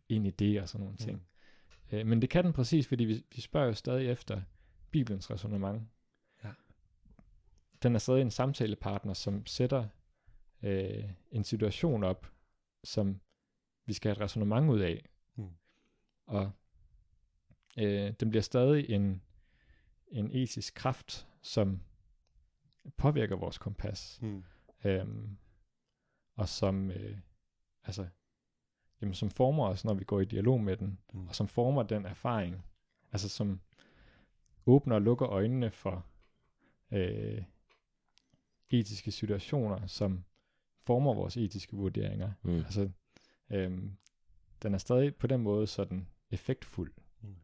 ind 0.09 0.27
i 0.27 0.31
det 0.31 0.61
og 0.61 0.69
sådan 0.69 0.83
nogle 0.83 0.97
ting. 0.97 1.17
Mm. 1.91 1.97
Øh, 1.97 2.05
men 2.07 2.21
det 2.21 2.29
kan 2.29 2.43
den 2.43 2.53
præcis, 2.53 2.87
fordi 2.87 3.03
vi, 3.03 3.25
vi 3.35 3.41
spørger 3.41 3.67
jo 3.67 3.73
stadig 3.73 4.09
efter 4.09 4.41
Bibelens 4.91 5.31
resonemang. 5.31 5.91
Ja. 6.43 6.49
Den 7.83 7.95
er 7.95 7.99
stadig 7.99 8.21
en 8.21 8.31
samtalepartner, 8.31 9.13
som 9.13 9.45
sætter 9.45 9.87
øh, 10.63 11.03
en 11.31 11.43
situation 11.43 12.03
op, 12.03 12.31
som 12.83 13.19
vi 13.85 13.93
skal 13.93 14.09
have 14.09 14.15
et 14.15 14.21
resonemang 14.21 14.69
ud 14.69 14.79
af. 14.79 15.09
Mm. 15.35 15.49
Og 16.25 16.51
øh, 17.77 18.13
den 18.19 18.29
bliver 18.29 18.41
stadig 18.41 18.89
en, 18.89 19.21
en 20.07 20.31
etisk 20.31 20.73
kraft, 20.73 21.27
som 21.41 21.81
påvirker 22.97 23.35
vores 23.35 23.57
kompas. 23.57 24.19
Mm. 24.21 24.43
Øhm, 24.83 25.37
og 26.35 26.49
som, 26.49 26.91
øh, 26.91 27.17
altså, 27.85 28.07
jamen, 29.01 29.13
som 29.13 29.29
former 29.29 29.67
os, 29.67 29.85
når 29.85 29.93
vi 29.93 30.03
går 30.03 30.19
i 30.21 30.25
dialog 30.25 30.61
med 30.61 30.77
den, 30.77 30.99
Mm. 31.13 31.27
og 31.27 31.35
som 31.35 31.47
former 31.47 31.83
den 31.83 32.05
erfaring, 32.05 32.63
altså 33.11 33.29
som 33.29 33.59
åbner 34.65 34.95
og 34.95 35.01
lukker 35.01 35.27
øjnene 35.29 35.71
for 35.71 36.05
øh, 36.91 37.43
etiske 38.69 39.11
situationer, 39.11 39.87
som 39.87 40.23
former 40.83 41.13
vores 41.13 41.37
etiske 41.37 41.75
vurderinger. 41.75 42.31
Mm. 42.43 42.49
Altså, 42.57 42.89
øhm, 43.49 43.97
den 44.63 44.73
er 44.73 44.77
stadig 44.77 45.15
på 45.15 45.27
den 45.27 45.41
måde 45.41 45.67
sådan 45.67 46.07
effektfuld, 46.31 46.93
Mm. 47.21 47.35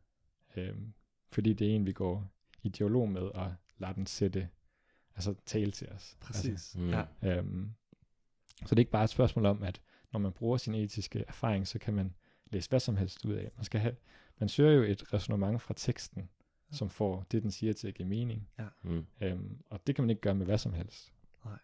øhm, 0.56 0.94
fordi 1.30 1.54
det 1.54 1.72
er 1.72 1.76
en, 1.76 1.86
vi 1.86 1.94
går 1.94 2.28
i 2.64 2.70
dialog 2.70 3.10
med, 3.10 3.22
og 3.22 3.56
lader 3.78 3.94
den 3.94 4.06
sætte, 4.06 4.50
altså 5.16 5.36
tale 5.46 5.72
til 5.72 5.90
os. 5.90 6.18
Præcis. 6.22 6.50
Altså, 6.52 6.80
Mm. 6.80 6.90
Ja. 6.90 7.06
Øhm, 7.24 7.74
så 8.66 8.66
det 8.70 8.72
er 8.72 8.80
ikke 8.80 8.92
bare 8.92 9.04
et 9.04 9.10
spørgsmål 9.10 9.46
om, 9.46 9.64
at 9.64 9.82
når 10.12 10.20
man 10.20 10.32
bruger 10.32 10.58
sin 10.58 10.76
etiske 10.76 11.26
erfaring, 11.28 11.68
så 11.68 11.80
kan 11.80 11.94
man 11.94 12.14
læse 12.52 12.70
hvad 12.70 12.80
som 12.80 12.98
helst 12.98 13.26
ud 13.26 13.34
af. 13.34 13.52
Man, 13.56 13.64
skal 13.64 13.80
have, 13.80 13.96
man 14.40 14.50
søger 14.50 14.72
jo 14.72 14.84
et 14.84 15.14
resonemang 15.14 15.62
fra 15.62 15.74
teksten, 15.78 16.30
som 16.72 16.90
får 16.90 17.26
det, 17.32 17.44
den 17.44 17.52
siger 17.52 17.74
til 17.74 17.88
at 17.88 17.94
give 17.94 18.08
mening. 18.08 18.50
Mm. 18.84 19.06
Øhm, 19.22 19.58
og 19.70 19.88
det 19.88 19.96
kan 19.96 20.04
man 20.04 20.10
ikke 20.10 20.22
gøre 20.22 20.36
med 20.36 20.46
hvad 20.46 20.58
som 20.58 20.74
helst. 20.74 21.14
Nej. 21.46 21.58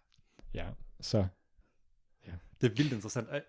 Ja, 0.53 0.69
så 0.99 1.27
Det 2.61 2.71
er 2.71 2.75
vildt 2.75 2.93
interessant. 2.93 3.29
Ej. 3.29 3.41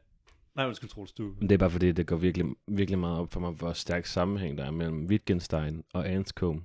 Nej, 0.55 0.67
undskyld, 0.67 0.91
Troels, 0.91 1.13
du... 1.13 1.35
Men 1.39 1.49
det 1.49 1.55
er 1.55 1.59
bare 1.59 1.71
fordi, 1.71 1.93
det 1.93 2.07
går 2.07 2.17
virkelig, 2.17 2.47
virkelig 2.67 2.99
meget 2.99 3.19
op 3.19 3.33
for 3.33 3.41
mig, 3.41 3.51
hvor 3.51 3.73
stærk 3.73 4.07
sammenhæng 4.07 4.59
der 4.59 4.65
er 4.65 4.71
mellem 4.71 5.07
Wittgenstein 5.07 5.85
og 5.93 6.09
Anscombe. 6.09 6.65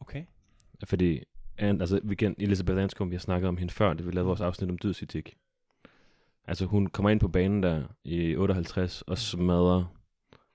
Okay. 0.00 0.24
Fordi 0.84 1.24
An, 1.58 1.80
altså, 1.80 2.00
vi 2.04 2.14
kan, 2.14 2.34
Elisabeth 2.38 2.82
Anscombe, 2.82 3.10
vi 3.10 3.16
har 3.16 3.20
snakket 3.20 3.48
om 3.48 3.56
hende 3.56 3.72
før, 3.72 3.92
det 3.94 4.06
vi 4.06 4.10
lavede 4.10 4.26
vores 4.26 4.40
afsnit 4.40 4.70
om 4.70 4.78
dødsetik. 4.78 5.36
Altså 6.44 6.66
hun 6.66 6.86
kommer 6.86 7.10
ind 7.10 7.20
på 7.20 7.28
banen 7.28 7.62
der 7.62 7.86
i 8.04 8.36
58 8.36 9.02
og 9.02 9.18
smadrer 9.18 9.96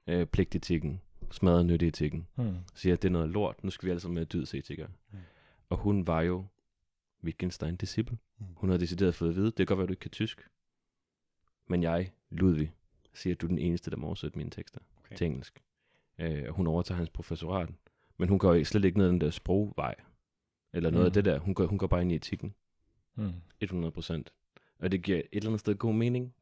øh, 0.07 0.25
pligtetikken, 0.27 1.01
smadrer 1.31 1.63
nytteetikken. 1.63 2.27
hmm. 2.35 2.55
Siger, 2.75 2.93
at 2.93 3.01
det 3.01 3.07
er 3.07 3.11
noget 3.13 3.29
lort, 3.29 3.63
nu 3.63 3.69
skal 3.69 3.85
vi 3.85 3.89
alle 3.89 3.99
sammen 3.99 4.15
være 4.15 4.25
dødsetikere. 4.25 4.87
Mm. 5.11 5.17
Og 5.69 5.77
hun 5.77 6.07
var 6.07 6.21
jo 6.21 6.45
Wittgenstein-disciple. 7.23 8.17
Mm. 8.39 8.45
Hun 8.55 8.69
havde 8.69 8.81
decideret 8.81 9.15
fået 9.15 9.29
at 9.29 9.35
vide, 9.35 9.45
det 9.45 9.55
kan 9.55 9.65
godt 9.65 9.77
være, 9.77 9.87
du 9.87 9.91
ikke 9.91 9.99
kan 9.99 10.11
tysk. 10.11 10.49
Men 11.67 11.83
jeg, 11.83 12.11
Ludvig, 12.29 12.71
siger, 13.13 13.33
at 13.35 13.41
du 13.41 13.45
er 13.45 13.49
den 13.49 13.59
eneste, 13.59 13.91
der 13.91 13.97
må 13.97 14.07
oversætte 14.07 14.37
mine 14.37 14.49
tekster 14.49 14.79
Okay. 14.99 15.15
til 15.15 15.25
engelsk. 15.27 15.63
Øh, 16.19 16.43
og 16.47 16.53
hun 16.53 16.67
overtager 16.67 16.97
hans 16.97 17.09
professorat. 17.09 17.69
Men 18.17 18.29
hun 18.29 18.39
går 18.39 18.63
slet 18.63 18.85
ikke 18.85 18.97
ned 18.97 19.07
den 19.07 19.21
der 19.21 19.29
sprogvej. 19.29 19.95
Eller 20.73 20.89
noget 20.89 21.03
mm. 21.03 21.05
af 21.05 21.09
Mm. 21.09 21.13
det 21.13 21.25
der. 21.25 21.39
Hun 21.39 21.53
går, 21.53 21.65
hun 21.65 21.77
går 21.77 21.87
bare 21.87 22.01
ind 22.01 22.11
i 22.11 22.15
etikken. 22.15 22.53
Mm. 23.15 23.33
100 23.61 23.91
procent. 23.91 24.33
Og 24.79 24.91
det 24.91 25.03
giver 25.03 25.17
et 25.17 25.27
eller 25.31 25.49
andet 25.49 25.59
sted 25.59 25.75
god 25.75 25.93
mening. 25.93 26.35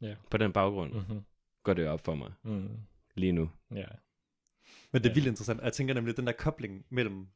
Ja. 0.00 0.16
På 0.30 0.36
den 0.36 0.52
baggrund 0.52 0.92
Mm-hmm. 0.94 1.20
går 1.62 1.74
det 1.74 1.88
op 1.88 2.00
for 2.00 2.14
mig 2.14 2.32
Mm. 2.42 2.68
lige 3.14 3.32
nu. 3.32 3.50
Ja. 3.74 3.86
Men 4.92 5.02
det 5.02 5.10
er 5.10 5.14
vildt 5.14 5.28
interessant. 5.28 5.58
Og 5.60 5.64
jeg 5.64 5.72
tænker 5.72 5.94
nemlig, 5.94 6.10
at 6.12 6.16
den 6.16 6.26
der 6.26 6.32
kobling 6.32 6.86
mellem 6.90 7.26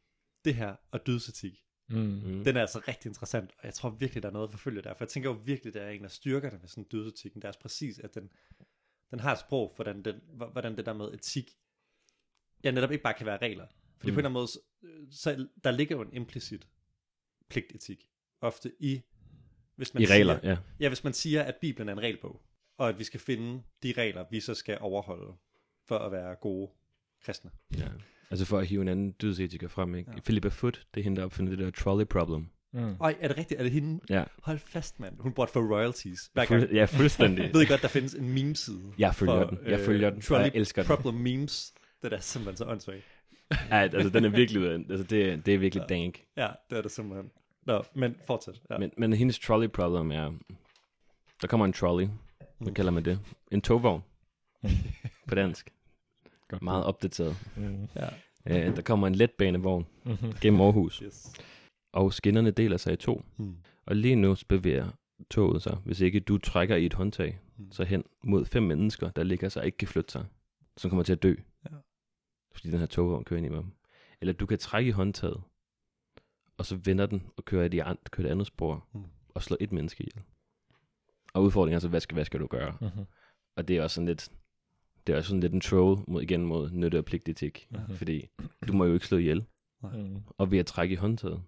det 0.45 0.55
her 0.55 0.77
og 0.91 1.07
dødsetik, 1.07 1.63
Mm. 1.89 1.97
Mm. 1.97 2.45
den 2.45 2.57
er 2.57 2.61
altså 2.61 2.79
rigtig 2.89 3.09
interessant. 3.09 3.51
Og 3.59 3.65
jeg 3.65 3.75
tror 3.75 3.91
virkelig, 3.91 4.23
der 4.23 4.29
er 4.29 4.33
noget 4.33 4.47
at 4.47 4.51
forfølge 4.51 4.83
der. 4.83 4.95
For 4.95 5.05
jeg 5.05 5.09
tænker 5.09 5.31
jo 5.31 5.37
virkelig, 5.45 5.75
der 5.75 5.83
er 5.83 5.91
en 5.91 6.05
af 6.05 6.11
styrkerne 6.11 6.63
ved 6.63 6.69
sådan 6.69 6.85
dødsetikken. 6.85 7.43
Det 7.43 7.49
er 7.49 7.53
præcis, 7.61 7.99
at 7.99 8.15
den, 8.15 8.31
den 9.11 9.21
har 9.21 9.33
et 9.33 9.39
sprog, 9.39 9.73
for 9.77 9.85
hvordan, 9.85 10.03
den, 10.05 10.21
hvor- 10.29 10.49
hvordan 10.51 10.77
det 10.77 10.87
der 10.87 10.93
med 10.93 11.15
etik, 11.15 11.51
ja, 12.65 12.71
netop 12.71 12.91
ikke 12.93 13.03
bare 13.03 13.15
kan 13.15 13.27
være 13.27 13.37
regler. 13.43 13.67
Fordi 13.99 14.11
mm. 14.11 14.15
på 14.15 14.21
en 14.21 14.27
eller 14.27 14.29
anden 14.29 14.33
måde, 14.33 14.47
så- 14.49 14.61
så 15.23 15.49
der 15.65 15.71
ligger 15.71 15.97
jo 15.97 16.03
en 16.03 16.13
implicit 16.13 16.69
pligtetik. 17.49 18.11
Ofte 18.41 18.73
i, 18.81 19.03
hvis 19.77 19.95
man 19.95 20.03
I 20.03 20.07
regler, 20.07 20.39
siger, 20.41 20.51
ja. 20.51 20.57
Ja, 20.81 20.89
hvis 20.89 21.05
man 21.05 21.13
siger, 21.13 21.43
at 21.43 21.55
Bibelen 21.61 21.89
er 21.89 21.93
en 21.93 22.01
regelbog, 22.01 22.43
og 22.79 22.89
at 22.89 22.99
vi 22.99 23.05
skal 23.05 23.21
finde 23.21 23.63
de 23.83 23.93
regler, 23.99 24.25
vi 24.31 24.41
så 24.41 24.55
skal 24.55 24.79
overholde 24.81 25.33
for 25.89 25.99
at 25.99 26.13
være 26.13 26.35
gode 26.35 26.71
kristne. 27.25 27.51
ja. 27.79 27.89
Altså 28.31 28.45
for 28.45 28.59
at 28.59 28.67
hive 28.67 28.83
en 28.83 28.89
anden 28.89 29.11
dødsetiker 29.13 29.69
frem, 29.69 29.95
ikke? 29.95 30.11
Ja. 30.11 30.15
Ja. 30.17 30.21
Philippa 30.21 30.49
Foot, 30.49 30.87
det 30.95 31.01
er 31.01 31.05
hende, 31.05 31.17
der 31.21 31.25
opfinder 31.25 31.51
det 31.57 31.59
der 31.59 31.71
trolley 31.71 32.07
problem. 32.07 32.49
Mm. 32.73 32.97
Oj, 33.01 33.17
er 33.21 33.29
det 33.29 33.37
rigtigt? 33.39 33.59
Er 33.61 33.63
det 33.63 33.73
hende? 33.73 34.01
Ja, 34.11 34.25
Hold 34.43 34.59
fast, 34.59 35.01
mand. 35.01 35.21
Hun 35.21 35.33
burde 35.33 35.53
få 35.53 35.61
royalties. 35.61 36.31
Hver 36.33 36.45
gang. 36.45 36.61
Fuld, 36.63 36.71
ja 36.73 36.85
fuldstændig. 36.85 37.51
Ved 37.55 37.63
I 37.63 37.65
godt, 37.67 37.83
der 37.83 37.89
findes 37.89 38.15
en 38.15 38.29
meme-side? 38.35 38.93
Jeg 38.99 39.15
følger 39.15 39.35
for, 39.49 39.51
den. 39.57 39.59
Jeg 39.67 39.81
følger 39.81 40.11
den, 40.11 40.19
og 40.19 40.25
trolley 40.25 40.45
jeg 40.45 40.53
elsker 40.55 40.83
den. 40.83 40.97
Problem 40.97 41.15
memes. 41.15 41.75
Det 42.03 42.13
er 42.13 42.21
simpelthen 42.21 42.57
så 42.57 42.65
åndssvagt. 42.65 43.03
Ja, 43.71 43.77
altså 43.77 44.09
den 44.11 44.25
er 44.25 44.29
virkelig, 44.29 44.69
altså 44.91 45.03
det, 45.05 45.33
er- 45.33 45.37
det 45.37 45.55
er 45.55 45.59
virkelig 45.59 45.85
dank. 45.89 46.25
Ja, 46.37 46.49
det 46.71 46.79
er 46.79 46.83
det 46.83 46.91
simpelthen. 46.91 47.31
Nå, 47.67 47.83
men 47.95 48.17
fortsæt. 48.27 48.61
Ja. 48.71 48.79
Men, 48.79 48.93
men 48.99 49.13
hendes 49.13 49.39
trolley 49.39 49.69
problem 49.69 50.11
er, 50.13 50.33
der 51.43 51.47
kommer 51.49 51.67
en 51.67 51.73
trolley, 51.73 52.09
hvad 52.59 52.69
Mm. 52.69 52.75
kalder 52.75 52.91
man 52.93 53.05
det? 53.05 53.21
En 53.53 53.61
togvogn 53.61 54.03
på 55.29 55.35
dansk. 55.35 55.71
Godt. 56.49 56.63
Meget 56.63 56.85
opdateret. 56.85 57.37
Mm. 57.57 57.89
ja. 57.97 58.09
Øh, 58.47 58.77
der 58.77 58.83
kommer 58.83 59.07
en 59.07 59.15
letbanevogn 59.15 59.87
Mm-hmm. 60.05 60.33
gennem 60.41 60.61
Aarhus, 60.61 60.99
Yes. 60.99 61.33
og 61.93 62.13
skinnerne 62.13 62.51
deler 62.51 62.77
sig 62.77 62.93
i 62.93 62.97
to. 62.97 63.25
Hmm. 63.37 63.57
Og 63.87 63.97
lige 63.97 64.17
nu 64.17 64.37
bevæger 64.49 64.89
toget 65.31 65.63
sig, 65.63 65.77
hvis 65.85 66.01
ikke 66.01 66.21
du 66.21 66.39
trækker 66.39 66.77
i 66.77 66.87
et 66.87 66.95
håndtag, 66.95 67.39
Mm. 67.57 67.73
så 67.73 67.85
hen 67.85 68.05
mod 68.25 68.45
fem 68.45 68.63
mennesker, 68.63 69.11
der 69.11 69.23
ligger 69.23 69.49
sig 69.49 69.61
og 69.61 69.67
ikke 69.67 69.79
kan 69.79 69.89
flytte 69.89 70.13
sig, 70.13 70.25
som 70.77 70.91
kommer 70.91 71.03
til 71.05 71.13
at 71.13 71.23
dø. 71.23 71.35
Ja. 71.65 71.77
Fordi 72.53 72.71
den 72.71 72.79
her 72.79 72.87
togvogn 72.87 73.25
kører 73.25 73.39
ind 73.39 73.47
i 73.53 73.57
dem. 73.57 73.65
Eller 74.21 74.33
du 74.33 74.47
kan 74.47 74.59
trække 74.59 74.89
i 74.89 74.93
håndtaget, 74.93 75.43
og 76.59 76.67
så 76.67 76.77
vender 76.77 77.07
den 77.07 77.23
og 77.37 77.45
kører, 77.45 77.65
i 77.65 77.69
de 77.69 77.83
an- 77.85 77.99
kører 78.11 78.27
det 78.27 78.33
andet 78.33 78.47
spor, 78.47 78.87
Mm. 78.93 79.05
og 79.29 79.43
slår 79.43 79.57
et 79.61 79.73
menneske 79.73 80.03
ihjel. 80.03 80.25
Og 81.35 81.43
udfordringen 81.43 81.77
er 81.77 81.81
så, 81.81 81.89
hvad 81.89 82.01
skal, 82.01 82.15
hvad 82.15 82.25
skal 82.25 82.41
du 82.41 82.47
gøre? 82.47 82.77
Mm-hmm. 82.81 83.05
Og 83.57 83.69
det 83.69 83.77
er 83.77 83.83
også 83.83 83.95
sådan 83.95 84.07
lidt, 84.07 84.33
det 85.07 85.13
er 85.13 85.17
også 85.17 85.29
sådan 85.29 85.41
lidt 85.41 85.53
en 85.53 85.61
troll 85.61 86.05
mod, 86.09 86.23
igen 86.23 86.47
mod 86.47 86.71
nytte 86.71 86.99
og 86.99 87.05
pligtetik. 87.05 87.67
Mhm. 87.71 87.97
Fordi 87.97 88.29
du 88.69 88.73
må 88.73 88.85
jo 88.85 88.95
ikke 88.95 89.07
slå 89.07 89.19
ihjel. 89.19 89.45
Mm. 89.83 90.23
Og 90.39 90.51
ved 90.51 90.59
at 90.59 90.67
trække 90.67 90.93
i 90.93 90.97
håndtaget, 90.97 91.43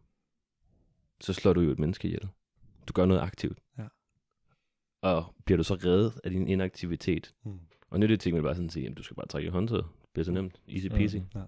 så 1.21 1.33
slår 1.33 1.53
du 1.53 1.61
jo 1.61 1.71
et 1.71 1.79
menneske 1.79 2.09
ihjel. 2.09 2.29
Du 2.89 2.93
gør 2.93 3.05
noget 3.07 3.21
aktivt. 3.21 3.59
Ja. 3.79 3.87
Og 5.03 5.35
bliver 5.45 5.57
du 5.57 5.63
så 5.65 5.75
reddet 5.75 6.21
af 6.25 6.31
din 6.31 6.49
inaktivitet, 6.49 7.35
Hmm. 7.43 7.61
og 7.91 8.01
nytteting 8.01 8.37
vil 8.37 8.43
bare 8.43 8.55
sådan 8.55 8.71
sige, 8.71 8.89
at 8.91 8.97
du 8.97 9.03
skal 9.03 9.15
bare 9.17 9.27
trække 9.27 9.47
i 9.47 9.51
håndtaget. 9.51 9.85
Det 10.03 10.09
bliver 10.13 10.25
så 10.25 10.33
nemt. 10.33 10.61
Easy 10.69 10.87
peasy. 10.89 11.17
Mm. 11.17 11.25
Ja. 11.35 11.43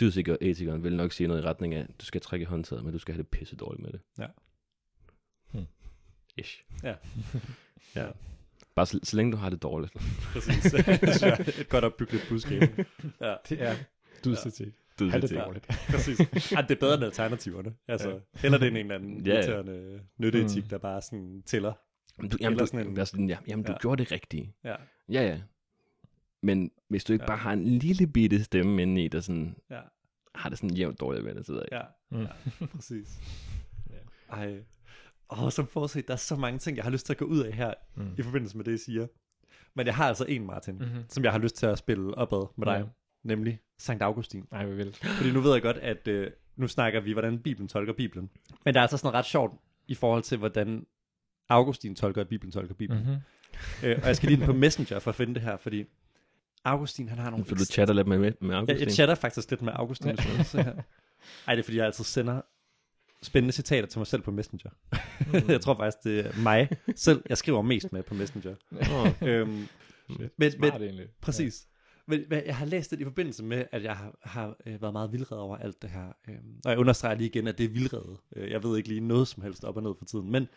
Dydsikker 0.00 0.36
etikeren 0.40 0.84
vil 0.84 0.96
nok 0.96 1.12
sige 1.12 1.26
noget 1.28 1.42
i 1.42 1.44
retning 1.44 1.74
af, 1.74 1.80
at 1.80 2.00
du 2.00 2.04
skal 2.04 2.20
trække 2.20 2.42
i 2.42 2.46
håndtaget, 2.46 2.84
men 2.84 2.92
du 2.92 2.98
skal 2.98 3.14
have 3.14 3.22
det 3.22 3.28
pisse 3.30 3.56
dårligt 3.56 3.82
med 3.82 3.92
det. 3.92 4.00
Ja. 4.18 4.26
Hmm. 5.52 5.66
Ish. 6.36 6.64
Ja. 6.82 6.94
ja. 7.96 8.06
Bare 8.74 8.86
så, 8.86 9.00
så 9.02 9.16
længe 9.16 9.32
du 9.32 9.36
har 9.36 9.50
det 9.50 9.62
dårligt. 9.62 9.92
Præcis. 10.32 10.62
Det 10.72 10.84
synes 10.98 11.22
jeg 11.22 11.30
er 11.30 11.60
et 11.60 11.68
godt 11.68 11.84
opbygget 11.84 12.20
budskab. 12.28 12.62
Ja, 13.20 13.34
Det 13.48 13.62
er 13.62 13.74
dødsetik. 14.24 14.72
Du 14.98 15.04
Ja. 15.04 15.10
Ha' 15.10 15.20
det 15.20 15.30
det 15.30 15.38
dårligt. 15.44 15.66
præcis. 15.90 16.18
Ja, 16.52 16.60
det 16.62 16.70
er 16.70 16.80
bedre 16.80 16.94
end 16.94 17.04
alternativerne. 17.04 17.74
Altså, 17.88 18.10
Ja. 18.10 18.18
heller 18.34 18.58
det 18.58 18.68
end 18.68 18.76
en 18.76 18.82
eller 18.82 18.94
anden 18.94 19.20
Ja, 19.26 19.30
ja. 19.32 19.36
irriterende 19.36 20.00
nytteetik, 20.18 20.62
Mm. 20.64 20.68
der 20.68 20.78
bare 20.78 21.02
sådan 21.02 21.42
tæller. 21.46 21.72
Jamen, 22.18 22.30
du, 22.30 22.36
jamen, 22.40 22.52
Eller 22.52 22.64
du, 22.64 22.70
sådan 22.70 22.86
en- 22.98 23.06
sådan, 23.06 23.28
ja, 23.28 23.38
jamen, 23.48 23.64
du 23.64 23.72
Ja. 23.72 23.78
gjorde 23.78 24.02
det 24.04 24.12
rigtige. 24.12 24.54
Ja, 24.64 24.74
Ja, 25.12 25.22
ja. 25.22 25.40
Men 26.42 26.70
hvis 26.88 27.04
du 27.04 27.12
ikke 27.12 27.22
Ja. 27.22 27.26
bare 27.26 27.36
har 27.38 27.52
en 27.52 27.64
lille 27.64 28.06
bitte 28.06 28.44
stemme 28.44 28.82
inde 28.82 29.04
i, 29.04 29.08
der 29.08 29.20
sådan, 29.20 29.56
ja, 29.70 29.80
har 30.34 30.48
det 30.48 30.58
sådan 30.58 30.76
jævnt 30.76 31.00
dårligt 31.00 31.24
ved 31.24 31.34
det, 31.34 31.46
så 31.46 31.52
ved 31.52 31.60
jeg 31.60 31.66
ikke. 31.66 31.76
ja, 31.76 31.82
Mm. 32.10 32.22
ja 32.60 32.66
præcis. 32.76 33.18
Ja. 33.90 33.96
Ej. 34.36 34.62
Åh, 35.30 35.50
som 35.50 35.66
forudset, 35.66 36.08
der 36.08 36.14
er 36.14 36.18
så 36.18 36.36
mange 36.36 36.58
ting, 36.58 36.76
jeg 36.76 36.84
har 36.84 36.90
lyst 36.90 37.06
til 37.06 37.12
at 37.12 37.16
gå 37.18 37.24
ud 37.24 37.38
af 37.40 37.52
her, 37.52 37.74
Mm. 37.96 38.10
i 38.18 38.22
forbindelse 38.22 38.56
med 38.56 38.64
det, 38.64 38.74
I 38.74 38.78
siger. 38.84 39.06
Men 39.74 39.86
jeg 39.86 39.94
har 39.94 40.08
altså 40.08 40.24
en, 40.28 40.46
Martin, 40.46 40.74
Mm-hmm. 40.74 41.04
som 41.08 41.24
jeg 41.24 41.32
har 41.32 41.38
lyst 41.38 41.56
til 41.56 41.66
at 41.66 41.78
spille 41.78 42.14
opad 42.14 42.46
med 42.56 42.66
dig, 42.66 42.78
Ja. 42.78 42.84
nemlig 43.24 43.60
Sankt 43.78 44.02
Augustin. 44.02 44.44
Nej, 44.50 44.64
hvad 44.66 44.76
vil. 44.76 44.92
Fordi 45.16 45.32
nu 45.32 45.40
ved 45.40 45.52
jeg 45.52 45.62
godt, 45.62 45.76
at 45.76 46.08
øh, 46.08 46.30
nu 46.56 46.68
snakker 46.68 47.00
vi, 47.00 47.12
hvordan 47.12 47.38
Bibelen 47.38 47.68
tolker 47.68 47.92
Bibelen. 47.92 48.30
Men 48.64 48.74
der 48.74 48.80
er 48.80 48.82
altså 48.82 48.96
sådan 48.96 49.06
noget 49.06 49.18
ret 49.18 49.24
sjovt 49.30 49.60
i 49.88 49.94
forhold 49.94 50.22
til, 50.22 50.38
hvordan 50.38 50.86
Augustin 51.48 51.94
tolker, 51.94 52.20
at 52.20 52.28
Bibelen 52.28 52.52
tolker 52.52 52.74
Bibelen. 52.74 53.02
Mm-hmm. 53.02 53.88
Øh, 53.88 53.98
og 54.02 54.06
jeg 54.06 54.16
skal 54.16 54.28
lige 54.28 54.38
ind 54.38 54.46
på 54.46 54.52
Messenger 54.52 54.98
for 54.98 55.08
at 55.10 55.14
finde 55.14 55.34
det 55.34 55.42
her, 55.42 55.56
fordi 55.56 55.84
Augustin, 56.68 57.08
han 57.08 57.18
har 57.18 57.30
nogle... 57.30 57.46
Så 57.46 57.54
du 57.54 57.64
chatter 57.64 57.94
lidt 57.94 58.06
med, 58.06 58.18
med 58.18 58.32
jeg, 58.40 58.56
Augustin? 58.56 58.80
jeg 58.80 58.92
chatter 58.92 59.14
faktisk 59.14 59.50
lidt 59.50 59.62
med 59.62 59.72
Augustin. 59.76 60.14
hvis 60.14 60.36
man 60.36 60.44
se 60.44 60.62
her. 60.62 60.74
Ej, 61.46 61.54
det 61.54 61.62
er 61.62 61.64
fordi, 61.64 61.76
jeg 61.76 61.86
altid 61.86 62.04
sender 62.04 62.40
spændende 63.22 63.52
citater 63.52 63.88
til 63.88 63.98
mig 63.98 64.06
selv 64.06 64.22
på 64.22 64.30
Messenger. 64.30 64.70
Mm. 65.20 65.48
jeg 65.48 65.60
tror 65.60 65.76
faktisk, 65.76 66.04
det 66.04 66.26
er 66.26 66.42
mig 66.42 66.68
selv, 66.96 67.22
jeg 67.28 67.38
skriver 67.38 67.62
mest 67.62 67.92
med 67.92 68.02
på 68.02 68.14
Messenger. 68.14 68.54
Åh, 68.72 69.28
øhm, 69.28 69.68
Shit. 70.10 70.18
men, 70.18 70.30
men, 70.38 70.52
Smart 70.52 70.82
egentlig. 70.82 71.06
Præcis. 71.20 71.66
Men, 72.06 72.24
men 72.30 72.42
jeg 72.46 72.56
har 72.56 72.66
læst 72.66 72.90
det 72.90 73.00
i 73.00 73.04
forbindelse 73.04 73.44
med, 73.44 73.64
at 73.72 73.82
jeg 73.82 73.96
har, 73.96 74.18
har 74.22 74.56
øh, 74.66 74.82
været 74.82 74.92
meget 74.92 75.12
vildred 75.12 75.38
over 75.38 75.56
alt 75.56 75.82
det 75.82 75.90
her. 75.90 76.06
Øh, 76.28 76.34
og 76.64 76.70
jeg 76.70 76.78
understreger 76.78 77.14
lige 77.16 77.28
igen, 77.28 77.46
at 77.46 77.58
det 77.58 77.64
er 77.64 77.70
vildrede. 77.70 78.16
Øh, 78.36 78.50
jeg 78.50 78.62
ved 78.62 78.76
ikke 78.76 78.88
lige 78.88 79.00
noget 79.00 79.28
som 79.28 79.42
helst 79.42 79.64
op 79.64 79.76
og 79.76 79.82
ned 79.82 79.94
for 79.98 80.04
tiden. 80.04 80.30
Men 80.30 80.48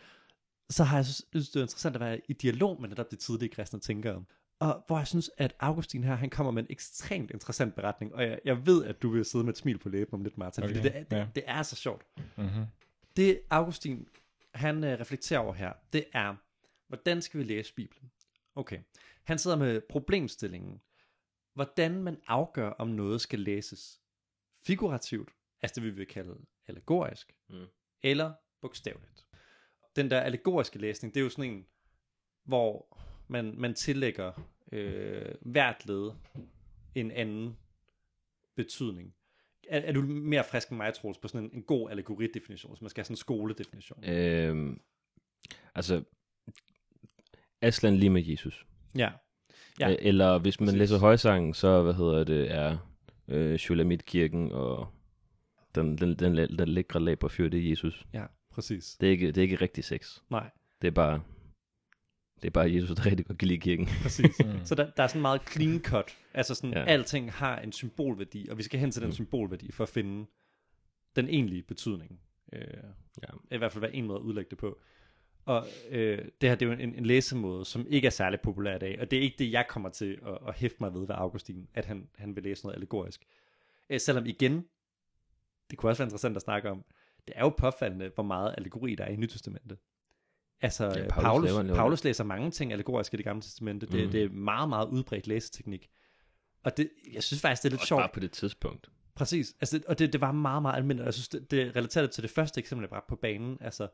så 0.70 0.84
har 0.84 0.96
jeg 0.96 1.06
synes, 1.06 1.48
det 1.48 1.56
er 1.56 1.62
interessant 1.62 1.96
at 1.96 2.00
være 2.00 2.20
i 2.28 2.32
dialog 2.32 2.80
med 2.80 2.88
netop 2.88 3.10
det 3.10 3.18
tidlige 3.18 3.48
kristne 3.48 3.80
tænkere. 3.80 4.24
Og 4.62 4.84
hvor 4.86 4.98
jeg 4.98 5.06
synes, 5.06 5.30
at 5.36 5.54
Augustin 5.60 6.04
her, 6.04 6.14
han 6.14 6.30
kommer 6.30 6.50
med 6.50 6.62
en 6.62 6.66
ekstremt 6.70 7.30
interessant 7.30 7.74
beretning. 7.74 8.14
Og 8.14 8.22
jeg, 8.22 8.40
jeg 8.44 8.66
ved, 8.66 8.84
at 8.84 9.02
du 9.02 9.10
vil 9.10 9.24
sidde 9.24 9.44
med 9.44 9.52
et 9.52 9.58
smil 9.58 9.78
på 9.78 9.88
læben 9.88 10.14
om 10.14 10.22
lidt, 10.22 10.38
Martin. 10.38 10.64
Okay. 10.64 10.74
Fordi 10.76 10.88
det, 10.88 10.96
er- 10.96 11.04
det, 11.04 11.16
ja. 11.16 11.26
det 11.34 11.42
er 11.46 11.62
så 11.62 11.76
sjovt. 11.76 12.06
Mm-hmm. 12.36 12.64
Det 13.16 13.40
Augustin, 13.50 14.08
han 14.54 14.84
øh, 14.84 15.00
reflekterer 15.00 15.40
over 15.40 15.54
her, 15.54 15.72
det 15.92 16.04
er, 16.12 16.34
hvordan 16.88 17.22
skal 17.22 17.40
vi 17.40 17.44
læse 17.44 17.74
Bibelen? 17.74 18.10
Okay. 18.54 18.78
Han 19.24 19.38
sidder 19.38 19.56
med 19.56 19.80
problemstillingen, 19.88 20.80
hvordan 21.54 22.02
man 22.02 22.16
afgør, 22.26 22.70
om 22.70 22.88
noget 22.88 23.20
skal 23.20 23.38
læses 23.38 24.00
figurativt, 24.66 25.30
altså 25.62 25.74
det 25.80 25.82
vi 25.84 25.90
vil 25.90 26.06
kalde 26.06 26.34
allegorisk, 26.68 27.36
Mm. 27.48 27.64
eller 28.02 28.32
bogstaveligt. 28.60 29.26
Den 29.96 30.10
der 30.10 30.20
allegoriske 30.20 30.78
læsning, 30.78 31.14
det 31.14 31.20
er 31.20 31.24
jo 31.24 31.30
sådan 31.30 31.50
en, 31.50 31.66
hvor 32.44 32.98
man, 33.28 33.54
man 33.58 33.74
tillægger 33.74 34.32
øh, 34.72 35.34
hvert 35.40 35.86
led 35.86 36.10
en 36.94 37.10
anden 37.10 37.56
betydning. 38.54 39.14
Er, 39.68 39.80
er 39.80 39.92
du 39.92 40.02
mere 40.02 40.44
frisk 40.50 40.68
end 40.68 40.76
mig, 40.76 40.94
Troels, 40.94 41.18
på 41.18 41.28
sådan 41.28 41.44
en, 41.44 41.50
en 41.54 41.62
god 41.62 41.90
allegoridefinition, 41.90 42.76
så 42.76 42.84
man 42.84 42.90
skal 42.90 43.00
have 43.00 43.04
sådan 43.04 43.12
en 43.12 43.16
skoledefinition? 43.16 44.04
øhm, 44.04 44.80
altså, 45.74 46.04
Aslan 47.60 47.96
lige 47.96 48.10
med 48.10 48.22
Jesus. 48.24 48.66
Ja. 48.98 49.10
Ja. 49.80 49.96
Eller 49.98 50.38
hvis 50.38 50.60
man 50.60 50.66
Præcis. 50.66 50.78
læser 50.78 50.98
højsangen, 50.98 51.54
så, 51.54 51.82
hvad 51.82 51.94
hedder 51.94 52.24
det, 52.24 52.50
er 52.50 52.78
øh, 53.28 53.58
Shulamit-kirken 53.58 54.52
og 54.52 54.88
den, 55.74 55.98
den, 55.98 56.14
den, 56.14 56.36
den, 56.58 56.68
lækre 56.68 57.00
er 57.12 57.70
Jesus. 57.70 58.06
Ja, 58.12 58.24
præcis. 58.50 58.96
Det 59.00 59.06
er 59.06 59.10
ikke, 59.10 59.26
det 59.26 59.38
er 59.38 59.42
ikke 59.42 59.56
rigtig 59.56 59.84
sex. 59.84 60.18
Nej, 60.30 60.50
Det 60.82 60.88
er 60.88 60.92
bare, 60.92 61.22
det 62.42 62.48
er 62.48 62.50
bare 62.52 62.72
Jesus, 62.72 62.90
der 62.96 63.06
rigtig 63.06 63.26
godt 63.26 63.38
kan 63.38 63.48
lide 63.48 63.60
kirken. 63.60 63.88
præcis. 64.02 64.36
Mm. 64.44 64.64
Så 64.64 64.74
der, 64.74 64.90
der 64.96 65.02
er 65.02 65.06
sådan 65.06 65.22
meget 65.22 65.40
clean 65.52 65.80
cut. 65.84 66.16
Altså 66.34 66.54
sådan, 66.54 66.72
ja. 66.72 66.84
Alting 66.84 67.32
har 67.32 67.58
en 67.60 67.72
symbolværdi, 67.72 68.48
og 68.50 68.58
vi 68.58 68.62
skal 68.62 68.80
hen 68.80 68.90
til 68.90 69.02
den 69.02 69.08
Mm. 69.08 69.12
symbolværdi 69.12 69.72
for 69.72 69.82
at 69.84 69.88
finde 69.88 70.26
den 71.16 71.28
egentlige 71.28 71.62
betydning. 71.62 72.20
Øh, 72.52 72.60
Ja. 73.22 73.54
I 73.56 73.58
hvert 73.58 73.72
fald 73.72 73.80
være 73.80 73.94
en 73.94 74.06
måde 74.06 74.18
at 74.18 74.22
udlægge 74.22 74.50
det 74.50 74.58
på. 74.58 74.78
Og 75.44 75.66
øh, 75.90 76.18
det 76.40 76.48
her, 76.48 76.54
det 76.54 76.66
er 76.68 76.70
jo 76.74 76.78
en, 76.80 76.94
en 76.94 77.06
læsemåde, 77.06 77.64
som 77.64 77.86
ikke 77.88 78.06
er 78.06 78.10
særlig 78.10 78.40
populær 78.40 78.76
i 78.76 78.78
dag, 78.78 79.00
og 79.00 79.10
det 79.10 79.18
er 79.18 79.22
ikke 79.22 79.36
det, 79.38 79.52
jeg 79.52 79.66
kommer 79.68 79.88
til 79.88 80.18
at, 80.26 80.38
at 80.48 80.54
hæfte 80.54 80.76
mig 80.80 80.94
ved 80.94 81.00
ved 81.06 81.14
Augustin, 81.18 81.68
at 81.74 81.84
han, 81.84 82.08
han 82.16 82.36
vil 82.36 82.44
læse 82.44 82.64
noget 82.64 82.74
allegorisk. 82.76 83.24
Øh, 83.90 84.00
selvom 84.00 84.26
igen, 84.26 84.64
det 85.70 85.78
kunne 85.78 85.90
også 85.90 86.02
være 86.02 86.06
interessant 86.06 86.36
at 86.36 86.42
snakke 86.42 86.70
om, 86.70 86.84
det 87.28 87.32
er 87.36 87.40
jo 87.40 87.48
påfaldende, 87.48 88.10
hvor 88.14 88.24
meget 88.24 88.54
allegori 88.58 88.94
der 88.94 89.04
er 89.04 89.10
i 89.10 89.16
Nytestamentet. 89.16 89.78
Altså, 90.62 90.84
Ja, 90.84 90.92
Paulus 91.08 91.10
Paulus, 91.24 91.50
laver 91.50 91.74
Paulus, 91.74 92.04
læser 92.04 92.24
mange 92.24 92.50
ting 92.50 92.72
allegorisk 92.72 93.14
i 93.14 93.16
det 93.16 93.24
gamle 93.24 93.42
testamente. 93.42 93.86
Det, 93.86 94.02
Mhm. 94.02 94.10
det 94.12 94.22
er 94.22 94.28
meget, 94.28 94.68
meget 94.68 94.88
udbredt 94.88 95.26
læseteknik. 95.26 95.88
Og 96.64 96.76
det, 96.76 96.90
jeg 97.12 97.22
synes 97.22 97.40
faktisk, 97.40 97.62
det 97.62 97.68
er 97.68 97.70
lidt 97.70 97.80
Også 97.80 97.88
sjovt. 97.88 98.00
bare 98.00 98.10
på 98.14 98.20
det 98.20 98.30
tidspunkt. 98.32 98.88
Præcis, 99.14 99.54
altså, 99.60 99.80
og 99.88 99.98
det, 99.98 100.12
det 100.12 100.20
var 100.20 100.32
meget, 100.32 100.62
meget 100.62 100.76
almindeligt. 100.76 101.04
Jeg 101.06 101.14
synes, 101.14 101.28
det, 101.28 101.50
det 101.50 101.76
relaterer 101.76 102.06
til 102.06 102.22
det 102.22 102.30
første 102.30 102.58
eksempel, 102.58 102.82
jeg 102.82 102.88
bragte 102.88 103.08
på 103.08 103.16
banen. 103.16 103.58
Altså, 103.60 103.88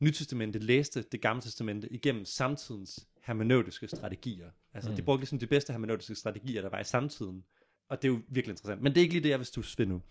Nytestamentet 0.00 0.62
læste 0.64 1.02
det 1.12 1.20
gamle 1.20 1.42
testamente 1.42 1.92
igennem 1.92 2.24
samtidens 2.24 3.06
hermeneutiske 3.22 3.88
strategier. 3.88 4.50
Altså, 4.74 4.90
mm. 4.90 4.96
de 4.96 5.02
brugte 5.02 5.20
ligesom 5.20 5.38
de 5.38 5.46
bedste 5.46 5.72
hermeneutiske 5.72 6.14
strategier, 6.14 6.62
der 6.62 6.68
var 6.68 6.80
i 6.80 6.84
samtiden. 6.84 7.44
Og 7.90 8.02
det 8.02 8.08
er 8.08 8.12
jo 8.12 8.20
virkelig 8.28 8.52
interessant. 8.52 8.82
Men 8.82 8.92
det 8.94 9.00
er 9.00 9.02
ikke 9.02 9.14
lige 9.14 9.22
det, 9.22 9.28
jeg 9.28 9.38
vil 9.38 9.46
stusse 9.46 9.78
ved 9.78 9.86
nu. 9.86 10.02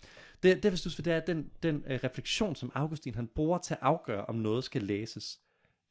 Det, 0.42 0.56
det 0.56 0.64
jeg 0.64 0.72
vil 0.72 0.78
stusse 0.78 0.98
ved, 0.98 1.04
det 1.04 1.12
er 1.12 1.20
den, 1.20 1.50
den 1.62 1.84
øh, 1.86 2.00
refleksion, 2.04 2.56
som 2.56 2.72
Augustin 2.74 3.14
han 3.14 3.28
bruger 3.34 3.58
til 3.58 3.74
at 3.74 3.78
afgøre, 3.82 4.24
om 4.24 4.34
noget 4.34 4.64
skal 4.64 4.82
læses 4.82 5.40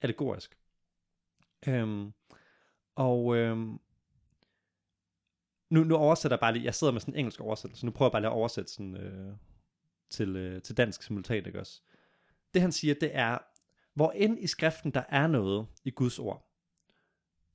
allegorisk. 0.01 0.57
Øhm, 1.67 2.13
og 2.95 3.35
øhm, 3.35 3.79
nu, 5.69 5.83
nu 5.83 5.95
oversætter 5.95 6.35
jeg 6.35 6.39
bare 6.39 6.53
lige, 6.53 6.65
jeg 6.65 6.75
sidder 6.75 6.93
med 6.93 7.01
sådan 7.01 7.13
en 7.13 7.19
engelsk 7.19 7.41
oversættelse, 7.41 7.85
nu 7.85 7.91
prøver 7.91 8.07
jeg 8.07 8.11
bare 8.11 8.21
lige 8.21 8.29
at 8.29 8.35
oversætte 8.35 8.71
sådan, 8.71 8.97
øh, 8.97 9.35
til, 10.09 10.35
øh, 10.35 10.61
til 10.61 10.77
dansk 10.77 11.03
simultant, 11.03 11.47
ikke 11.47 11.59
også? 11.59 11.81
Det 12.53 12.61
han 12.61 12.71
siger, 12.71 12.93
det 12.93 13.15
er, 13.15 13.37
hvor 13.93 14.11
end 14.11 14.43
i 14.43 14.47
skriften 14.47 14.91
der 14.91 15.03
er 15.09 15.27
noget 15.27 15.67
i 15.83 15.91
Guds 15.91 16.19
ord, 16.19 16.51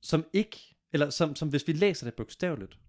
som 0.01 0.25
ikke, 0.33 0.75
eller 0.93 1.09
som, 1.09 1.35
som 1.35 1.49
hvis 1.49 1.67
vi 1.67 1.73
læser 1.73 2.05
det 2.05 2.13
bogstaveligt, 2.13 2.79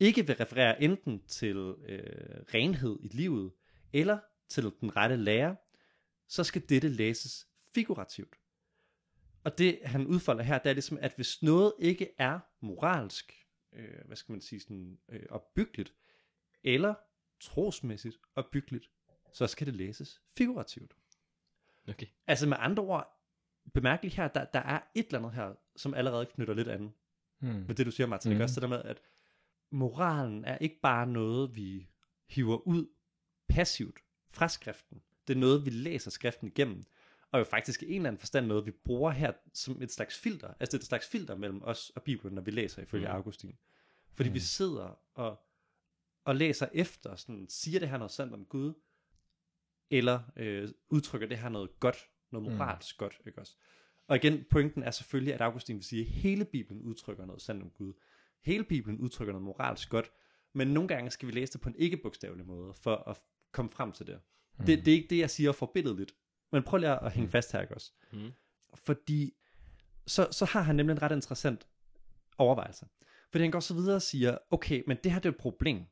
ikke 0.00 0.26
vil 0.26 0.36
referere 0.36 0.82
enten 0.82 1.22
til 1.26 1.56
øh, 1.56 2.44
renhed 2.54 2.98
i 3.02 3.08
livet, 3.08 3.52
eller 3.92 4.18
til 4.48 4.72
den 4.80 4.96
rette 4.96 5.16
lære, 5.16 5.56
så 6.28 6.44
skal 6.44 6.62
dette 6.68 6.88
læses 6.88 7.48
figurativt. 7.74 8.36
Og 9.44 9.58
det 9.58 9.80
han 9.84 10.06
udfolder 10.06 10.42
her, 10.42 10.58
det 10.58 10.70
er 10.70 10.74
ligesom, 10.74 10.98
at 11.00 11.12
hvis 11.16 11.42
noget 11.42 11.72
ikke 11.78 12.08
er 12.18 12.40
moralsk, 12.60 13.32
øh, 13.72 14.06
hvad 14.06 14.16
skal 14.16 14.32
man 14.32 14.40
sige, 14.40 14.60
sådan, 14.60 14.98
øh, 15.08 15.26
opbyggeligt, 15.30 15.94
eller 16.64 16.94
trosmæssigt 17.40 18.16
opbyggeligt, 18.34 18.90
så 19.32 19.46
skal 19.46 19.66
det 19.66 19.74
læses 19.76 20.22
figurativt. 20.36 20.96
Okay. 21.88 22.06
Altså 22.26 22.48
med 22.48 22.56
andre 22.60 22.82
ord, 22.82 23.20
bemærk 23.74 24.02
lige 24.02 24.16
her, 24.16 24.28
der, 24.28 24.44
der 24.44 24.60
er 24.60 24.80
et 24.94 25.06
eller 25.06 25.18
andet 25.18 25.32
her, 25.32 25.54
som 25.76 25.94
allerede 25.94 26.26
knytter 26.26 26.54
lidt 26.54 26.68
an 26.68 26.94
Hmm. 27.38 27.64
med 27.66 27.74
det, 27.74 27.86
du 27.86 27.90
siger, 27.90 28.06
Martin. 28.06 28.28
Mm. 28.28 28.34
Mhm. 28.34 28.36
Ikke? 28.36 28.44
Også 28.44 28.54
det 28.54 28.62
der 28.62 28.68
med, 28.68 28.82
at 28.84 29.02
moralen 29.70 30.44
er 30.44 30.58
ikke 30.58 30.80
bare 30.82 31.06
noget, 31.06 31.56
vi 31.56 31.88
hiver 32.28 32.56
ud 32.56 32.86
passivt 33.48 33.98
fra 34.30 34.48
skriften. 34.48 35.02
Det 35.28 35.36
er 35.36 35.38
noget, 35.38 35.64
vi 35.64 35.70
læser 35.70 36.10
skriften 36.10 36.48
igennem. 36.48 36.84
Og 37.34 37.38
jo 37.40 37.44
faktisk 37.44 37.82
i 37.82 37.86
en 37.86 37.94
eller 37.96 38.08
anden 38.08 38.18
forstand 38.18 38.46
noget, 38.46 38.66
vi 38.66 38.70
bruger 38.70 39.10
her 39.10 39.32
som 39.54 39.82
et 39.82 39.92
slags 39.92 40.18
filter. 40.18 40.48
Altså 40.48 40.66
det 40.66 40.74
er 40.74 40.78
et 40.78 40.84
slags 40.86 41.08
filter 41.08 41.36
mellem 41.36 41.62
os 41.62 41.90
og 41.90 42.02
Bibelen, 42.02 42.34
når 42.34 42.42
vi 42.42 42.50
læser 42.50 42.82
ifølge 42.82 43.08
Mm. 43.08 43.14
Augustin. 43.14 43.58
Fordi 44.12 44.28
mm. 44.28 44.34
vi 44.34 44.40
sidder 44.40 44.98
og, 45.14 45.40
og 46.24 46.36
læser 46.36 46.68
efter, 46.72 47.16
sådan, 47.16 47.46
siger 47.48 47.80
det 47.80 47.88
her 47.88 47.96
noget 47.96 48.10
sandt 48.10 48.34
om 48.34 48.44
Gud, 48.44 48.74
eller 49.90 50.20
øh, 50.36 50.68
udtrykker 50.88 51.28
det 51.28 51.38
her 51.38 51.48
noget 51.48 51.80
godt, 51.80 51.96
noget 52.30 52.48
Mm. 52.48 52.56
moralsk 52.56 52.96
mm. 52.96 52.98
godt, 52.98 53.20
ikke 53.26 53.38
også? 53.38 53.56
Og 54.06 54.16
igen, 54.16 54.44
pointen 54.50 54.82
er 54.82 54.90
selvfølgelig, 54.90 55.34
at 55.34 55.40
Augustin 55.40 55.76
vil 55.76 55.84
sige, 55.84 56.02
at 56.02 56.08
hele 56.08 56.44
Bibelen 56.44 56.82
udtrykker 56.82 57.26
noget 57.26 57.42
sandt 57.42 57.62
om 57.62 57.70
Gud. 57.70 57.92
Hele 58.40 58.64
Bibelen 58.64 59.00
udtrykker 59.00 59.32
noget 59.32 59.44
moralsk 59.44 59.90
godt, 59.90 60.10
men 60.52 60.68
nogle 60.68 60.88
gange 60.88 61.10
skal 61.10 61.28
vi 61.28 61.32
læse 61.32 61.52
det 61.52 61.60
på 61.60 61.68
en 61.68 61.76
ikke-bogstavelig 61.78 62.46
måde, 62.46 62.74
for 62.74 62.96
at 62.96 63.20
komme 63.52 63.70
frem 63.70 63.92
til 63.92 64.06
det. 64.06 64.20
Mm. 64.58 64.66
Det, 64.66 64.78
det 64.84 64.88
er 64.88 64.96
ikke 64.96 65.10
det, 65.10 65.18
jeg 65.18 65.30
siger 65.30 65.52
forbilledeligt, 65.52 66.14
men 66.54 66.62
prøv 66.62 66.78
lige 66.78 67.00
at 67.00 67.12
hænge 67.12 67.30
fast 67.30 67.52
her, 67.52 67.60
ikke 67.60 67.74
også? 67.74 67.92
Mm. 68.12 68.32
Fordi 68.74 69.36
så, 70.06 70.28
så 70.30 70.44
har 70.44 70.62
han 70.62 70.76
nemlig 70.76 70.92
en 70.92 71.02
ret 71.02 71.12
interessant 71.12 71.68
overvejelse. 72.38 72.86
Fordi 73.30 73.42
han 73.42 73.50
går 73.50 73.60
så 73.60 73.74
videre 73.74 73.96
og 73.96 74.02
siger, 74.02 74.38
okay, 74.50 74.82
men 74.86 74.96
det 75.04 75.12
her 75.12 75.18
det 75.18 75.28
er 75.28 75.32
et 75.32 75.38
problem. 75.38 75.84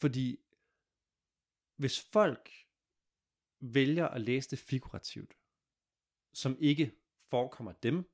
Fordi 0.00 0.38
hvis 1.76 2.00
folk 2.12 2.50
vælger 3.60 4.08
at 4.08 4.20
læse 4.20 4.50
det 4.50 4.58
figurativt, 4.58 5.34
som 6.32 6.56
ikke 6.60 6.92
forekommer 7.30 7.72
dem 7.72 8.10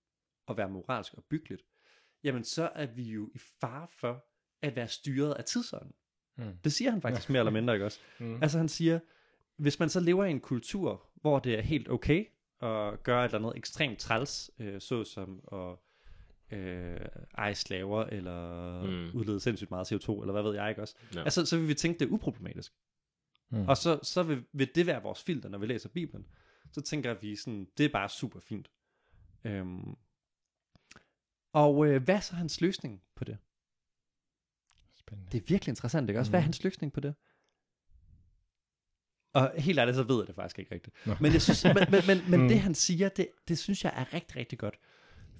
at 0.49 0.57
være 0.57 0.68
moralsk 0.68 1.14
og 1.14 1.24
byggeligt, 1.24 1.62
jamen 2.24 2.45
så 2.45 2.72
er 2.74 2.86
vi 2.86 3.03
jo 3.03 3.30
i 3.34 3.38
fare 3.38 3.88
for 3.88 4.26
at 4.62 4.76
være 4.76 4.88
styret 4.88 5.34
af 5.34 5.45
tidsånden. 5.45 5.95
Mm. 6.36 6.59
Det 6.64 6.72
siger 6.72 6.91
han 6.91 7.03
faktisk 7.03 7.30
mere 7.30 7.41
eller 7.41 7.53
mindre, 7.53 7.74
ikke 7.74 7.84
også? 7.84 8.01
Mm. 8.18 8.43
Altså 8.43 8.59
han 8.59 8.68
siger, 8.68 9.01
hvis 9.61 9.79
man 9.79 9.89
så 9.89 10.01
lever 10.01 10.25
i 10.25 10.31
en 10.31 10.41
kultur, 10.41 11.07
hvor 11.15 11.39
det 11.39 11.59
er 11.59 11.63
helt 11.63 11.89
okay 11.89 12.27
at 12.63 13.03
gøre 13.03 13.25
et 13.25 13.29
eller 13.35 13.39
andet 13.39 13.57
ekstremt 13.57 13.99
træls, 13.99 14.51
øh, 14.59 14.81
såsom 14.81 15.43
at 15.53 15.77
øh, 16.59 17.01
eje 17.39 17.55
slaver, 17.55 18.05
eller 18.05 18.83
Mm. 18.83 18.89
mm. 18.91 19.11
udlede 19.15 19.41
sindssygt 19.41 19.71
meget 19.71 19.93
CO2, 19.93 20.21
eller 20.21 20.33
hvad 20.33 20.43
ved 20.43 20.55
jeg 20.55 20.69
ikke 20.69 20.83
også. 20.83 20.95
Ja. 21.15 21.23
Altså, 21.25 21.47
så 21.47 21.59
vil 21.59 21.69
vi 21.69 21.75
tænke, 21.75 21.99
det 21.99 22.07
er 22.09 22.11
uproblematisk. 22.13 22.73
Mm. 23.51 23.69
Og 23.69 23.77
så, 23.77 24.01
så 24.03 24.23
vil, 24.23 24.45
vil 24.53 24.71
det 24.75 24.87
være 24.87 25.03
vores 25.03 25.23
filter, 25.23 25.49
når 25.49 25.59
vi 25.59 25.67
læser 25.67 25.89
Bibelen. 25.89 26.27
Så 26.73 26.81
tænker 26.81 27.15
vi 27.15 27.37
sådan, 27.37 27.67
det 27.79 27.87
er 27.87 27.93
bare 27.93 28.09
super 28.09 28.41
fint. 28.41 28.71
Øhm. 29.45 29.97
Og 31.53 31.87
øh, 31.87 32.03
hvad 32.03 32.15
er 32.15 32.21
så 32.21 32.35
hans 32.35 32.61
løsning 32.61 33.03
på 33.15 33.25
det? 33.25 33.39
Spændende. 34.97 35.33
Det 35.33 35.39
er 35.43 35.47
virkelig 35.49 35.73
interessant, 35.73 36.09
ikke 36.11 36.21
også? 36.21 36.31
Hvad 36.31 36.41
er 36.41 36.43
Mhm. 36.43 36.47
hans 36.47 36.65
løsning 36.65 36.93
på 36.93 37.01
det? 37.01 37.15
Og 39.33 39.53
helt 39.59 39.78
ærligt, 39.78 39.97
så 39.97 40.03
ved 40.03 40.16
jeg 40.18 40.26
det 40.26 40.35
faktisk 40.35 40.59
ikke 40.59 40.74
rigtigt. 40.74 40.97
Nå. 41.07 41.14
Men, 41.20 41.33
jeg 41.33 41.43
synes, 41.43 41.64
men, 41.64 41.74
men, 41.91 42.03
men, 42.07 42.31
men 42.31 42.41
Mm. 42.41 42.49
det 42.49 42.61
han 42.61 42.74
siger, 42.74 43.09
det, 43.09 43.28
det 43.49 43.59
synes 43.59 43.85
jeg 43.85 43.93
er 43.97 44.14
rigtig, 44.14 44.37
rigtig 44.37 44.59
godt. 44.59 44.78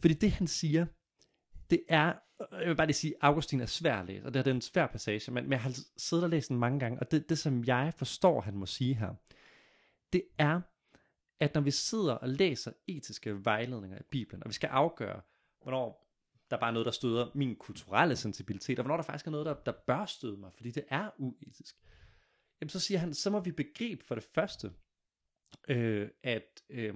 Fordi 0.01 0.15
det 0.15 0.31
han 0.31 0.47
siger, 0.47 0.87
det 1.71 1.83
er, 1.89 2.13
jeg 2.53 2.69
vil 2.69 2.77
bare 2.77 2.87
lige 2.87 2.95
sige, 2.95 3.15
Augustin 3.21 3.61
er 3.61 3.67
svær 3.67 3.97
at 3.97 4.07
læse, 4.07 4.27
og 4.27 4.35
det 4.35 4.47
er 4.47 4.51
en 4.51 4.61
svær 4.61 4.87
passage, 4.87 5.31
men, 5.33 5.45
men 5.45 5.53
jeg 5.53 5.61
har 5.61 5.79
siddet 5.97 6.25
og 6.25 6.31
læst 6.31 6.49
den 6.49 6.57
mange 6.59 6.79
gange, 6.81 6.99
og 7.01 7.11
det, 7.11 7.29
det 7.29 7.39
som 7.39 7.65
jeg 7.65 7.93
forstår, 7.97 8.41
han 8.41 8.55
må 8.55 8.67
sige 8.67 8.95
her, 8.95 9.15
det 10.13 10.23
er, 10.39 10.61
at 11.41 11.55
når 11.55 11.61
vi 11.61 11.71
sidder 11.71 12.15
og 12.15 12.29
læser 12.29 12.73
etiske 12.89 13.45
vejledninger 13.45 13.99
i 13.99 14.03
Bibelen, 14.11 14.43
og 14.43 14.49
vi 14.49 14.55
skal 14.55 14.69
afgøre, 14.69 15.21
hvornår 15.63 16.07
der 16.51 16.57
bare 16.59 16.69
er 16.71 16.73
noget, 16.73 16.87
der 16.87 16.93
støder 16.93 17.31
min 17.35 17.57
kulturelle 17.57 18.17
sensibilitet, 18.17 18.79
og 18.79 18.83
hvornår 18.83 18.97
der 18.97 19.03
faktisk 19.05 19.27
er 19.27 19.31
noget, 19.31 19.47
der, 19.47 19.55
der 19.55 19.73
bør 19.87 20.05
støde 20.05 20.37
mig, 20.37 20.51
fordi 20.57 20.71
det 20.71 20.85
er 20.89 21.11
uetisk. 21.19 21.77
Jamen 22.61 22.71
så 22.71 22.81
siger 22.81 22.99
han, 22.99 23.15
så 23.15 23.31
må 23.31 23.41
vi 23.41 23.53
begribe 23.53 24.05
for 24.05 24.15
det 24.15 24.25
første, 24.25 24.73
øh, 25.69 26.09
at 26.23 26.63
øh, 26.71 26.95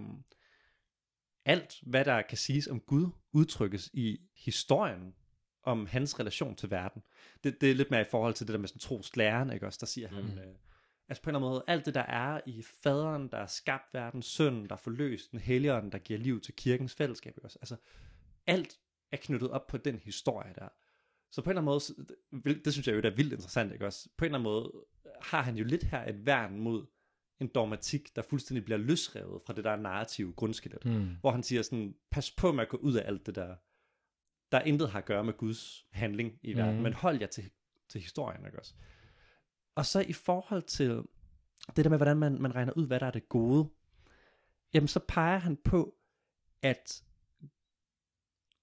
alt, 1.44 1.74
hvad 1.82 2.04
der 2.04 2.22
kan 2.22 2.38
siges 2.38 2.68
om 2.68 2.80
Gud, 2.80 3.10
udtrykkes 3.32 3.90
i 3.92 4.20
historien 4.36 5.14
om 5.62 5.86
hans 5.86 6.20
relation 6.20 6.56
til 6.56 6.70
verden. 6.70 7.02
Det, 7.44 7.60
det 7.60 7.70
er 7.70 7.74
lidt 7.74 7.90
mere 7.90 8.00
i 8.00 8.10
forhold 8.10 8.34
til 8.34 8.46
det 8.46 8.52
der 8.52 8.58
med 8.58 8.68
sådan 8.68 8.80
troslæren, 8.80 9.52
ikke 9.52 9.66
også? 9.66 9.78
Der 9.80 9.86
siger 9.86 10.10
mm. 10.10 10.14
han, 10.14 10.38
øh, 10.38 10.54
altså 11.08 11.22
på 11.22 11.30
en 11.30 11.36
eller 11.36 11.46
anden 11.46 11.50
måde, 11.50 11.64
alt 11.66 11.86
det 11.86 11.94
der 11.94 12.00
er 12.00 12.40
i 12.46 12.62
faderen, 12.82 13.28
der 13.28 13.38
har 13.38 13.46
skabt 13.46 13.94
verden, 13.94 14.22
sønnen, 14.22 14.68
der 14.68 14.76
forløst 14.76 15.30
den 15.30 15.40
helligånden, 15.40 15.92
der 15.92 15.98
giver 15.98 16.18
liv 16.18 16.40
til 16.40 16.54
kirkens 16.54 16.94
fællesskab, 16.94 17.36
ikke 17.36 17.46
også? 17.46 17.58
Altså, 17.60 17.76
alt 18.46 18.78
er 19.12 19.16
knyttet 19.16 19.50
op 19.50 19.66
på 19.66 19.76
den 19.76 19.98
historie 19.98 20.54
der. 20.54 20.68
Så 21.34 21.42
på 21.42 21.50
en 21.50 21.58
eller 21.58 21.72
anden 21.72 22.04
måde, 22.44 22.54
det, 22.64 22.72
synes 22.72 22.86
jeg 22.86 22.96
jo, 22.96 23.00
der 23.00 23.10
er 23.10 23.14
vildt 23.14 23.32
interessant, 23.32 23.72
ikke 23.72 23.86
også? 23.86 24.08
På 24.16 24.24
en 24.24 24.26
eller 24.26 24.38
anden 24.38 24.52
måde 24.52 24.72
har 25.22 25.42
han 25.42 25.56
jo 25.56 25.64
lidt 25.64 25.82
her 25.84 26.08
et 26.08 26.26
værn 26.26 26.58
mod 26.58 26.86
en 27.40 27.48
dogmatik, 27.54 28.16
der 28.16 28.22
fuldstændig 28.22 28.64
bliver 28.64 28.78
løsrevet 28.78 29.42
fra 29.46 29.52
det 29.52 29.64
der 29.64 29.76
narrative 29.76 30.32
grundskelet. 30.32 30.84
Mm. 30.84 31.16
Hvor 31.20 31.30
han 31.30 31.42
siger 31.42 31.62
sådan, 31.62 31.94
pas 32.10 32.30
på 32.30 32.52
med 32.52 32.62
at 32.62 32.68
gå 32.68 32.76
ud 32.76 32.94
af 32.94 33.06
alt 33.06 33.26
det 33.26 33.34
der, 33.34 33.56
der 34.52 34.60
intet 34.60 34.90
har 34.90 34.98
at 34.98 35.04
gøre 35.04 35.24
med 35.24 35.32
Guds 35.32 35.86
handling 35.92 36.38
i 36.42 36.54
verden, 36.56 36.74
Mhm. 36.74 36.82
men 36.82 36.92
hold 36.92 37.20
jer 37.20 37.26
til, 37.26 37.50
til 37.88 38.00
historien, 38.00 38.46
ikke 38.46 38.58
også? 38.58 38.74
Og 39.74 39.86
så 39.86 40.00
i 40.00 40.12
forhold 40.12 40.62
til 40.62 41.02
det 41.76 41.84
der 41.84 41.88
med, 41.88 41.98
hvordan 41.98 42.16
man, 42.16 42.42
man 42.42 42.54
regner 42.54 42.72
ud, 42.72 42.86
hvad 42.86 43.00
der 43.00 43.06
er 43.06 43.10
det 43.10 43.28
gode, 43.28 43.70
jamen 44.74 44.88
så 44.88 45.00
peger 45.08 45.38
han 45.38 45.56
på, 45.56 45.96
at 46.62 47.04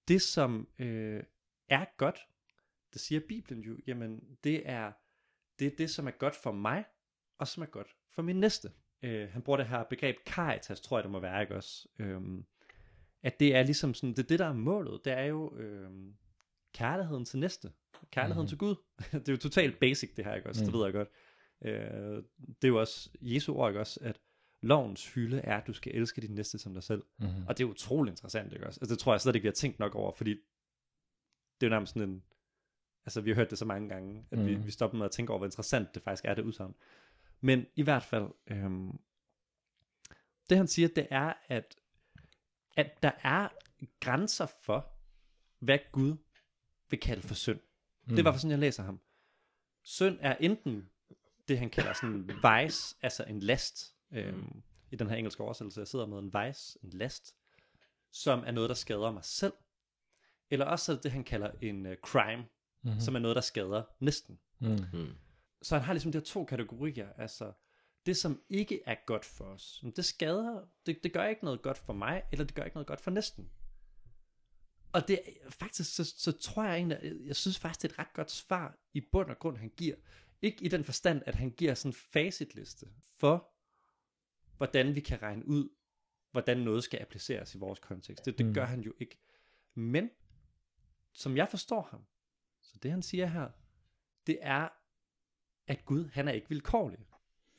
det 0.07 0.21
som 0.21 0.67
øh, 0.79 1.23
er 1.69 1.85
godt, 1.97 2.19
det 2.93 3.01
siger 3.01 3.21
Bibelen 3.27 3.63
jo, 3.63 3.77
jamen 3.87 4.37
det 4.43 4.69
er 4.69 4.91
det, 5.59 5.67
er 5.67 5.75
det 5.77 5.89
som 5.89 6.07
er 6.07 6.11
godt 6.11 6.35
for 6.35 6.51
mig, 6.51 6.85
og 7.37 7.47
som 7.47 7.63
er 7.63 7.67
godt 7.67 7.95
for 8.09 8.21
min 8.21 8.39
næste. 8.39 8.71
Øh, 9.03 9.29
han 9.29 9.41
bruger 9.41 9.57
det 9.57 9.67
her 9.67 9.83
begreb 9.83 10.15
caritas, 10.25 10.81
tror 10.81 10.97
jeg 10.97 11.03
det 11.03 11.11
må 11.11 11.19
være, 11.19 11.41
ikke 11.41 11.55
også? 11.55 11.87
Øhm, 11.99 12.45
at 13.23 13.39
det 13.39 13.55
er 13.55 13.63
ligesom 13.63 13.93
sådan, 13.93 14.09
det 14.09 14.19
er 14.19 14.27
det, 14.27 14.39
der 14.39 14.45
er 14.45 14.53
målet, 14.53 15.05
det 15.05 15.13
er 15.13 15.23
jo 15.23 15.57
øhm, 15.57 16.15
kærligheden 16.73 17.25
til 17.25 17.39
næste. 17.39 17.71
Kærligheden 18.11 18.45
mm. 18.45 18.47
til 18.47 18.57
Gud. 18.57 18.75
det 19.11 19.29
er 19.29 19.33
jo 19.33 19.37
totalt 19.37 19.79
basic 19.79 20.15
det 20.15 20.25
her, 20.25 20.35
ikke 20.35 20.49
også? 20.49 20.63
Mm. 20.63 20.71
Det 20.71 20.79
ved 20.79 20.83
jeg 20.83 20.93
godt. 20.93 21.09
Øh, 21.65 22.23
det 22.61 22.63
er 22.63 22.67
jo 22.67 22.79
også 22.79 23.09
Jesu 23.21 23.53
ord, 23.53 23.69
ikke 23.69 23.79
også? 23.79 23.99
At 24.03 24.19
lovens 24.61 25.07
fylde 25.07 25.37
er, 25.37 25.57
at 25.57 25.67
du 25.67 25.73
skal 25.73 25.95
elske 25.95 26.21
din 26.21 26.35
næste 26.35 26.59
som 26.59 26.73
dig 26.73 26.83
selv. 26.83 27.03
Mm. 27.19 27.27
Og 27.47 27.57
det 27.57 27.63
er 27.63 27.67
utrolig 27.67 28.11
interessant, 28.11 28.53
ikke 28.53 28.67
også? 28.67 28.79
Altså, 28.81 28.93
det 28.93 28.99
tror 28.99 29.13
jeg 29.13 29.21
slet 29.21 29.35
ikke, 29.35 29.43
vi 29.43 29.47
har 29.47 29.53
tænkt 29.53 29.79
nok 29.79 29.95
over, 29.95 30.11
fordi 30.11 30.29
det 30.29 31.65
er 31.65 31.67
jo 31.67 31.69
nærmest 31.69 31.93
sådan 31.93 32.09
en... 32.09 32.23
Altså, 33.05 33.21
vi 33.21 33.29
har 33.29 33.35
hørt 33.35 33.49
det 33.49 33.57
så 33.57 33.65
mange 33.65 33.89
gange, 33.89 34.25
at 34.31 34.39
mm. 34.39 34.45
vi, 34.45 34.55
vi 34.55 34.71
stopper 34.71 34.97
med 34.97 35.05
at 35.05 35.11
tænke 35.11 35.29
over, 35.29 35.37
hvor 35.37 35.47
interessant 35.47 35.95
det 35.95 36.03
faktisk 36.03 36.25
er, 36.25 36.33
det 36.33 36.43
udsagn. 36.43 36.75
Men 37.41 37.65
i 37.75 37.81
hvert 37.81 38.03
fald, 38.03 38.27
øhm, 38.47 38.99
det 40.49 40.57
han 40.57 40.67
siger, 40.67 40.87
det 40.87 41.07
er, 41.11 41.33
at, 41.47 41.75
at 42.77 43.03
der 43.03 43.11
er 43.23 43.49
grænser 43.99 44.45
for, 44.45 44.87
hvad 45.59 45.79
Gud 45.91 46.17
vil 46.89 46.99
kalde 46.99 47.21
for 47.21 47.33
synd. 47.33 47.59
Mm. 47.59 48.09
Det 48.09 48.15
er 48.15 48.19
i 48.19 48.21
hvert 48.21 48.33
fald 48.33 48.39
sådan, 48.39 48.51
jeg 48.51 48.59
læser 48.59 48.83
ham. 48.83 48.99
synd 49.83 50.17
er 50.21 50.35
enten 50.39 50.89
det, 51.47 51.59
han 51.59 51.69
kalder 51.69 51.93
sådan 51.93 52.15
en 52.15 52.27
vice, 52.27 52.95
altså 53.01 53.23
en 53.23 53.39
last. 53.39 53.95
Øhm, 54.11 54.63
I 54.91 54.95
den 54.95 55.09
her 55.09 55.15
engelske 55.15 55.43
oversættelse, 55.43 55.79
jeg 55.79 55.87
sidder 55.87 56.05
med 56.05 56.19
en 56.19 56.33
vice, 56.33 56.79
en 56.83 56.89
last, 56.89 57.35
som 58.11 58.43
er 58.45 58.51
noget, 58.51 58.69
der 58.69 58.75
skader 58.75 59.11
mig 59.11 59.25
selv. 59.25 59.53
Eller 60.49 60.65
også 60.65 60.91
er 60.91 60.95
det, 60.95 61.03
det, 61.03 61.11
han 61.11 61.23
kalder 61.23 61.51
en 61.61 61.85
uh, 61.85 61.93
crime, 61.93 62.45
mm-hmm. 62.83 62.99
som 62.99 63.15
er 63.15 63.19
noget, 63.19 63.35
der 63.35 63.41
skader 63.41 63.83
næsten. 63.99 64.39
Mm. 64.59 64.67
Mm. 64.93 65.15
Så 65.61 65.75
han 65.75 65.83
har 65.85 65.93
ligesom 65.93 66.11
de 66.11 66.17
her 66.17 66.23
to 66.25 66.45
kategorier, 66.45 67.13
altså 67.13 67.53
det, 68.05 68.17
som 68.17 68.41
ikke 68.49 68.81
er 68.85 68.95
godt 69.05 69.25
for 69.25 69.45
os, 69.45 69.83
det 69.95 70.05
skader, 70.05 70.65
det, 70.85 70.99
det 71.03 71.13
gør 71.13 71.25
ikke 71.25 71.43
noget 71.45 71.61
godt 71.61 71.77
for 71.77 71.93
mig, 71.93 72.23
eller 72.31 72.45
det 72.45 72.55
gør 72.55 72.63
ikke 72.63 72.75
noget 72.75 72.87
godt 72.87 73.01
for 73.01 73.11
næsten. 73.11 73.49
Og 74.93 75.07
det 75.07 75.19
er- 75.25 75.49
faktisk, 75.49 75.95
så, 75.95 76.03
så 76.17 76.31
tror 76.31 76.63
jeg 76.63 76.75
egentlig, 76.75 76.97
at- 76.97 77.25
jeg 77.25 77.35
synes 77.35 77.59
faktisk, 77.59 77.81
det 77.81 77.89
er 77.89 77.93
et 77.93 77.99
ret 77.99 78.13
godt 78.13 78.31
svar 78.31 78.77
i 78.93 79.01
bund 79.11 79.29
og 79.29 79.39
grund, 79.39 79.57
han 79.57 79.69
giver. 79.77 79.95
Ikke 80.41 80.63
i 80.63 80.67
den 80.67 80.83
forstand, 80.83 81.21
at 81.25 81.35
han 81.35 81.49
giver 81.51 81.73
sådan 81.73 81.89
en 81.89 81.93
facitliste 81.93 82.87
for, 83.19 83.51
hvordan 84.57 84.95
vi 84.95 84.99
kan 84.99 85.21
regne 85.21 85.47
ud, 85.47 85.69
hvordan 86.31 86.57
noget 86.57 86.83
skal 86.83 86.99
appliceres 87.01 87.55
i 87.55 87.57
vores 87.57 87.79
kontekst. 87.79 88.25
Det, 88.25 88.37
det 88.37 88.45
Mm. 88.45 88.53
gør 88.53 88.65
han 88.65 88.81
jo 88.81 88.93
ikke. 88.99 89.19
Men, 89.75 90.09
som 91.13 91.37
jeg 91.37 91.49
forstår 91.49 91.81
ham, 91.91 92.05
så 92.71 92.79
det 92.83 92.91
han 92.91 93.01
siger 93.01 93.25
her, 93.25 93.49
det 94.27 94.37
er, 94.41 94.69
at 95.67 95.85
Gud, 95.85 96.09
han 96.13 96.27
er 96.27 96.31
ikke 96.31 96.49
vilkårlig. 96.49 96.99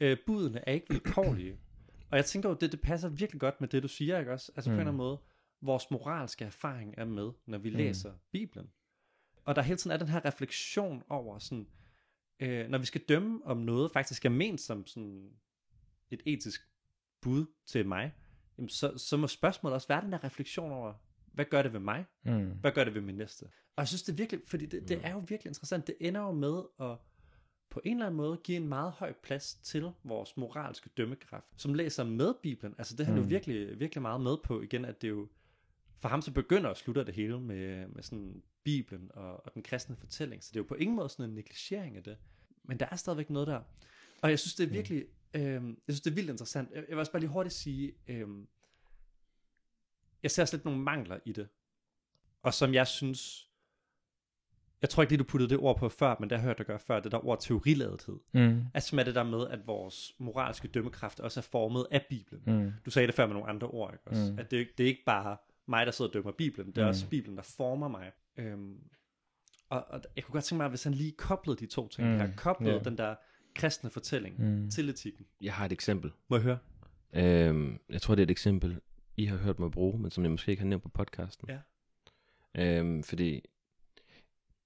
Øh, 0.01 0.17
budene 0.27 0.69
er 0.69 0.73
ikke 0.73 0.87
vilkårlige. 0.91 1.59
Og 2.11 2.17
jeg 2.17 2.25
tænker 2.25 2.49
jo, 2.49 2.55
det, 2.55 2.73
det 2.73 2.81
passer 2.81 3.09
virkelig 3.09 3.41
godt 3.41 3.61
med 3.61 3.69
det, 3.69 3.83
du 3.83 3.89
siger, 3.89 4.19
ikke 4.19 4.33
også? 4.33 4.53
Altså 4.57 4.71
mm. 4.71 4.75
på 4.75 4.77
en 4.77 4.81
eller 4.81 4.93
anden 4.93 4.97
måde, 4.97 5.19
vores 5.61 5.91
moralske 5.91 6.45
erfaring 6.45 6.95
er 6.99 7.05
med, 7.05 7.31
når 7.47 7.59
vi 7.59 7.71
Mm. 7.71 7.77
læser 7.77 8.13
Bibelen. 8.33 8.71
Og 9.45 9.57
der 9.57 9.63
hele 9.63 9.77
tiden 9.77 9.95
er 9.95 9.97
den 9.99 10.09
her 10.09 10.25
refleksion 10.25 11.03
over 11.09 11.39
sådan, 11.39 11.69
øh, 12.41 12.69
når 12.69 12.79
vi 12.79 12.87
skal 12.87 13.01
dømme 13.09 13.41
om 13.45 13.57
noget 13.57 13.93
faktisk 13.93 14.25
er 14.25 14.31
ment 14.31 14.61
som 14.61 14.87
sådan 14.87 15.31
et 16.11 16.23
etisk 16.27 16.69
bud 17.21 17.47
til 17.67 17.87
mig, 17.89 18.15
jamen 18.59 18.69
så, 18.69 18.99
så 18.99 19.17
må 19.17 19.27
spørgsmålet 19.27 19.75
også 19.75 19.89
være 19.89 20.01
den 20.01 20.13
der 20.13 20.25
refleksion 20.25 20.73
over, 20.73 20.95
hvad 21.33 21.45
gør 21.45 21.63
det 21.63 21.73
ved 21.73 21.81
mig? 21.81 22.05
Mm. 22.25 22.51
Hvad 22.61 22.73
gør 22.73 22.85
det 22.85 22.95
ved 22.95 23.01
min 23.01 23.15
næste? 23.15 23.43
Og 23.77 23.81
jeg 23.81 23.89
synes 23.89 24.03
det 24.03 24.13
er 24.13 24.17
virkelig, 24.17 24.41
fordi 24.47 24.67
det, 24.67 24.89
det 24.89 25.01
er 25.05 25.13
jo 25.13 25.19
virkelig 25.19 25.51
interessant. 25.51 25.87
Det 25.87 25.95
ender 26.01 26.21
jo 26.21 26.33
med 26.33 26.63
at 26.81 26.97
på 27.71 27.81
en 27.85 27.93
eller 27.97 28.07
anden 28.07 28.17
måde 28.17 28.37
give 28.45 28.57
en 28.57 28.69
meget 28.69 28.93
høj 28.93 29.13
plads 29.23 29.55
til 29.55 29.91
vores 30.05 30.37
moralske 30.37 30.91
dømmekraft, 30.97 31.47
som 31.57 31.75
læser 31.75 32.05
med 32.05 32.35
Bibelen. 32.43 32.75
Altså 32.79 32.97
det 32.97 33.01
er 33.01 33.05
han 33.07 33.17
jo 33.17 33.23
Mm. 33.23 33.31
virkelig, 33.31 33.81
virkelig 33.81 34.03
meget 34.03 34.21
med 34.21 34.37
på 34.45 34.61
igen, 34.63 34.85
at 34.85 35.03
det 35.03 35.09
jo, 35.09 35.29
for 36.01 36.09
ham 36.09 36.23
så 36.23 36.33
begynder 36.33 36.71
og 36.71 36.77
slutter 36.77 37.05
det 37.05 37.15
hele 37.15 37.41
med, 37.41 37.87
med 37.89 38.03
sådan 38.03 38.43
Bibelen 38.65 39.11
og, 39.15 39.47
og 39.47 39.55
den 39.55 39.63
kristne 39.63 39.97
fortælling. 39.97 40.43
Så 40.45 40.51
det 40.53 40.57
er 40.57 40.61
jo 40.61 40.67
på 40.69 40.75
ingen 40.75 40.97
måde 40.97 41.09
sådan 41.09 41.25
en 41.25 41.35
negligering 41.35 41.97
af 41.97 42.03
det. 42.03 42.17
Men 42.65 42.81
der 42.81 42.87
er 42.91 42.97
stadigvæk 42.97 43.31
noget 43.31 43.49
der. 43.49 43.61
Og 44.23 44.31
jeg 44.31 44.39
synes, 44.39 44.55
det 44.55 44.65
er 44.65 44.71
virkelig, 44.71 45.05
øh, 45.35 45.43
jeg 45.43 45.63
synes, 45.89 46.01
det 46.01 46.11
er 46.11 46.15
vildt 46.15 46.31
interessant. 46.31 46.71
Jeg, 46.71 46.77
jeg 46.79 46.89
vil 46.89 46.99
også 46.99 47.13
bare 47.13 47.21
lige 47.21 47.31
hurtigt 47.31 47.55
sige, 47.55 47.93
øh, 48.09 48.29
jeg 50.23 50.31
ser 50.31 50.43
også 50.43 50.57
lidt 50.57 50.65
nogle 50.65 50.81
mangler 50.81 51.19
i 51.25 51.33
det. 51.33 51.49
Og 52.43 52.55
som 52.55 52.75
jeg 52.75 52.87
synes, 52.87 53.49
jeg 54.83 54.91
tror 54.91 55.03
ikke 55.03 55.13
lige, 55.13 55.19
du 55.19 55.25
puttede 55.25 55.51
det 55.51 55.59
ord 55.59 55.79
på 55.79 55.89
før, 55.89 56.17
men 56.21 56.31
det 56.31 56.39
har 56.39 56.43
jeg 56.43 56.49
hørt 56.49 56.59
dig 56.59 56.67
gøre 56.67 56.79
før, 56.79 57.01
det 57.01 57.13
der 57.13 57.27
ord 57.27 57.41
teoriladethed. 57.41 58.19
Mm. 58.35 58.63
Altså 58.75 58.97
er 58.97 59.05
det 59.05 59.15
der 59.15 59.23
med, 59.23 59.49
at 59.49 59.67
vores 59.67 60.13
moralske 60.19 60.69
dømmekraft 60.69 61.21
også 61.21 61.41
er 61.41 61.43
formet 61.43 61.87
af 61.91 62.07
Bibelen. 62.11 62.43
Mm. 62.65 62.73
Du 62.85 62.91
sagde 62.91 63.07
det 63.07 63.15
før 63.15 63.27
med 63.27 63.35
nogle 63.35 63.49
andre 63.49 63.67
ord, 63.67 63.93
ikke 63.95 64.07
også? 64.07 64.33
Mm. 64.33 64.39
At 64.39 64.51
det, 64.51 64.69
det 64.79 64.85
er 64.85 64.89
ikke 64.89 65.05
bare 65.07 65.37
mig, 65.69 65.87
der 65.87 65.93
sidder 65.93 66.09
og 66.11 66.15
dømmer 66.15 66.33
Bibelen, 66.33 66.67
det 66.67 66.79
er 66.79 66.83
Mm. 66.83 66.89
også 66.89 67.09
Bibelen, 67.09 67.37
der 67.37 67.43
former 67.43 67.89
mig. 67.89 68.13
Øhm, 68.37 68.81
og, 69.69 69.85
og 69.89 70.03
jeg 70.17 70.25
kunne 70.25 70.33
godt 70.33 70.45
tænke 70.45 70.63
mig, 70.63 70.69
hvis 70.69 70.85
han 70.85 70.95
lige 70.95 71.13
koblede 71.19 71.57
de 71.59 71.67
to 71.67 71.89
ting, 71.89 72.09
Mm. 72.09 72.17
her, 72.17 72.29
koblede 72.37 72.75
Ja. 72.75 72.79
den 72.83 72.99
der 72.99 73.15
kristne 73.55 73.91
fortælling 73.91 74.41
Mm. 74.63 74.71
til 74.71 74.89
etikken. 74.89 75.27
Jeg 75.41 75.55
har 75.55 75.65
et 75.67 75.73
eksempel. 75.73 76.13
Må 76.29 76.37
jeg 76.37 76.43
høre? 76.43 76.59
Øhm, 77.13 77.79
jeg 77.89 78.03
tror, 78.03 78.15
det 78.15 78.23
er 78.23 78.27
et 78.27 78.31
eksempel, 78.31 78.81
I 79.17 79.25
har 79.27 79.37
hørt 79.37 79.59
mig 79.59 79.71
bruge, 79.71 79.99
men 79.99 80.11
som 80.11 80.25
jeg 80.25 80.31
måske 80.31 80.51
ikke 80.51 80.63
har 80.63 80.69
nævnt 80.69 80.83
på 80.83 80.89
podcasten. 80.89 81.49
Ja. 81.49 81.59
Øhm, 82.55 83.03
fordi 83.03 83.43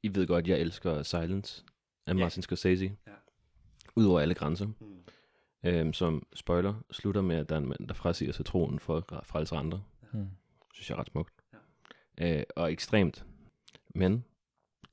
I 0.02 0.14
ved 0.14 0.26
godt, 0.26 0.48
jeg 0.48 0.58
elsker 0.60 1.02
Silence 1.02 1.64
af 2.06 2.14
Ja. 2.14 2.18
Martin 2.18 2.42
Scorsese. 2.42 2.96
Ja. 3.06 3.12
Udover 3.96 4.20
alle 4.20 4.34
grænser. 4.34 4.66
Mm. 4.66 5.02
Øhm, 5.64 5.92
som 5.92 6.26
spoiler 6.34 6.74
slutter 6.90 7.20
med, 7.22 7.36
at 7.36 7.48
der 7.48 7.54
er 7.54 7.58
en 7.60 7.68
mand, 7.68 7.88
der 7.88 7.94
frasiger 7.94 8.32
sig 8.32 8.46
troen 8.46 8.78
for 8.78 8.96
at 9.18 9.26
frelse 9.26 9.56
andre. 9.56 9.82
Mm. 10.12 10.28
synes 10.74 10.90
jeg 10.90 10.96
er 10.96 11.00
ret 11.00 11.06
smukt. 11.06 11.34
Ja. 12.18 12.38
Øh, 12.38 12.44
og 12.56 12.72
ekstremt. 12.72 13.24
Men 13.94 14.24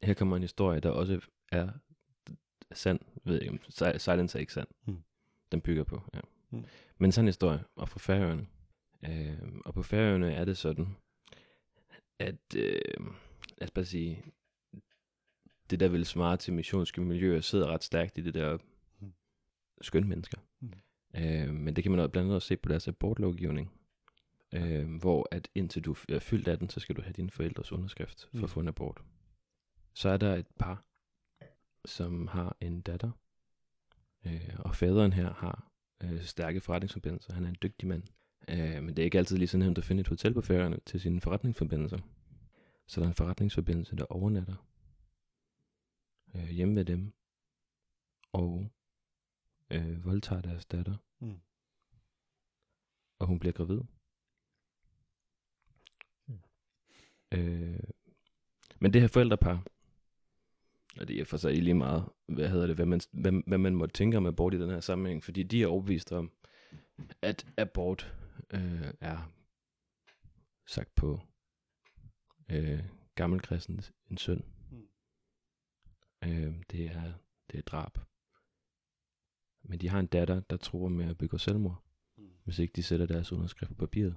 her 0.03 0.13
kommer 0.13 0.35
en 0.35 0.41
historie, 0.41 0.79
der 0.79 0.89
også 0.89 1.19
er 1.51 1.69
sand. 2.71 2.99
Ved 3.23 3.41
jeg, 3.81 4.01
Silence 4.01 4.37
er 4.37 4.39
ikke 4.39 4.53
sand. 4.53 4.67
Mm. 4.85 5.03
Den 5.51 5.61
bygger 5.61 5.83
på, 5.83 6.01
ja. 6.13 6.19
Mm. 6.49 6.65
Men 6.97 7.11
sådan 7.11 7.25
en 7.25 7.27
historie, 7.27 7.63
og 7.75 7.89
fra 7.89 7.99
Færøerne. 7.99 8.47
Øh, 9.05 9.37
og 9.65 9.73
på 9.73 9.83
Færøerne 9.83 10.33
er 10.33 10.45
det 10.45 10.57
sådan, 10.57 10.87
at, 12.19 12.55
øh, 12.57 12.81
lad 13.57 13.63
os 13.63 13.71
bare 13.71 13.85
sige, 13.85 14.23
det 15.69 15.79
der 15.79 15.87
vil 15.87 16.05
svare 16.05 16.37
til 16.37 16.53
missionske 16.53 17.01
miljøer, 17.01 17.41
sidder 17.41 17.67
ret 17.67 17.83
stærkt 17.83 18.17
i 18.17 18.21
det 18.21 18.33
der 18.33 18.57
Mm. 18.99 19.13
skønne 19.81 20.09
mennesker. 20.09 20.37
Mm. 20.59 20.73
Øh, 21.15 21.53
men 21.53 21.75
det 21.75 21.83
kan 21.83 21.91
man 21.91 21.99
også 21.99 22.11
blandt 22.11 22.25
andet 22.25 22.35
også 22.35 22.47
se 22.47 22.57
på 22.57 22.69
deres 22.69 22.87
abortlovgivning. 22.87 23.71
Øh, 24.53 24.95
hvor 24.99 25.27
at 25.31 25.47
indtil 25.55 25.81
du 25.85 25.95
er 26.09 26.19
fyldt 26.19 26.47
18, 26.47 26.69
så 26.69 26.79
skal 26.79 26.95
du 26.95 27.01
have 27.01 27.13
dine 27.13 27.31
forældres 27.31 27.71
underskrift 27.71 28.27
for 28.31 28.37
Mm. 28.37 28.43
at 28.43 28.49
få 28.49 28.59
en 28.59 28.67
abort. 28.67 29.01
Så 29.93 30.09
er 30.09 30.17
der 30.17 30.35
et 30.35 30.47
par, 30.59 30.85
som 31.85 32.27
har 32.27 32.57
en 32.61 32.81
datter, 32.81 33.11
øh, 34.25 34.55
og 34.59 34.75
faderen 34.75 35.13
her 35.13 35.33
har 35.33 35.71
øh, 36.03 36.21
stærke 36.23 36.61
forretningsforbindelser. 36.61 37.33
Han 37.33 37.43
er 37.45 37.49
en 37.49 37.57
dygtig 37.63 37.87
mand. 37.87 38.03
Øh, 38.47 38.83
men 38.83 38.87
det 38.87 38.99
er 38.99 39.03
ikke 39.03 39.17
altid 39.17 39.37
lige 39.37 39.47
så 39.47 39.57
nemt 39.57 39.77
at 39.77 39.83
finde 39.83 40.01
et 40.01 40.07
hotel 40.07 40.33
på 40.33 40.41
færøerne 40.41 40.79
til 40.85 40.99
sine 40.99 41.21
forretningsforbindelser. 41.21 41.97
Så 42.87 42.99
der 42.99 43.05
er 43.05 43.09
en 43.09 43.15
forretningsforbindelse, 43.15 43.95
der 43.95 44.05
overnatter 44.05 44.55
øh, 46.35 46.49
hjemme 46.49 46.75
ved 46.75 46.85
dem, 46.85 47.13
og 48.31 48.69
øh, 49.69 50.05
voldtager 50.05 50.41
deres 50.41 50.65
datter. 50.65 50.95
Mm. 51.19 51.39
Og 53.19 53.27
hun 53.27 53.39
bliver 53.39 53.53
gravid. 53.53 53.81
Mm. 56.27 56.39
Øh, 57.31 57.79
men 58.79 58.93
det 58.93 59.01
her 59.01 59.07
forældrepar, 59.07 59.63
og 60.99 61.07
det 61.07 61.19
er 61.19 61.25
for 61.25 61.37
sig 61.37 61.63
lige 61.63 61.73
meget, 61.73 62.09
hvad 62.25 62.49
hedder 62.49 62.67
det, 62.67 62.75
hvad 62.75 62.85
man, 62.85 63.01
hvad, 63.11 63.31
hvad 63.47 63.57
man 63.57 63.75
må 63.75 63.87
tænke 63.87 64.17
om 64.17 64.25
abort 64.25 64.53
i 64.53 64.59
den 64.59 64.69
her 64.69 64.79
sammenhæng, 64.79 65.23
fordi 65.23 65.43
de 65.43 65.63
er 65.63 65.67
overbevist 65.67 66.11
om, 66.11 66.31
at 67.21 67.45
abort 67.57 68.13
øh, 68.53 68.93
er 69.01 69.31
sagt 70.67 70.95
på 70.95 71.19
øh, 72.51 72.83
gammelkristen 73.15 73.81
en 74.11 74.17
synd. 74.17 74.43
Mm. 74.71 74.87
Øh, 76.23 76.55
det 76.71 76.85
er 76.85 77.13
det 77.51 77.57
er 77.57 77.61
drab. 77.61 77.97
Men 79.61 79.79
de 79.79 79.89
har 79.89 79.99
en 79.99 80.07
datter, 80.07 80.39
der 80.39 80.57
tror 80.57 80.87
med 80.89 81.05
at 81.09 81.17
begå 81.17 81.37
selvmord, 81.37 81.83
Mm. 82.17 82.29
hvis 82.43 82.59
ikke 82.59 82.73
de 82.75 82.83
sætter 82.83 83.05
deres 83.05 83.31
underskrift 83.31 83.69
på 83.69 83.75
papiret. 83.75 84.15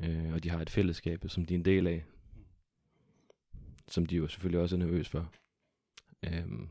Øh, 0.00 0.32
og 0.32 0.42
de 0.42 0.48
har 0.50 0.60
et 0.60 0.70
fællesskab, 0.70 1.24
som 1.28 1.44
de 1.44 1.54
er 1.54 1.58
en 1.58 1.64
del 1.64 1.86
af, 1.86 2.04
som 3.88 4.06
de 4.06 4.16
jo 4.16 4.28
selvfølgelig 4.28 4.60
også 4.60 4.76
er 4.76 4.78
nervøs 4.78 5.08
for. 5.08 5.32
Øh, 6.24 6.68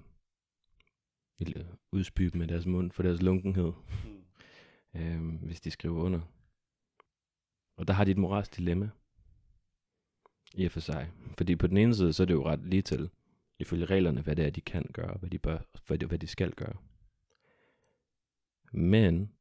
vil 1.37 1.67
udspybe 1.91 2.37
med 2.37 2.47
deres 2.47 2.65
mund 2.65 2.91
for 2.91 3.03
deres 3.03 3.21
lunkenhed, 3.21 3.71
Mm. 4.05 4.99
øh, 5.01 5.43
hvis 5.43 5.61
de 5.61 5.71
skriver 5.71 6.01
under. 6.03 6.21
Og 7.79 7.87
der 7.87 7.93
har 7.93 8.03
de 8.03 8.11
et 8.11 8.17
moralsk 8.17 8.57
dilemma. 8.57 8.89
I 10.53 10.65
og 10.65 10.71
for 10.71 10.79
sig. 10.79 11.11
Fordi 11.37 11.55
på 11.55 11.67
den 11.67 11.77
ene 11.77 11.95
side, 11.95 12.13
så 12.13 12.23
er 12.23 12.27
det 12.27 12.33
jo 12.33 12.45
ret 12.45 12.65
lige 12.65 12.81
til, 12.81 13.09
ifølge 13.59 13.85
reglerne, 13.85 14.21
hvad 14.21 14.35
det 14.35 14.45
er, 14.45 14.49
de 14.49 14.61
kan 14.61 14.85
gøre, 14.93 15.17
hvad 15.17 15.29
de, 15.29 15.39
bør, 15.39 15.59
hvad 15.87 15.97
de, 15.97 16.05
hvad 16.05 16.19
de 16.19 16.27
skal 16.27 16.53
gøre. 16.53 16.75
Men, 18.71 19.33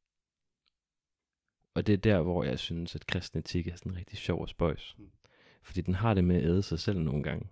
og 1.74 1.86
det 1.86 1.92
er 1.92 1.96
der, 1.96 2.22
hvor 2.22 2.44
jeg 2.44 2.58
synes, 2.58 2.94
at 2.94 3.06
kristen 3.06 3.38
etik 3.38 3.66
er 3.66 3.76
sådan 3.76 3.96
rigtig 3.96 4.18
sjov 4.18 4.40
og 4.40 4.48
spøjs. 4.48 4.96
Fordi 5.62 5.80
den 5.80 5.94
har 5.94 6.14
det 6.14 6.24
med 6.24 6.36
at 6.36 6.44
æde 6.44 6.62
sig 6.62 6.78
selv 6.78 7.00
nogle 7.00 7.22
gange. 7.22 7.48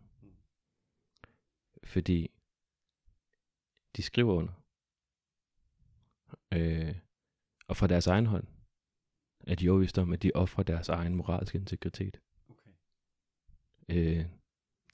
Fordi 1.84 2.30
de 3.96 4.02
skriver 4.02 4.34
under. 4.34 4.52
Øh, 6.52 6.96
og 7.68 7.76
fra 7.76 7.86
deres 7.86 8.06
egen 8.06 8.26
hånd 8.26 8.55
er 9.46 9.54
de 9.54 9.70
overvist 9.70 9.98
om, 9.98 10.12
at 10.12 10.22
de 10.22 10.30
offrer 10.34 10.64
deres 10.64 10.88
egen 10.88 11.14
moralske 11.14 11.58
integritet. 11.58 12.20
Okay. 12.48 12.70
Øh, 13.88 14.24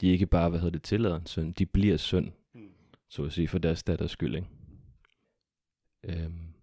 de 0.01 0.07
er 0.07 0.11
ikke 0.11 0.27
bare, 0.27 0.49
hvad 0.49 0.59
hedder 0.59 0.71
det, 0.71 0.83
tillader 0.83 1.15
en 1.19 1.25
synd, 1.25 1.53
de 1.53 1.65
bliver 1.65 1.97
synd, 1.97 2.31
Mm. 2.53 2.71
så 3.09 3.23
at 3.23 3.33
sige, 3.33 3.47
for 3.47 3.57
deres 3.57 3.83
datters 3.83 4.11
skyld, 4.11 4.35
ikke? 4.35 4.47
Øhm, 6.03 6.53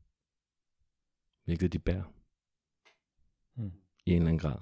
hvilket 1.45 1.73
de 1.73 1.79
bærer 1.79 2.13
Mm. 3.55 3.73
i 4.07 4.11
en 4.11 4.17
eller 4.17 4.29
anden 4.29 4.39
grad. 4.39 4.59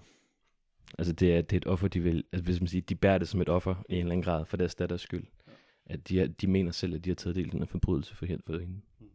Altså 0.99 1.13
det 1.13 1.35
er, 1.37 1.43
det 1.43 1.53
er 1.53 1.57
et 1.57 1.67
offer, 1.67 1.89
de 1.89 2.01
vil, 2.01 2.25
altså 2.33 2.45
hvis 2.45 2.61
man 2.61 2.69
siger, 2.69 2.83
de 2.83 2.95
bærer 2.95 3.19
det 3.19 3.29
som 3.29 3.41
et 3.41 3.49
offer 3.49 3.75
i 3.89 3.93
en 3.93 3.99
eller 3.99 4.13
anden 4.13 4.23
grad 4.25 4.45
for 4.45 4.57
deres 4.57 4.75
datters 4.75 5.01
skyld. 5.01 5.27
at 5.87 6.09
de, 6.09 6.21
er, 6.21 6.27
de 6.27 6.47
mener 6.47 6.71
selv, 6.73 6.95
at 6.95 7.05
de 7.05 7.11
har 7.11 7.15
taget 7.15 7.37
del 7.37 7.47
i 7.47 7.51
den 7.51 7.59
her 7.59 7.67
forbrydelse 7.67 8.15
for 8.17 8.27
hende. 8.27 8.43
For 8.47 8.59
hende. 8.59 8.81
Mm. 8.99 9.11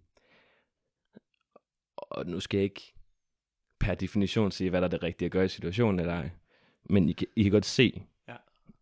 Og 1.97 2.25
nu 2.25 2.39
skal 2.39 2.57
jeg 2.57 2.63
ikke 2.63 2.93
per 3.83 3.95
definition 3.95 4.51
sige, 4.51 4.69
hvad 4.69 4.81
der 4.81 4.87
er 4.87 4.91
det 4.91 5.03
rigtige 5.03 5.25
at 5.25 5.31
gøre 5.31 5.45
i 5.45 5.47
situationen 5.47 5.99
eller 5.99 6.13
ej. 6.13 6.29
Men 6.83 7.09
I 7.09 7.13
kan, 7.13 7.27
I 7.35 7.43
kan 7.43 7.51
godt 7.51 7.65
se, 7.65 8.03
Ja. 8.27 8.35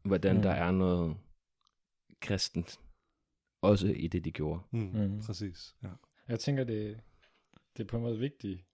hvordan 0.03 0.35
Mm. 0.35 0.41
der 0.41 0.51
er 0.51 0.71
noget 0.71 1.17
kristent, 2.19 2.79
også 3.61 3.87
i 3.87 4.07
det, 4.07 4.25
de 4.25 4.31
gjorde. 4.31 4.61
Mm. 4.71 4.79
Mm. 4.93 5.21
Præcis. 5.25 5.75
Ja. 5.83 5.89
Jeg 6.27 6.39
tænker, 6.39 6.63
det, 6.63 7.01
det 7.77 7.83
er 7.83 7.87
på 7.87 7.97
en 7.97 8.03
måde 8.03 8.19
vigtigt. 8.19 8.65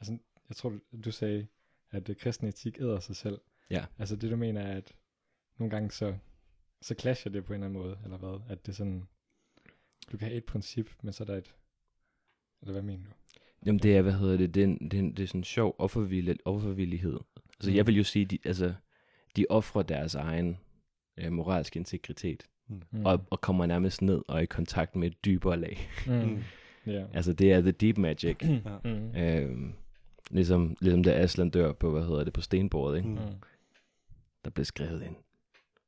Altså, 0.00 0.18
jeg 0.48 0.56
tror, 0.56 0.78
du- 1.04 1.10
sagde, 1.12 1.46
at 1.90 2.06
det 2.06 2.18
kristne 2.18 2.48
etik 2.48 2.80
æder 2.80 3.00
sig 3.00 3.16
selv. 3.16 3.40
Ja. 3.70 3.86
Altså 3.98 4.16
det, 4.16 4.30
du 4.30 4.36
mener, 4.36 4.60
er, 4.60 4.76
at 4.76 4.96
nogle 5.58 5.70
gange 5.70 5.90
så, 5.90 6.16
så 6.82 6.94
clasher 7.00 7.32
det 7.32 7.44
på 7.44 7.52
en 7.52 7.54
eller 7.54 7.66
anden 7.66 7.82
måde, 7.82 7.98
eller 8.04 8.16
hvad? 8.18 8.40
At 8.48 8.66
det 8.66 8.72
er 8.72 8.76
sådan, 8.76 9.08
du 10.12 10.16
kan 10.18 10.28
have 10.28 10.36
et 10.36 10.44
princip, 10.44 10.90
men 11.02 11.12
så 11.12 11.24
er 11.24 11.26
der 11.26 11.36
et, 11.36 11.54
eller 12.62 12.72
hvad 12.72 12.82
mener 12.82 13.04
du? 13.04 13.10
Jamen 13.66 13.78
det 13.78 13.96
er, 13.96 14.02
hvad 14.02 14.12
hedder 14.12 14.36
det, 14.36 14.54
det 14.54 14.60
er, 14.60 14.64
en- 14.64 14.78
det 14.90 14.94
er, 14.94 14.98
en- 14.98 15.12
det 15.12 15.22
er 15.22 15.26
sådan 15.26 15.40
en 15.40 15.44
sjov 15.44 15.74
offervillig, 15.78 16.36
offervillighed. 16.44 17.18
Altså 17.58 17.70
Mm. 17.70 17.76
jeg 17.76 17.86
vil 17.86 17.96
jo 17.96 18.04
sige, 18.04 18.24
de, 18.24 18.38
altså, 18.44 18.74
de 19.36 19.46
offrer 19.48 19.82
deres 19.82 20.14
egen 20.14 20.58
øh, 21.18 21.32
moralske 21.32 21.78
integritet, 21.78 22.42
Mm. 22.68 23.04
og, 23.06 23.24
og 23.30 23.40
kommer 23.40 23.66
nærmest 23.66 24.02
ned 24.02 24.22
og 24.28 24.36
er 24.36 24.40
i 24.42 24.46
kontakt 24.46 24.96
med 24.96 25.08
et 25.10 25.24
dybere 25.24 25.56
lag. 25.60 25.78
mm. 26.06 26.12
Mm. 26.14 26.38
Ja. 26.86 27.04
Altså 27.12 27.32
det 27.32 27.52
er 27.52 27.60
the 27.60 27.70
deep 27.70 27.98
magic. 27.98 28.36
Mm. 28.84 29.16
øhm, 29.16 29.72
ligesom, 30.30 30.76
ligesom 30.80 31.02
da 31.04 31.12
Aslan 31.12 31.50
dør 31.50 31.72
på, 31.72 31.90
hvad 31.90 32.02
hedder 32.02 32.24
det, 32.24 32.32
på 32.32 32.40
stenbordet, 32.40 32.96
ikke? 32.96 33.08
Mm. 33.08 33.14
Mm. 33.14 33.20
der 34.44 34.50
blev 34.50 34.64
skrevet 34.64 35.02
ind, 35.02 35.16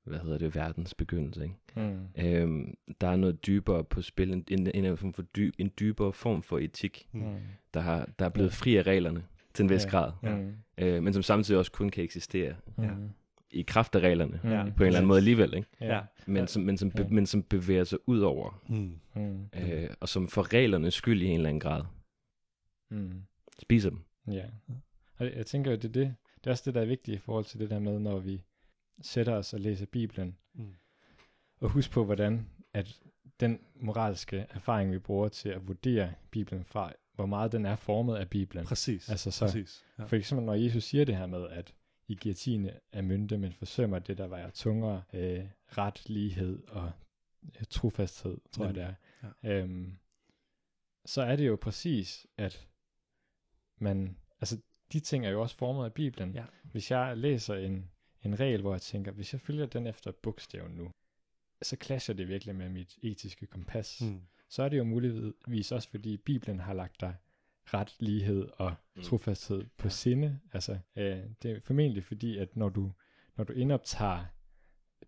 hvad 0.05 0.19
hedder 0.19 0.39
det, 0.39 0.55
verdens 0.55 0.95
begyndelse, 0.95 1.43
ikke? 1.43 1.55
Mm. 1.77 2.07
Øhm, 2.25 2.75
der 3.01 3.09
er 3.09 3.17
noget 3.17 3.47
dybere 3.47 3.85
på 3.85 4.03
spil, 4.03 4.33
en, 4.33 4.45
en, 4.51 4.85
en, 4.85 4.97
form 4.97 5.13
for 5.13 5.23
dyb, 5.23 5.55
en 5.59 5.71
dybere 5.81 6.13
form 6.13 6.43
for 6.43 6.59
etik, 6.59 7.09
Mm. 7.13 7.37
der, 7.75 7.81
har, 7.81 8.09
der 8.19 8.25
er 8.25 8.29
blevet 8.29 8.49
Ja. 8.51 8.55
fri 8.55 8.77
af 8.77 8.83
reglerne 8.83 9.25
til 9.55 9.63
en 9.63 9.71
vis 9.71 9.85
Ja. 9.85 9.91
grad, 9.91 10.13
Mm. 10.23 10.55
øh, 10.79 11.03
men 11.03 11.13
som 11.13 11.23
samtidig 11.23 11.59
også 11.59 11.73
kun 11.73 11.89
kan 11.89 12.05
eksistere 12.05 12.55
Ja. 12.79 12.91
Mm. 12.91 13.11
i 13.51 13.63
kraft 13.63 13.95
af 13.95 14.01
reglerne, 14.01 14.41
Mm. 14.45 14.51
Ja. 14.51 14.65
på 14.77 14.83
en 14.83 14.87
eller 14.87 14.99
anden 14.99 15.09
måde 15.09 15.19
alligevel, 15.19 15.55
ikke? 15.55 15.69
Ja. 15.81 16.01
Men, 16.27 16.37
Ja. 16.37 16.47
som, 16.47 16.63
men, 16.63 16.77
som, 16.79 16.91
be, 16.91 17.03
Ja. 17.03 17.09
men 17.09 17.27
som 17.27 17.43
bevæger 17.43 17.85
sig 17.85 17.99
ud 18.09 18.21
over, 18.21 18.63
Mm. 18.69 18.99
Mm. 19.17 19.45
øh, 19.55 19.91
og 20.01 20.09
som 20.09 20.29
for 20.29 20.53
reglernes 20.55 20.95
skyld 20.95 21.23
i 21.23 21.27
en 21.27 21.35
eller 21.35 21.49
anden 21.49 21.61
grad 21.61 21.83
Mm. 22.91 23.23
spiser 23.59 23.91
dem. 23.91 23.99
Ja. 24.31 24.45
Og 25.19 25.27
jeg 25.37 25.47
tænker 25.47 25.71
jo, 25.71 25.77
det 25.77 25.85
er 25.85 25.93
det. 25.93 26.15
Det 26.39 26.47
er 26.47 26.51
også 26.51 26.63
det, 26.67 26.75
der 26.75 26.81
er 26.81 26.85
vigtigt 26.87 27.15
i 27.15 27.19
forhold 27.19 27.45
til 27.45 27.61
det 27.61 27.71
der 27.71 27.79
med, 27.79 27.99
når 27.99 28.19
vi 28.19 28.43
sætter 29.03 29.35
os 29.35 29.55
og 29.55 29.61
læser 29.61 29.87
Bibelen. 29.87 30.37
Mm. 30.55 30.75
Og 31.61 31.69
husk 31.71 31.91
på, 31.91 32.05
hvordan 32.05 32.47
at 32.75 33.01
den 33.41 33.61
moralske 33.75 34.47
erfaring, 34.51 34.93
vi 34.93 34.99
bruger 34.99 35.29
til 35.29 35.49
at 35.49 35.69
vurdere 35.69 36.15
Bibelen 36.31 36.65
fra, 36.65 36.93
hvor 37.15 37.27
meget 37.27 37.53
den 37.53 37.67
er 37.67 37.77
formet 37.77 38.17
af 38.17 38.31
Bibelen. 38.31 38.65
Præcis. 38.65 39.11
Altså 39.11 39.31
så, 39.31 39.45
Præcis. 39.45 39.85
Ja. 39.99 40.05
for 40.05 40.17
eksempel 40.17 40.47
når 40.47 40.55
Jesus 40.55 40.85
siger 40.85 41.05
det 41.05 41.17
her 41.17 41.27
med, 41.27 41.49
at 41.49 41.75
I 42.09 42.15
giver 42.15 42.35
tiende 42.35 42.81
af 42.93 43.05
mynte, 43.05 43.39
men 43.39 43.53
forsømmer 43.53 43.99
det, 43.99 44.19
der 44.19 44.27
vejer 44.27 44.51
tungere, 44.51 45.03
øh, 45.13 45.45
ret, 45.69 46.09
lighed 46.09 46.63
og 46.69 46.93
øh, 47.45 47.65
trofasthed, 47.71 48.39
tror 48.53 48.65
jeg 48.65 48.75
det 48.75 48.83
er. 48.83 48.95
Ja. 49.43 49.61
Øhm, 49.61 49.99
så 51.05 51.23
er 51.23 51.37
det 51.37 51.47
jo 51.47 51.57
præcis, 51.57 52.27
at 52.37 52.69
man, 53.79 54.17
altså 54.41 54.59
de 54.93 55.01
ting 55.01 55.27
er 55.27 55.31
jo 55.31 55.43
også 55.43 55.57
formet 55.57 55.85
af 55.85 55.93
Bibelen. 55.93 56.35
Ja. 56.35 56.45
Hvis 56.65 56.91
jeg 56.91 57.17
læser 57.17 57.55
en, 57.55 57.91
en 58.25 58.41
regel, 58.41 58.61
hvor 58.61 58.73
jeg 58.75 58.83
tænker, 58.83 59.13
hvis 59.13 59.33
jeg 59.33 59.41
følger 59.41 59.67
den 59.67 59.87
efter 59.87 60.13
bogstaven 60.13 60.73
nu, 60.73 60.91
så 61.63 61.77
clasher 61.83 62.15
det 62.15 62.29
virkelig 62.29 62.55
med 62.57 62.69
mit 62.69 62.99
etiske 63.03 63.47
kompas. 63.47 64.01
Mm. 64.01 64.21
Så 64.49 64.63
er 64.63 64.69
det 64.69 64.79
jo 64.79 64.85
muligvis 64.85 65.73
også, 65.73 65.91
fordi 65.91 66.17
Bibelen 66.17 66.61
har 66.61 66.75
lagt 66.75 67.01
dig 67.01 67.15
ret, 67.67 67.97
lighed 67.99 68.49
og 68.57 68.75
Mm. 68.97 69.03
trofasthed 69.03 69.65
på 69.77 69.87
Ja. 69.87 69.91
sinde. 69.91 70.41
Altså, 70.53 70.79
øh, 70.97 71.21
det 71.43 71.51
er 71.51 71.61
formentlig 71.61 72.05
fordi, 72.05 72.39
at 72.39 72.57
når 72.57 72.69
du, 72.69 72.93
når 73.37 73.45
du 73.45 73.53
indoptager 73.53 74.25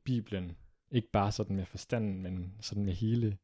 Bibelen, 0.05 0.57
ikke 0.91 1.11
bare 1.11 1.33
sådan 1.33 1.57
med 1.57 1.67
forstanden, 1.67 2.23
men 2.23 2.55
sådan 2.61 2.85
med 2.85 2.93
hele, 2.93 3.39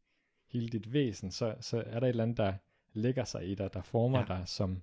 hele 0.49 0.68
dit 0.68 0.93
væsen, 0.93 1.31
så, 1.31 1.57
så 1.61 1.83
er 1.87 2.01
der 2.01 2.07
et 2.07 2.11
eller 2.11 2.23
andet, 2.23 2.37
der 2.37 2.55
lægger 2.93 3.25
sig 3.25 3.51
i 3.51 3.55
dig, 3.55 3.73
der 3.73 3.83
former 3.83 4.18
Ja. 4.18 4.25
dig, 4.25 4.43
som, 4.49 4.83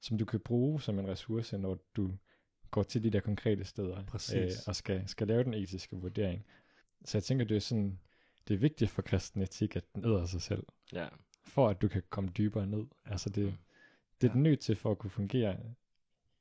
som 0.00 0.18
du 0.18 0.24
kan 0.24 0.40
bruge 0.40 0.80
som 0.82 0.98
en 0.98 1.08
ressource, 1.08 1.58
når 1.58 1.78
du 1.96 2.16
går 2.72 2.82
til 2.82 3.02
de 3.02 3.10
der 3.10 3.20
konkrete 3.20 3.64
steder 3.64 3.98
øh, 3.98 4.06
Præcis. 4.06 4.68
og 4.68 4.76
skal, 4.76 5.08
skal 5.08 5.26
lave 5.26 5.44
den 5.44 5.54
etiske 5.54 5.96
vurdering. 5.96 6.44
Så 7.04 7.18
jeg 7.18 7.24
tænker, 7.24 7.44
det 7.44 7.56
er 7.56 7.60
sådan, 7.60 7.98
det 8.48 8.54
er 8.54 8.58
vigtigt 8.58 8.90
for 8.90 9.02
kristen 9.02 9.42
etik, 9.42 9.76
at 9.76 9.84
den 9.94 10.04
æder 10.04 10.26
sig 10.26 10.42
selv, 10.42 10.62
Ja. 10.92 11.08
for 11.44 11.68
at 11.68 11.82
du 11.82 11.88
kan 11.88 12.02
komme 12.10 12.30
dybere 12.30 12.66
ned. 12.66 12.84
Altså 13.04 13.30
det, 13.30 13.44
Mm. 13.44 13.52
det 14.20 14.26
er 14.26 14.30
Ja. 14.30 14.34
den 14.34 14.42
nødt 14.42 14.60
til 14.60 14.76
for 14.76 14.90
at 14.90 14.98
kunne 14.98 15.10
fungere, 15.10 15.56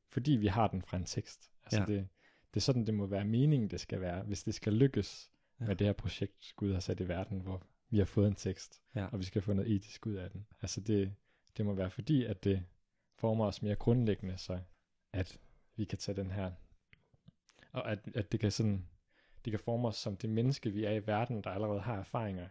fordi 0.09 0.31
vi 0.31 0.47
har 0.47 0.67
den 0.67 0.81
fra 0.81 0.97
en 0.97 1.05
tekst. 1.05 1.51
Altså 1.63 1.79
Ja. 1.79 1.85
det, 1.85 2.07
det 2.53 2.59
er 2.59 2.61
sådan, 2.61 2.85
det 2.85 2.93
må 2.93 3.05
være 3.05 3.25
meningen, 3.25 3.69
det 3.69 3.79
skal 3.79 4.01
være, 4.01 4.23
hvis 4.23 4.43
det 4.43 4.53
skal 4.55 4.73
lykkes 4.73 5.31
ja. 5.59 5.65
med 5.65 5.75
det 5.75 5.87
her 5.87 5.93
projekt, 5.93 6.53
Gud 6.55 6.73
har 6.73 6.79
sat 6.79 6.99
i 6.99 7.07
verden, 7.07 7.39
hvor 7.39 7.63
vi 7.89 7.97
har 7.97 8.05
fået 8.05 8.27
en 8.27 8.35
tekst, 8.35 8.81
Ja. 8.95 9.05
og 9.05 9.19
vi 9.19 9.23
skal 9.23 9.41
få 9.41 9.53
noget 9.53 9.71
etisk 9.75 10.05
ud 10.05 10.13
af 10.13 10.31
den. 10.31 10.45
Altså 10.61 10.81
det, 10.81 11.13
det 11.57 11.65
må 11.65 11.73
være 11.73 11.89
fordi, 11.89 12.25
at 12.25 12.43
det 12.43 12.63
former 13.15 13.45
os 13.45 13.61
mere 13.61 13.75
grundlæggende, 13.75 14.37
så 14.37 14.59
at 15.13 15.39
vi 15.75 15.85
kan 15.85 15.97
tage 15.97 16.15
den 16.15 16.31
her, 16.31 16.51
og 17.71 17.91
at, 17.91 17.99
at 18.15 18.31
det 18.31 18.39
kan 18.39 18.51
sådan, 18.51 18.85
det 19.45 19.51
kan 19.51 19.59
forme 19.59 19.87
os 19.87 19.95
som 19.95 20.17
det 20.17 20.29
menneske, 20.29 20.71
vi 20.71 20.85
er 20.85 20.91
i 20.91 21.07
verden, 21.07 21.43
der 21.43 21.49
allerede 21.49 21.81
har 21.81 21.97
erfaringer, 21.97 22.47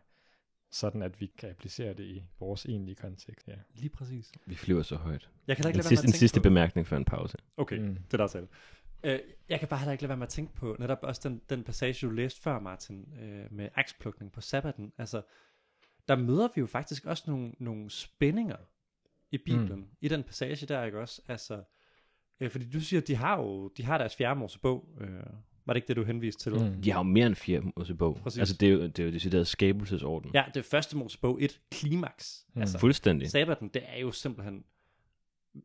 sådan 0.70 1.02
at 1.02 1.20
vi 1.20 1.26
kan 1.38 1.50
applicere 1.50 1.94
det 1.94 2.04
i 2.04 2.24
vores 2.38 2.64
egentlige 2.66 2.96
kontekst. 2.96 3.48
Ja. 3.48 3.54
Lige 3.74 3.88
præcis. 3.88 4.32
Vi 4.46 4.54
flyver 4.54 4.82
så 4.82 4.96
højt. 4.96 5.30
Jeg 5.46 5.56
kan 5.56 5.62
da 5.62 5.68
ikke 5.68 5.76
En 5.76 5.78
lade 5.78 5.84
være 5.84 5.88
sidste, 5.88 6.04
med 6.04 6.08
en 6.08 6.14
at 6.14 6.18
sidste 6.18 6.34
tænke 6.36 6.42
på... 6.42 6.50
bemærkning 6.50 6.86
før 6.86 6.96
en 6.96 7.04
pause. 7.04 7.38
Okay, 7.56 7.78
Mm. 7.78 7.94
det 7.94 8.12
er 8.14 8.16
der 8.16 8.26
selv. 8.26 8.48
Øh, 9.04 9.20
jeg 9.48 9.58
kan 9.58 9.68
bare 9.68 9.80
heller 9.80 9.92
ikke 9.92 10.02
lade 10.02 10.08
være 10.08 10.16
med 10.16 10.26
at 10.26 10.30
tænke 10.32 10.54
på 10.54 10.76
netop 10.78 10.98
også 11.02 11.28
den, 11.28 11.42
den 11.50 11.64
passage, 11.64 12.06
du 12.06 12.10
læste 12.12 12.40
før, 12.40 12.58
Martin, 12.60 13.14
øh, 13.20 13.52
med 13.52 13.68
aksplukning 13.74 14.32
på 14.32 14.40
sabbaten. 14.40 14.92
Altså, 14.98 15.22
der 16.08 16.16
møder 16.16 16.48
vi 16.54 16.60
jo 16.60 16.66
faktisk 16.66 17.06
også 17.06 17.24
nogle, 17.26 17.52
nogle 17.58 17.90
spændinger 17.90 18.56
i 19.30 19.38
Bibelen, 19.38 19.78
mm. 19.80 19.88
i 20.00 20.08
den 20.08 20.22
passage 20.22 20.66
der, 20.66 20.84
ikke 20.84 20.98
også? 21.00 21.22
Altså, 21.28 21.62
øh, 22.40 22.50
fordi 22.50 22.70
du 22.70 22.80
siger, 22.80 23.00
de 23.00 23.14
har 23.16 23.38
jo 23.40 23.68
de 23.68 23.84
har 23.84 23.98
deres 23.98 24.16
fjerde 24.16 24.40
Mosebog. 24.40 24.88
Øh, 25.00 25.08
var 25.66 25.72
det 25.74 25.78
ikke 25.78 25.88
det, 25.88 25.96
du 25.96 26.04
henviste 26.04 26.42
til? 26.42 26.52
Mm. 26.52 26.82
De 26.82 26.90
har 26.92 26.98
jo 26.98 27.02
mere 27.02 27.26
end 27.26 27.34
fire 27.34 27.62
Mosebog. 27.76 28.18
Præcis. 28.22 28.38
Altså, 28.38 28.56
det 28.56 28.68
er 28.68 28.72
jo, 28.72 28.82
det 28.82 28.98
er 28.98 29.04
jo 29.04 29.10
decideret 29.12 29.46
skabelsesorden. 29.46 30.30
Ja, 30.34 30.44
det 30.54 30.60
er 30.60 30.64
første 30.70 30.96
Mosebog, 30.96 31.42
et 31.42 31.60
klimaks. 31.70 32.46
Mm. 32.54 32.60
Altså, 32.60 32.78
Fuldstændig. 32.78 33.30
sabbaten, 33.30 33.68
det 33.68 33.82
er 33.86 34.00
jo 34.00 34.10
simpelthen 34.12 34.64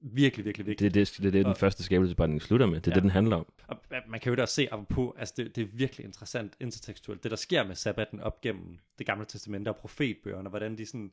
virkelig, 0.01 0.45
virkelig 0.45 0.65
vigtigt. 0.67 0.93
Det 0.93 1.01
er 1.01 1.05
det, 1.05 1.17
det, 1.17 1.25
er 1.27 1.31
det 1.31 1.33
den 1.33 1.51
Og- 1.51 1.57
første 1.57 1.83
skabelsesberetning 1.83 2.41
slutter 2.41 2.65
med. 2.65 2.75
Det 2.81 2.87
er 2.87 2.91
Ja. 2.91 2.95
det, 2.95 3.03
den 3.03 3.11
handler 3.11 3.35
om. 3.35 3.45
Og 3.67 3.77
øh, 3.91 3.97
man 4.07 4.19
kan 4.19 4.29
jo 4.29 4.35
da 4.35 4.45
se 4.45 4.67
på, 4.89 5.15
altså 5.19 5.33
det, 5.37 5.55
det 5.55 5.61
er 5.61 5.67
virkelig 5.73 6.05
interessant 6.05 6.53
intertekstuelt, 6.59 7.23
det 7.23 7.31
der 7.31 7.37
sker 7.37 7.63
med 7.67 7.75
sabbaten 7.75 8.19
op 8.19 8.41
gennem 8.41 8.77
det 8.97 9.05
gamle 9.05 9.25
testamente 9.25 9.69
og 9.69 9.75
profetbøgerne, 9.75 10.49
hvordan 10.49 10.77
de 10.77 10.85
sådan 10.85 11.11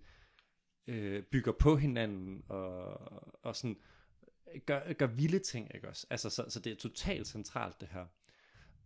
øh, 0.86 1.22
bygger 1.22 1.52
på 1.52 1.76
hinanden 1.76 2.42
og, 2.48 2.84
og 3.44 3.56
sådan 3.56 3.76
gør, 4.66 4.92
gør 4.92 5.06
vilde 5.06 5.38
ting, 5.38 5.70
ikke 5.74 5.88
også? 5.88 6.06
Altså, 6.10 6.30
så, 6.30 6.44
så 6.48 6.60
det 6.60 6.72
er 6.72 6.76
totalt 6.76 7.26
centralt, 7.26 7.80
det 7.80 7.88
her. 7.88 8.06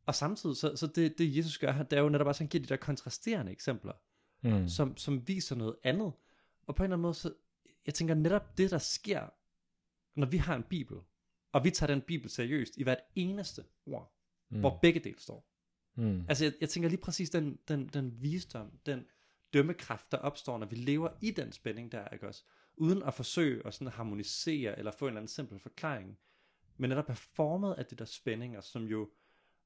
Og 0.07 0.15
samtidig, 0.15 0.57
så, 0.57 0.77
så 0.77 0.87
det, 0.87 1.19
det 1.19 1.37
Jesus 1.37 1.59
gør 1.59 1.73
her, 1.73 1.83
det 1.83 1.97
er 1.97 2.03
jo 2.03 2.09
netop 2.09 2.27
også, 2.27 2.39
at 2.39 2.45
han 2.45 2.49
giver 2.49 2.63
de 2.63 2.69
der 2.69 2.77
kontrasterende 2.77 3.53
eksempler, 3.53 3.93
Mm. 4.43 4.69
som, 4.69 4.97
som 4.97 5.29
viser 5.29 5.57
noget 5.57 5.77
andet. 5.85 6.13
Og 6.67 6.75
på 6.75 6.83
en 6.83 6.85
eller 6.85 6.97
anden 6.97 7.03
måde, 7.03 7.15
så 7.15 7.35
jeg 7.87 7.95
tænker 7.95 8.15
netop 8.15 8.59
det, 8.59 8.71
der 8.71 8.79
sker, 8.79 9.29
når 10.21 10.27
vi 10.27 10.37
har 10.37 10.57
en 10.57 10.63
bibel, 10.63 10.97
og 11.53 11.65
vi 11.65 11.71
tager 11.71 11.93
den 11.95 12.03
bibel 12.03 12.31
seriøst 12.31 12.77
i 12.77 12.83
hvert 12.83 13.01
eneste 13.15 13.65
ord, 13.87 14.15
mm. 14.51 14.61
hvor 14.61 14.79
begge 14.83 15.01
dele 15.01 15.21
står. 15.21 15.49
Mm. 15.97 16.25
Altså 16.29 16.45
jeg, 16.45 16.53
jeg 16.61 16.69
tænker 16.69 16.89
lige 16.89 17.01
præcis 17.01 17.31
den, 17.31 17.59
den, 17.69 17.87
den 17.87 18.23
visdom, 18.23 18.79
den 18.87 19.05
dømmekraft, 19.53 20.13
der 20.13 20.19
opstår, 20.19 20.59
når 20.59 20.67
vi 20.67 20.77
lever 20.77 21.09
i 21.21 21.31
den 21.31 21.53
spænding 21.53 21.93
der, 21.93 22.09
ikke 22.09 22.29
også? 22.29 22.45
Uden 22.77 23.03
at 23.03 23.15
forsøge 23.15 23.67
at 23.67 23.75
sådan 23.75 23.93
harmonisere, 23.93 24.79
eller 24.79 24.91
få 24.91 25.05
en 25.05 25.09
eller 25.09 25.21
anden 25.21 25.29
simpel 25.29 25.59
forklaring, 25.59 26.19
men 26.77 26.91
netop 26.91 27.09
er 27.09 27.15
formet 27.15 27.75
af 27.75 27.87
det 27.87 27.99
der 27.99 28.05
spændinger, 28.05 28.61
som 28.61 28.85
jo 28.85 29.11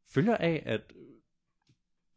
følger 0.06 0.36
af, 0.36 0.62
at 0.66 0.92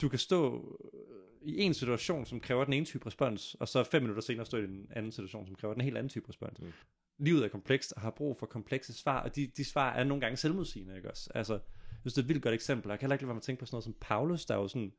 du 0.01 0.09
kan 0.09 0.19
stå 0.19 0.67
øh, 0.93 1.47
i 1.47 1.57
en 1.61 1.73
situation, 1.73 2.25
som 2.25 2.39
kræver 2.39 2.63
den 2.63 2.73
ene 2.73 2.85
type 2.85 3.05
respons, 3.05 3.55
og 3.55 3.67
så 3.67 3.83
fem 3.83 4.01
minutter 4.01 4.21
senere 4.21 4.45
stå 4.45 4.57
i 4.57 4.63
en 4.63 4.87
anden 4.91 5.11
situation, 5.11 5.45
som 5.45 5.55
kræver 5.55 5.73
den 5.73 5.83
helt 5.83 5.97
anden 5.97 6.09
type 6.09 6.29
respons. 6.29 6.61
Mm. 6.61 6.73
Livet 7.17 7.43
er 7.45 7.47
komplekst, 7.47 7.93
og 7.93 8.01
har 8.01 8.11
brug 8.11 8.37
for 8.37 8.45
komplekse 8.45 8.93
svar, 8.93 9.23
og 9.23 9.35
de, 9.35 9.47
de 9.47 9.65
svar 9.65 9.93
er 9.93 10.03
nogle 10.03 10.21
gange 10.21 10.37
selvmodsigende, 10.37 10.95
ikke 10.95 11.09
også? 11.09 11.31
Altså, 11.35 11.53
jeg 11.53 11.99
synes, 12.01 12.13
det 12.13 12.21
er 12.21 12.23
et 12.25 12.29
vildt 12.29 12.43
godt 12.43 12.53
eksempel, 12.53 12.87
og 12.87 12.91
jeg 12.91 12.99
kan 12.99 13.05
heller 13.05 13.15
ikke 13.15 13.23
lade 13.23 13.27
være 13.27 13.35
med 13.35 13.41
at 13.41 13.43
tænke 13.43 13.59
på 13.59 13.65
sådan 13.65 13.75
noget 13.75 13.83
som 13.83 13.95
Paulus, 14.01 14.45
der 14.45 14.55
er 14.55 14.59
jo 14.59 14.67
sådan, 14.67 14.93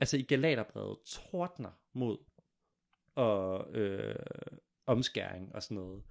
altså 0.00 0.16
i 0.16 0.22
Galaterbrevet 0.22 0.98
tordner 1.06 1.70
mod 1.92 2.18
og, 3.14 3.74
øh, 3.74 4.14
omskæring 4.86 5.54
og 5.54 5.62
sådan 5.62 5.74
noget. 5.74 6.02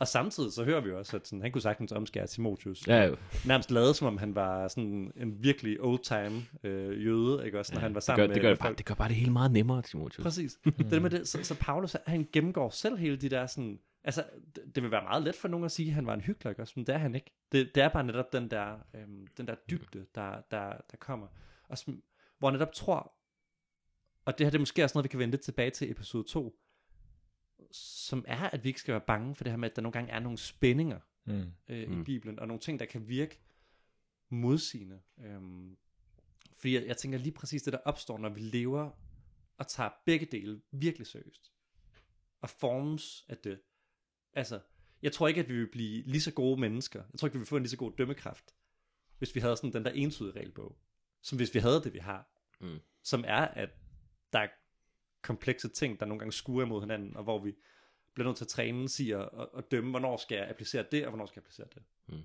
Og 0.00 0.08
samtidig 0.08 0.52
så 0.52 0.64
hører 0.64 0.80
vi 0.80 0.92
også, 0.92 1.16
at 1.16 1.26
sådan, 1.26 1.42
han 1.42 1.52
kunne 1.52 1.62
sagtens 1.62 1.92
omskære 1.92 2.26
Timotius. 2.26 2.88
Ja, 2.88 3.04
jo. 3.04 3.16
Nærmest 3.46 3.70
lavet, 3.70 3.96
som 3.96 4.06
om 4.06 4.18
han 4.18 4.34
var 4.34 4.68
sådan 4.68 5.12
en 5.16 5.44
virkelig 5.44 5.80
old-time 5.80 6.42
øh, 6.62 7.06
jøde, 7.06 7.46
ikke 7.46 7.58
også, 7.58 7.74
når 7.74 7.80
ja, 7.80 7.82
han 7.82 7.94
var 7.94 8.00
sammen 8.00 8.28
gør, 8.28 8.34
det, 8.34 8.42
gør 8.42 8.48
med 8.48 8.50
det, 8.50 8.58
bare, 8.58 8.68
folk. 8.68 8.78
det 8.78 8.86
gør 8.86 8.94
bare 8.94 9.08
det 9.08 9.16
hele 9.16 9.32
meget 9.32 9.50
nemmere, 9.50 9.82
Timotheus. 9.82 10.22
Præcis. 10.22 10.58
det 10.90 11.02
med 11.02 11.10
det, 11.10 11.28
så, 11.28 11.44
så 11.44 11.56
Paulus, 11.60 11.96
han 12.06 12.28
gennemgår 12.32 12.70
selv 12.70 12.96
hele 12.96 13.16
de 13.16 13.28
der 13.28 13.46
sådan, 13.46 13.78
altså, 14.04 14.24
det, 14.56 14.74
det 14.74 14.82
vil 14.82 14.90
være 14.90 15.02
meget 15.02 15.22
let 15.22 15.34
for 15.34 15.48
nogen 15.48 15.64
at 15.64 15.70
sige, 15.70 15.88
at 15.88 15.94
han 15.94 16.06
var 16.06 16.14
en 16.14 16.20
hyggelig, 16.20 16.50
ikke 16.50 16.62
også, 16.62 16.72
men 16.76 16.86
det 16.86 16.94
er 16.94 16.98
han 16.98 17.14
ikke. 17.14 17.32
Det, 17.52 17.74
det 17.74 17.82
er 17.82 17.88
bare 17.88 18.04
netop 18.04 18.32
den 18.32 18.50
der, 18.50 18.78
øhm, 18.94 19.26
den 19.36 19.46
der 19.46 19.54
dybde, 19.70 20.06
der, 20.14 20.40
der, 20.50 20.72
der 20.90 20.96
kommer. 20.98 21.26
Og 21.68 21.78
som, 21.78 22.02
hvor 22.38 22.48
han 22.48 22.58
netop 22.58 22.72
tror, 22.72 23.12
og 24.24 24.38
det 24.38 24.46
her 24.46 24.50
det 24.50 24.58
er 24.58 24.60
måske 24.60 24.84
også 24.84 24.98
noget, 24.98 25.04
vi 25.04 25.08
kan 25.08 25.18
vende 25.18 25.30
lidt 25.30 25.42
tilbage 25.42 25.70
til 25.70 25.90
episode 25.90 26.24
2, 26.28 26.56
som 27.72 28.24
er, 28.28 28.50
at 28.50 28.64
vi 28.64 28.68
ikke 28.68 28.80
skal 28.80 28.92
være 28.92 29.04
bange 29.06 29.34
for 29.34 29.44
det 29.44 29.52
her 29.52 29.56
med, 29.58 29.70
at 29.70 29.76
der 29.76 29.82
nogle 29.82 29.92
gange 29.92 30.12
er 30.12 30.20
nogle 30.20 30.38
spændinger 30.38 31.00
Mm. 31.24 31.52
øh, 31.68 31.88
Mm. 31.90 32.00
i 32.00 32.04
Bibelen, 32.04 32.38
og 32.38 32.46
nogle 32.48 32.60
ting, 32.60 32.80
der 32.80 32.86
kan 32.86 33.08
virke 33.08 33.38
modsigende. 34.28 35.00
Øhm, 35.20 35.76
fordi 36.56 36.74
jeg, 36.74 36.86
jeg 36.86 36.96
tænker 36.96 37.18
lige 37.18 37.32
præcis 37.32 37.62
det, 37.62 37.72
der 37.72 37.78
opstår, 37.78 38.18
når 38.18 38.28
vi 38.28 38.40
lever 38.40 38.90
og 39.58 39.68
tager 39.68 39.90
begge 40.06 40.26
dele 40.26 40.60
virkelig 40.70 41.06
seriøst, 41.06 41.52
og 42.40 42.50
formes 42.50 43.24
af 43.28 43.36
det. 43.38 43.60
Altså, 44.32 44.60
jeg 45.02 45.12
tror 45.12 45.28
ikke, 45.28 45.40
at 45.40 45.48
vi 45.48 45.54
vil 45.54 45.70
blive 45.70 46.02
lige 46.02 46.20
så 46.20 46.32
gode 46.32 46.60
mennesker. 46.60 47.02
Jeg 47.12 47.18
tror 47.18 47.28
ikke, 47.28 47.34
vi 47.34 47.38
vil 47.38 47.46
få 47.46 47.56
en 47.56 47.62
lige 47.62 47.70
så 47.70 47.76
god 47.76 47.92
dømmekraft, 47.98 48.54
hvis 49.18 49.34
vi 49.34 49.40
havde 49.40 49.56
sådan 49.56 49.72
den 49.72 49.84
der 49.84 49.90
entydige 49.90 50.32
regelbog, 50.36 50.78
som 51.22 51.38
hvis 51.38 51.54
vi 51.54 51.58
havde 51.58 51.82
det, 51.84 51.92
vi 51.92 51.98
har. 51.98 52.28
Mm. 52.60 52.78
Som 53.02 53.24
er, 53.26 53.40
at 53.48 53.70
der 54.32 54.38
er 54.38 54.48
komplekse 55.22 55.68
ting, 55.68 56.00
der 56.00 56.06
nogle 56.06 56.18
gange 56.18 56.32
skuer 56.32 56.64
imod 56.64 56.80
hinanden, 56.80 57.16
og 57.16 57.22
hvor 57.22 57.38
vi 57.38 57.54
bliver 58.14 58.28
nødt 58.28 58.36
til 58.36 58.44
at 58.44 58.48
træne, 58.48 58.88
siger 58.88 59.18
og, 59.18 59.54
og 59.54 59.70
dømme, 59.70 59.90
hvornår 59.90 60.16
skal 60.16 60.36
jeg 60.36 60.48
applicere 60.48 60.84
det, 60.92 61.04
og 61.04 61.10
hvornår 61.10 61.26
skal 61.26 61.40
jeg 61.40 61.42
applicere 61.42 61.66
det. 61.74 61.82
Mm. 62.08 62.22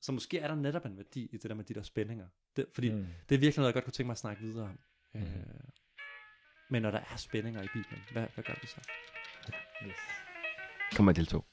Så 0.00 0.12
måske 0.12 0.38
er 0.38 0.48
der 0.48 0.54
netop 0.54 0.86
en 0.86 0.96
værdi 0.96 1.28
i 1.32 1.36
det 1.36 1.50
der 1.50 1.54
med 1.54 1.64
de 1.64 1.74
der 1.74 1.82
spændinger. 1.82 2.26
Det, 2.56 2.66
fordi 2.72 2.90
mm. 2.92 3.06
Det 3.28 3.34
er 3.34 3.38
virkelig 3.38 3.56
noget, 3.56 3.66
jeg 3.66 3.74
godt 3.74 3.84
kunne 3.84 3.92
tænke 3.92 4.06
mig 4.06 4.12
at 4.12 4.18
snakke 4.18 4.42
videre 4.42 4.64
om. 4.64 4.78
Mm. 5.14 5.20
Øh, 5.20 5.26
men 6.70 6.82
når 6.82 6.90
der 6.90 7.00
er 7.12 7.16
spændinger 7.16 7.62
i 7.62 7.68
Bibelen, 7.74 8.00
hvad, 8.12 8.26
hvad 8.34 8.44
gør 8.44 8.54
vi 8.62 8.66
så? 8.66 8.80
Yes. 9.86 9.96
Kom 10.96 11.04
med 11.04 11.14
del 11.14 11.26
2. 11.26 11.44